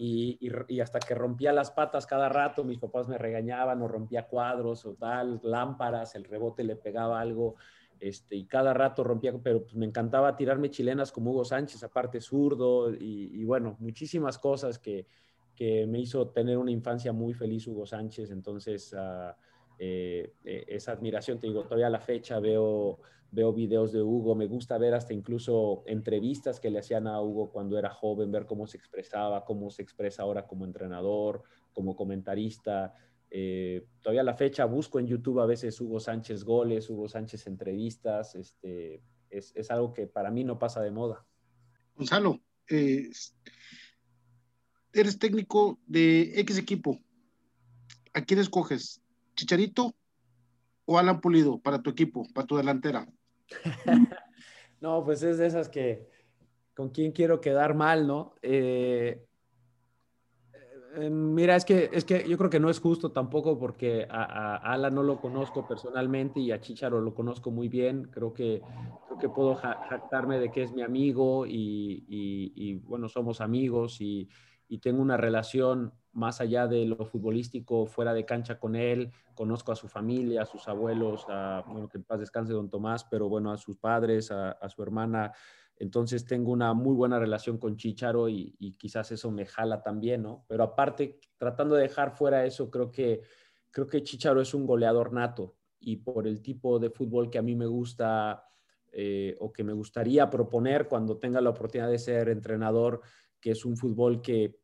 y, 0.01 0.79
hasta 0.79 0.99
que 0.99 1.13
rompía 1.13 1.51
las 1.51 1.71
patas 1.71 2.07
cada 2.07 2.29
rato, 2.29 2.63
mis 2.63 2.79
papás 2.79 3.09
me 3.09 3.17
regañaban 3.17 3.81
o 3.81 3.87
rompía 3.87 4.27
cuadros 4.27 4.85
o 4.85 4.93
tal, 4.93 5.41
lámparas, 5.43 6.15
el 6.15 6.23
rebote 6.23 6.63
le 6.63 6.77
pegaba 6.77 7.19
algo 7.19 7.55
este, 7.99 8.37
y 8.37 8.45
cada 8.45 8.73
rato 8.73 9.03
rompía, 9.03 9.33
pero 9.43 9.63
pues, 9.63 9.75
me 9.75 9.85
encantaba 9.85 10.37
tirarme 10.37 10.69
chilenas 10.69 11.11
como 11.11 11.31
Hugo 11.31 11.43
Sánchez, 11.43 11.83
aparte 11.83 12.21
zurdo, 12.21 12.93
y, 12.93 13.43
bueno, 13.43 13.75
muchísimas 13.79 14.39
cosas 14.39 14.79
que, 14.79 15.05
que, 15.53 15.85
me 15.85 15.99
hizo 15.99 16.29
tener 16.29 16.57
una 16.57 16.71
infancia 16.71 17.11
muy 17.11 17.33
feliz 17.33 17.67
Hugo 17.67 17.85
Sánchez, 17.85 18.31
entonces 18.31 18.93
uh, 18.93 19.33
eh, 19.77 20.31
eh, 20.45 20.63
esa 20.69 20.93
admiración, 20.93 21.39
te 21.39 21.47
digo, 21.47 21.63
todavía 21.63 21.87
a 21.87 21.89
la 21.89 21.99
fecha 21.99 22.39
veo, 22.39 22.99
veo 23.31 23.53
videos 23.53 23.91
de 23.91 24.01
Hugo, 24.01 24.35
me 24.35 24.47
gusta 24.47 24.77
ver 24.77 24.93
hasta 24.93 25.13
incluso 25.13 25.83
entrevistas 25.85 26.59
que 26.59 26.69
le 26.69 26.79
hacían 26.79 27.07
a 27.07 27.21
Hugo 27.21 27.51
cuando 27.51 27.77
era 27.77 27.89
joven, 27.89 28.31
ver 28.31 28.45
cómo 28.45 28.65
se 28.67 28.77
expresaba, 28.77 29.45
cómo 29.45 29.69
se 29.69 29.81
expresa 29.81 30.23
ahora 30.23 30.47
como 30.47 30.65
entrenador, 30.65 31.43
como 31.73 31.95
comentarista, 31.95 32.93
Eh, 33.31 33.85
todavía 34.01 34.21
a 34.21 34.23
la 34.23 34.33
fecha 34.33 34.65
busco 34.65 34.97
en 34.97 35.05
YouTube 35.05 35.39
a 35.39 35.45
veces 35.45 35.79
Hugo 35.79 35.99
Sánchez 35.99 36.43
goles, 36.43 36.89
Hugo 36.89 37.07
Sánchez 37.07 37.45
entrevistas. 37.45 38.33
Este, 38.33 39.03
es, 39.29 39.69
algo 39.69 39.93
que 39.93 40.07
para 40.07 40.31
mí 40.31 40.43
no 40.43 40.57
pasa 40.57 40.81
de 40.81 40.89
moda. 40.89 41.23
Gonzalo, 41.95 42.39
eres 42.67 43.35
técnico 45.19 45.79
de 45.85 46.39
X 46.39 46.57
equipo. 46.57 46.97
¿A 48.13 48.23
quién 48.23 48.39
escoges? 48.39 49.01
¿Chicharito 49.35 49.95
o 50.85 50.97
Alan 50.97 51.21
Pulido 51.21 51.59
para 51.59 51.81
tu 51.81 51.91
equipo, 51.91 52.27
para 52.33 52.47
tu 52.47 52.57
delantera? 52.57 53.07
no, 54.81 55.03
pues 55.03 55.23
es 55.23 55.37
de 55.37 55.47
esas 55.47 55.69
que 55.69 56.07
con 56.73 56.89
quién 56.89 57.11
quiero 57.11 57.41
quedar 57.41 57.75
mal, 57.75 58.07
¿no? 58.07 58.35
Eh, 58.41 59.25
eh, 60.95 61.09
mira, 61.09 61.55
es 61.55 61.65
que, 61.65 61.89
es 61.91 62.05
que 62.05 62.27
yo 62.27 62.37
creo 62.37 62.49
que 62.49 62.59
no 62.59 62.69
es 62.69 62.79
justo 62.79 63.11
tampoco 63.11 63.59
porque 63.59 64.07
a, 64.09 64.55
Alan 64.55 64.95
no 64.95 65.03
lo 65.03 65.19
conozco 65.19 65.67
personalmente 65.67 66.39
y 66.39 66.51
a 66.51 66.61
Chicharo 66.61 67.01
lo 67.01 67.13
conozco 67.13 67.51
muy 67.51 67.67
bien. 67.67 68.05
Creo 68.11 68.33
que, 68.33 68.61
creo 69.07 69.17
que 69.19 69.29
puedo 69.29 69.55
jactarme 69.55 70.39
de 70.39 70.51
que 70.51 70.63
es 70.63 70.71
mi 70.71 70.81
amigo 70.81 71.45
y, 71.45 72.05
y 72.07 72.75
bueno, 72.75 73.09
somos 73.09 73.41
amigos 73.41 73.99
y, 74.01 74.29
y 74.69 74.77
tengo 74.77 75.01
una 75.01 75.17
relación 75.17 75.91
más 76.19 76.41
allá 76.41 76.67
de 76.67 76.85
lo 76.85 77.05
futbolístico, 77.05 77.85
fuera 77.85 78.13
de 78.13 78.25
cancha 78.25 78.59
con 78.59 78.75
él, 78.75 79.11
conozco 79.33 79.71
a 79.71 79.75
su 79.75 79.87
familia, 79.87 80.43
a 80.43 80.45
sus 80.45 80.67
abuelos, 80.67 81.25
a, 81.29 81.63
bueno, 81.65 81.87
que 81.87 81.97
en 81.97 82.03
paz 82.03 82.19
descanse 82.19 82.53
don 82.53 82.69
Tomás, 82.69 83.05
pero 83.05 83.29
bueno, 83.29 83.51
a 83.51 83.57
sus 83.57 83.77
padres, 83.77 84.29
a, 84.31 84.69
su 84.69 84.83
hermana, 84.83 85.31
entonces 85.77 86.25
tengo 86.25 86.51
una 86.51 86.73
muy 86.73 86.93
buena 86.93 87.17
relación 87.17 87.57
con 87.57 87.77
Chicharo 87.77 88.27
y, 88.27 88.75
quizás 88.77 89.11
eso 89.11 89.31
me 89.31 89.45
jala 89.45 89.81
también, 89.81 90.23
¿no? 90.23 90.45
Pero 90.47 90.63
aparte, 90.63 91.19
tratando 91.37 91.75
de 91.75 91.83
dejar 91.83 92.11
fuera 92.11 92.45
eso, 92.45 92.69
creo 92.69 92.91
que, 92.91 93.21
creo 93.71 93.87
que 93.87 94.03
Chicharo 94.03 94.41
es 94.41 94.53
un 94.53 94.67
goleador 94.67 95.13
nato. 95.13 95.55
Y 95.79 95.95
por 95.95 96.27
el 96.27 96.41
tipo 96.41 96.77
de 96.77 96.89
fútbol 96.89 97.29
que 97.29 97.37
a 97.37 97.41
mí 97.41 97.55
me 97.55 97.65
gusta 97.65 98.43
eh, 98.91 99.37
o 99.39 99.53
que 99.53 99.63
me 99.63 99.71
gustaría 99.71 100.29
proponer 100.29 100.89
cuando 100.89 101.17
tenga 101.17 101.39
la 101.39 101.51
oportunidad 101.51 101.89
de 101.89 101.99
ser 101.99 102.27
entrenador, 102.27 102.99
que 103.39 103.51
es 103.51 103.63
un 103.63 103.77
fútbol 103.77 104.21
que 104.21 104.59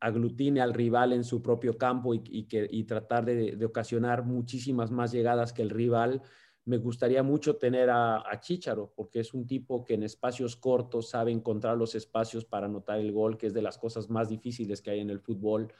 aglutine 0.00 0.60
al 0.60 0.74
rival 0.74 1.12
en 1.12 1.24
su 1.24 1.42
propio 1.42 1.76
campo 1.76 2.14
y, 2.14 2.44
que, 2.44 2.68
tratar 2.86 3.24
de, 3.24 3.64
ocasionar 3.64 4.24
muchísimas 4.24 4.90
más 4.90 5.12
llegadas 5.12 5.52
que 5.52 5.62
el 5.62 5.70
rival. 5.70 6.22
Me 6.64 6.78
gustaría 6.78 7.22
mucho 7.22 7.56
tener 7.56 7.90
a, 7.90 8.18
a 8.18 8.40
Chicharo, 8.40 8.92
porque 8.94 9.20
es 9.20 9.34
un 9.34 9.46
tipo 9.46 9.84
que 9.84 9.94
en 9.94 10.02
espacios 10.02 10.56
cortos 10.56 11.10
sabe 11.10 11.32
encontrar 11.32 11.76
los 11.76 11.94
espacios 11.94 12.44
para 12.44 12.66
anotar 12.66 12.98
el 12.98 13.12
gol, 13.12 13.38
que 13.38 13.46
es 13.46 13.54
de 13.54 13.62
las 13.62 13.78
cosas 13.78 14.10
más 14.10 14.28
difíciles 14.28 14.82
que 14.82 14.90
hay 14.90 15.00
en 15.00 15.10
el 15.10 15.20
fútbol. 15.20 15.72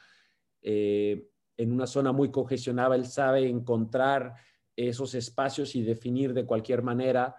Eh, 0.61 1.29
en 1.57 1.71
una 1.71 1.87
zona 1.87 2.11
muy 2.11 2.31
congestionada, 2.31 2.95
él 2.95 3.05
sabe 3.05 3.47
encontrar 3.47 4.35
esos 4.75 5.13
espacios 5.13 5.75
y 5.75 5.83
definir 5.83 6.33
de 6.33 6.45
cualquier 6.45 6.83
manera, 6.83 7.35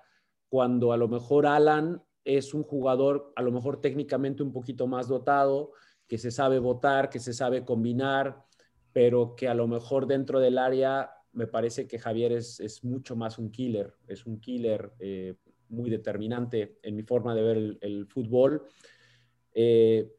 cuando 0.48 0.92
a 0.92 0.96
lo 0.96 1.08
mejor 1.08 1.46
Alan 1.46 2.02
es 2.24 2.52
un 2.52 2.62
jugador 2.62 3.32
a 3.34 3.42
lo 3.42 3.50
mejor 3.50 3.80
técnicamente 3.80 4.42
un 4.42 4.52
poquito 4.52 4.86
más 4.86 5.08
dotado, 5.08 5.72
que 6.10 6.18
se 6.18 6.32
sabe 6.32 6.58
votar, 6.58 7.08
que 7.08 7.20
se 7.20 7.32
sabe 7.32 7.64
combinar, 7.64 8.44
pero 8.92 9.36
que 9.36 9.46
a 9.46 9.54
lo 9.54 9.68
mejor 9.68 10.08
dentro 10.08 10.40
del 10.40 10.58
área 10.58 11.12
me 11.30 11.46
parece 11.46 11.86
que 11.86 12.00
Javier 12.00 12.32
es, 12.32 12.82
mucho 12.82 13.14
más 13.14 13.38
un 13.38 13.52
killer, 13.52 13.94
es 14.08 14.26
un 14.26 14.40
killer 14.40 14.92
eh, 14.98 15.36
muy 15.68 15.88
determinante 15.88 16.80
en 16.82 16.96
mi 16.96 17.04
forma 17.04 17.32
de 17.36 17.42
ver 17.42 17.78
el, 17.80 18.08
fútbol. 18.08 18.66
Eh, 19.54 20.12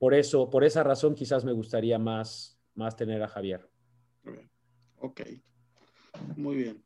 por 0.00 0.14
eso, 0.14 0.50
por 0.50 0.64
esa 0.64 0.82
razón 0.82 1.14
quizás 1.14 1.44
me 1.44 1.52
gustaría 1.52 2.00
más, 2.00 2.58
más 2.74 2.96
tener 2.96 3.22
a 3.22 3.28
Javier. 3.28 3.70
Ok, 4.98 5.20
muy 6.34 6.56
bien. 6.56 6.84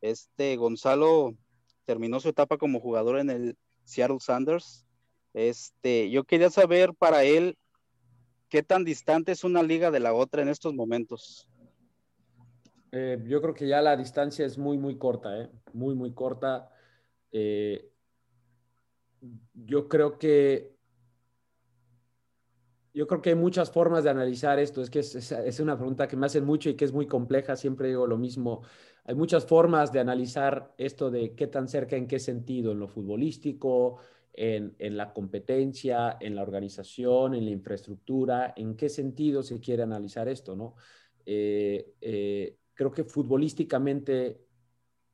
Este 0.00 0.54
Gonzalo 0.54 1.36
terminó 1.82 2.20
su 2.20 2.28
etapa 2.28 2.58
como 2.58 2.78
jugador 2.78 3.18
en 3.18 3.30
el 3.30 3.58
Seattle 3.82 4.20
Sanders 4.20 4.86
este, 5.34 6.10
yo 6.10 6.24
quería 6.24 6.50
saber 6.50 6.94
para 6.94 7.24
él 7.24 7.56
qué 8.48 8.62
tan 8.62 8.84
distante 8.84 9.32
es 9.32 9.44
una 9.44 9.62
liga 9.62 9.90
de 9.90 10.00
la 10.00 10.12
otra 10.12 10.42
en 10.42 10.48
estos 10.48 10.74
momentos. 10.74 11.48
Eh, 12.92 13.22
yo 13.26 13.40
creo 13.40 13.54
que 13.54 13.68
ya 13.68 13.80
la 13.80 13.96
distancia 13.96 14.44
es 14.44 14.58
muy, 14.58 14.76
muy 14.76 14.98
corta, 14.98 15.40
¿eh? 15.40 15.48
muy, 15.72 15.94
muy 15.94 16.12
corta. 16.12 16.68
Eh, 17.30 17.88
yo 19.54 19.88
creo 19.88 20.18
que 20.18 20.76
yo 22.92 23.06
creo 23.06 23.22
que 23.22 23.30
hay 23.30 23.36
muchas 23.36 23.70
formas 23.70 24.02
de 24.02 24.10
analizar 24.10 24.58
esto. 24.58 24.82
Es 24.82 24.90
que 24.90 24.98
es, 24.98 25.14
es, 25.14 25.60
una 25.60 25.76
pregunta 25.76 26.08
que 26.08 26.16
me 26.16 26.26
hacen 26.26 26.44
mucho 26.44 26.68
y 26.68 26.74
que 26.74 26.84
es 26.84 26.92
muy 26.92 27.06
compleja. 27.06 27.54
Siempre 27.54 27.88
digo 27.88 28.08
lo 28.08 28.18
mismo. 28.18 28.62
Hay 29.04 29.14
muchas 29.14 29.46
formas 29.46 29.92
de 29.92 30.00
analizar 30.00 30.74
esto 30.76 31.08
de 31.10 31.34
qué 31.36 31.46
tan 31.46 31.68
cerca, 31.68 31.94
en 31.94 32.08
qué 32.08 32.18
sentido, 32.18 32.72
en 32.72 32.80
lo 32.80 32.88
futbolístico, 32.88 33.98
en, 34.32 34.74
la 34.96 35.12
competencia, 35.12 36.16
en 36.20 36.34
la 36.34 36.42
organización, 36.42 37.34
en 37.34 37.44
la 37.44 37.50
infraestructura, 37.50 38.52
en 38.56 38.76
qué 38.76 38.88
sentido 38.88 39.42
se 39.42 39.60
quiere 39.60 39.82
analizar 39.82 40.28
esto, 40.28 40.56
¿no? 40.56 40.76
Eh, 41.26 41.94
eh, 42.00 42.56
creo 42.74 42.90
que 42.90 43.04
futbolísticamente 43.04 44.40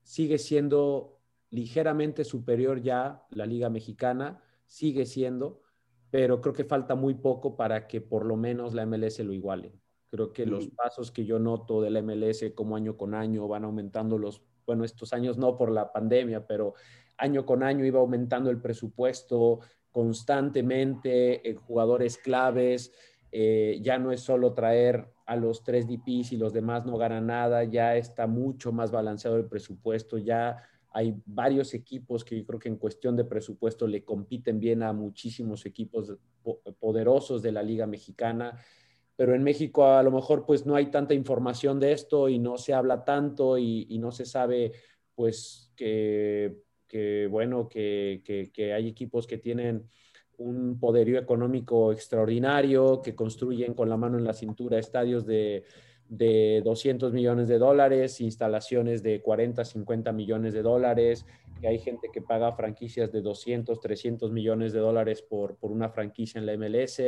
sigue 0.02 0.38
siendo 0.38 1.20
ligeramente 1.50 2.24
superior 2.24 2.80
ya 2.82 3.24
la 3.30 3.46
Liga 3.46 3.70
Mexicana, 3.70 4.42
sigue 4.66 5.06
siendo, 5.06 5.62
pero 6.10 6.40
creo 6.40 6.54
que 6.54 6.64
falta 6.64 6.94
muy 6.94 7.14
poco 7.14 7.56
para 7.56 7.86
que 7.86 8.00
por 8.00 8.24
lo 8.24 8.36
menos 8.36 8.74
la 8.74 8.86
MLS 8.86 9.20
lo 9.20 9.32
iguale. 9.32 9.72
Creo 10.10 10.32
que 10.32 10.46
los 10.46 10.68
pasos 10.68 11.10
que 11.10 11.24
yo 11.24 11.38
noto 11.38 11.82
de 11.82 11.90
la 11.90 12.00
MLS 12.00 12.52
como 12.54 12.76
año 12.76 12.96
con 12.96 13.14
año 13.14 13.48
van 13.48 13.64
aumentando 13.64 14.16
los, 14.16 14.42
bueno, 14.64 14.84
estos 14.84 15.12
años 15.12 15.36
no 15.36 15.56
por 15.56 15.72
la 15.72 15.92
pandemia, 15.92 16.46
pero 16.46 16.74
año 17.18 17.46
con 17.46 17.62
año 17.62 17.84
iba 17.84 18.00
aumentando 18.00 18.50
el 18.50 18.60
presupuesto 18.60 19.60
constantemente 19.90 21.48
en 21.48 21.56
jugadores 21.56 22.18
claves. 22.18 22.92
Eh, 23.32 23.80
ya 23.82 23.98
no 23.98 24.12
es 24.12 24.20
solo 24.20 24.52
traer 24.52 25.08
a 25.26 25.36
los 25.36 25.64
tres 25.64 25.88
DPs 25.88 26.32
y 26.32 26.36
los 26.36 26.52
demás 26.52 26.86
no 26.86 26.96
ganan 26.96 27.26
nada, 27.26 27.64
ya 27.64 27.96
está 27.96 28.26
mucho 28.26 28.72
más 28.72 28.90
balanceado 28.90 29.36
el 29.36 29.46
presupuesto, 29.46 30.18
ya 30.18 30.56
hay 30.92 31.14
varios 31.26 31.74
equipos 31.74 32.24
que 32.24 32.38
yo 32.38 32.46
creo 32.46 32.58
que 32.58 32.68
en 32.68 32.76
cuestión 32.76 33.16
de 33.16 33.24
presupuesto 33.24 33.86
le 33.86 34.04
compiten 34.04 34.60
bien 34.60 34.82
a 34.82 34.92
muchísimos 34.92 35.66
equipos 35.66 36.14
poderosos 36.78 37.42
de 37.42 37.52
la 37.52 37.62
Liga 37.62 37.86
Mexicana, 37.86 38.56
pero 39.16 39.34
en 39.34 39.42
México 39.42 39.84
a 39.84 40.02
lo 40.02 40.12
mejor 40.12 40.46
pues 40.46 40.64
no 40.64 40.76
hay 40.76 40.90
tanta 40.90 41.12
información 41.12 41.80
de 41.80 41.92
esto 41.92 42.28
y 42.28 42.38
no 42.38 42.56
se 42.56 42.72
habla 42.72 43.04
tanto 43.04 43.58
y 43.58 43.98
no 43.98 44.12
se 44.12 44.24
sabe 44.24 44.72
pues 45.14 45.72
que 45.74 46.65
que 46.96 47.26
bueno, 47.30 47.68
que, 47.68 48.22
hay 48.74 48.88
equipos 48.88 49.26
que 49.26 49.36
tienen 49.36 49.84
un 50.38 50.80
poderío 50.80 51.18
económico 51.18 51.92
extraordinario, 51.92 53.02
que 53.02 53.14
construyen 53.14 53.74
con 53.74 53.90
la 53.90 53.98
mano 53.98 54.16
en 54.16 54.24
la 54.24 54.32
cintura 54.32 54.78
estadios 54.78 55.26
de, 55.26 55.64
de 56.08 56.62
200 56.64 57.12
millones 57.12 57.48
de 57.48 57.58
dólares, 57.58 58.22
instalaciones 58.22 59.02
de 59.02 59.20
40, 59.20 59.62
50 59.62 60.10
millones 60.12 60.54
de 60.54 60.62
dólares, 60.62 61.26
que 61.60 61.68
hay 61.68 61.78
gente 61.78 62.08
que 62.10 62.22
paga 62.22 62.52
franquicias 62.52 63.12
de 63.12 63.20
200, 63.20 63.78
300 63.78 64.32
millones 64.32 64.72
de 64.72 64.78
dólares 64.80 65.20
por, 65.20 65.56
por 65.56 65.72
una 65.72 65.90
franquicia 65.90 66.38
en 66.38 66.46
la 66.46 66.56
MLS 66.56 67.02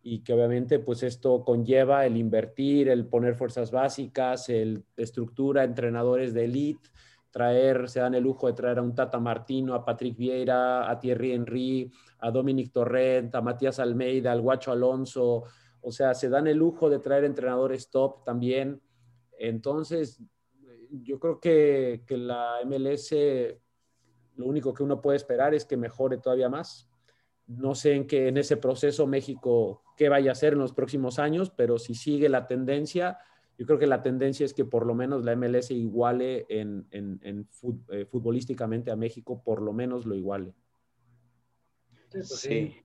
y 0.00 0.20
que 0.20 0.32
obviamente 0.32 0.78
pues 0.78 1.02
esto 1.02 1.42
conlleva 1.42 2.06
el 2.06 2.16
invertir, 2.16 2.88
el 2.88 3.06
poner 3.06 3.34
fuerzas 3.34 3.72
básicas, 3.72 4.48
el 4.48 4.84
estructura 4.96 5.64
entrenadores 5.64 6.34
de 6.34 6.44
elite, 6.44 6.88
traer, 7.34 7.88
se 7.88 7.98
dan 7.98 8.14
el 8.14 8.22
lujo 8.22 8.46
de 8.46 8.52
traer 8.52 8.78
a 8.78 8.82
un 8.82 8.94
Tata 8.94 9.18
Martino, 9.18 9.74
a 9.74 9.84
Patrick 9.84 10.16
Vieira, 10.16 10.88
a 10.88 11.00
Thierry 11.00 11.32
Henry, 11.32 11.90
a 12.20 12.30
Dominic 12.30 12.70
Torrent, 12.70 13.34
a 13.34 13.40
Matías 13.40 13.80
Almeida, 13.80 14.30
al 14.30 14.40
Guacho 14.40 14.70
Alonso, 14.70 15.42
o 15.80 15.90
sea, 15.90 16.14
se 16.14 16.28
dan 16.28 16.46
el 16.46 16.58
lujo 16.58 16.88
de 16.88 17.00
traer 17.00 17.24
entrenadores 17.24 17.90
top 17.90 18.22
también. 18.22 18.80
Entonces, 19.36 20.22
yo 20.90 21.18
creo 21.18 21.40
que, 21.40 22.04
que 22.06 22.16
la 22.16 22.58
MLS, 22.64 23.12
lo 24.36 24.46
único 24.46 24.72
que 24.72 24.84
uno 24.84 25.02
puede 25.02 25.16
esperar 25.16 25.54
es 25.54 25.64
que 25.64 25.76
mejore 25.76 26.18
todavía 26.18 26.48
más. 26.48 26.88
No 27.48 27.74
sé 27.74 27.94
en 27.94 28.06
qué 28.06 28.28
en 28.28 28.36
ese 28.36 28.56
proceso 28.56 29.08
México 29.08 29.82
qué 29.96 30.08
vaya 30.08 30.30
a 30.30 30.32
hacer 30.32 30.52
en 30.52 30.60
los 30.60 30.72
próximos 30.72 31.18
años, 31.18 31.50
pero 31.50 31.80
si 31.80 31.96
sigue 31.96 32.28
la 32.28 32.46
tendencia, 32.46 33.18
yo 33.56 33.66
creo 33.66 33.78
que 33.78 33.86
la 33.86 34.02
tendencia 34.02 34.44
es 34.44 34.52
que 34.52 34.64
por 34.64 34.86
lo 34.86 34.94
menos 34.94 35.24
la 35.24 35.36
MLS 35.36 35.70
iguale 35.70 36.46
en, 36.48 36.86
en, 36.90 37.48
eh, 37.90 38.04
futbolísticamente 38.06 38.90
a 38.90 38.96
México, 38.96 39.42
por 39.44 39.62
lo 39.62 39.72
menos 39.72 40.06
lo 40.06 40.14
iguale. 40.14 40.54
Sí, 42.08 42.18
pues 42.18 42.28
sí. 42.28 42.76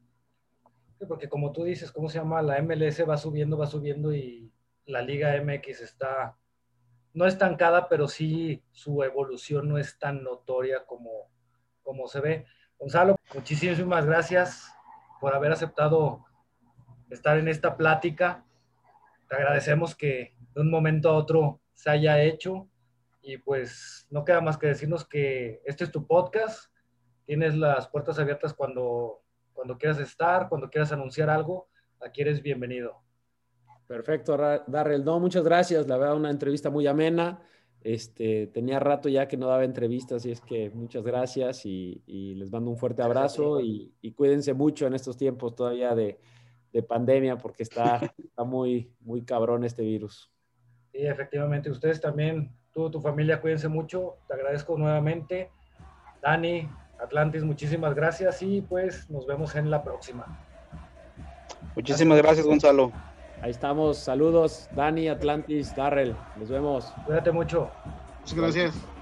Porque 1.08 1.30
como 1.30 1.52
tú 1.52 1.64
dices, 1.64 1.92
¿cómo 1.92 2.10
se 2.10 2.20
llama? 2.20 2.42
La 2.42 2.62
MLS 2.62 3.08
va 3.08 3.18
subiendo, 3.18 3.58
va 3.58 3.68
subiendo 3.68 4.14
y 4.14 4.52
la 4.86 5.02
Liga 5.02 5.42
MX 5.42 5.82
está 5.82 6.38
no 7.14 7.26
estancada, 7.26 7.90
pero 7.90 8.08
sí 8.08 8.64
su 8.72 9.04
evolución 9.04 9.68
no 9.68 9.78
es 9.78 9.98
tan 9.98 10.24
notoria 10.24 10.86
como, 10.86 11.32
como 11.82 12.08
se 12.08 12.20
ve. 12.20 12.46
Gonzalo, 12.78 13.16
muchísimas 13.34 14.06
gracias 14.06 14.72
por 15.20 15.34
haber 15.34 15.52
aceptado 15.52 16.26
estar 17.10 17.38
en 17.38 17.48
esta 17.48 17.76
plática 17.76 18.46
te 19.30 19.36
agradecemos 19.36 19.96
que 19.96 20.36
de 20.56 20.62
un 20.62 20.72
momento 20.72 21.10
a 21.10 21.16
otro 21.16 21.62
se 21.74 21.90
haya 21.90 22.22
hecho 22.22 22.68
y 23.22 23.38
pues 23.38 24.08
no 24.10 24.26
queda 24.26 24.42
más 24.42 24.58
que 24.58 24.68
decirnos 24.68 25.08
que 25.08 25.62
este 25.66 25.84
es 25.84 25.92
tu 25.92 26.08
podcast, 26.08 26.74
tienes 27.26 27.56
las 27.56 27.88
puertas 27.88 28.18
abiertas 28.18 28.54
cuando, 28.54 29.22
cuando 29.54 29.78
quieras 29.78 30.00
estar, 30.00 30.50
cuando 30.50 30.70
quieras 30.70 30.92
anunciar 30.92 31.30
algo, 31.30 31.70
aquí 32.02 32.22
eres 32.22 32.42
bienvenido. 32.42 33.04
Perfecto, 33.88 34.38
Darrell. 34.68 35.04
No, 35.04 35.20
muchas 35.20 35.44
gracias. 35.44 35.88
La 35.88 35.98
verdad, 35.98 36.16
una 36.16 36.30
entrevista 36.30 36.70
muy 36.70 36.86
amena. 36.86 37.42
Este, 37.82 38.48
tenía 38.48 38.80
rato 38.80 39.10
ya 39.10 39.28
que 39.28 39.38
no 39.38 39.48
daba 39.48 39.64
entrevistas 39.64 40.26
y 40.26 40.32
es 40.32 40.42
que 40.42 40.70
muchas 40.70 41.04
gracias 41.04 41.66
y, 41.66 42.04
les 42.36 42.52
mando 42.52 42.70
un 42.72 42.78
fuerte 42.78 43.02
abrazo 43.02 43.62
y, 43.62 43.94
cuídense 44.16 44.54
mucho 44.54 44.86
en 44.86 44.94
estos 44.94 45.18
tiempos 45.18 45.56
todavía 45.56 45.96
de, 46.72 46.84
pandemia 46.84 47.38
porque 47.38 47.64
está, 47.64 48.00
está, 48.18 48.44
muy, 48.44 48.94
muy 49.02 49.24
cabrón 49.24 49.64
este 49.64 49.84
virus. 49.84 50.32
Sí, 50.92 51.00
efectivamente. 51.06 51.70
Ustedes 51.70 52.02
también, 52.02 52.52
tú, 52.74 52.90
tu 52.90 53.02
familia, 53.02 53.42
cuídense 53.42 53.68
mucho. 53.68 54.18
Te 54.28 54.34
agradezco 54.34 54.78
nuevamente. 54.78 55.52
Dani, 56.22 56.70
Atlantis, 57.00 57.44
muchísimas 57.44 57.96
gracias 57.96 58.42
y 58.42 58.62
pues 58.62 59.10
nos 59.10 59.26
vemos 59.26 59.56
en 59.56 59.70
la 59.70 59.84
próxima. 59.84 60.40
Muchísimas 61.76 62.18
gracias, 62.18 62.46
Gonzalo. 62.46 62.92
Ahí 63.42 63.52
estamos. 63.52 63.98
Saludos, 63.98 64.68
Dani, 64.76 65.08
Atlantis, 65.08 65.74
Darrell. 65.76 66.16
Nos 66.38 66.50
vemos. 66.50 66.94
Cuídate 67.06 67.32
mucho. 67.32 67.70
Muchas 68.22 68.36
gracias. 68.36 68.99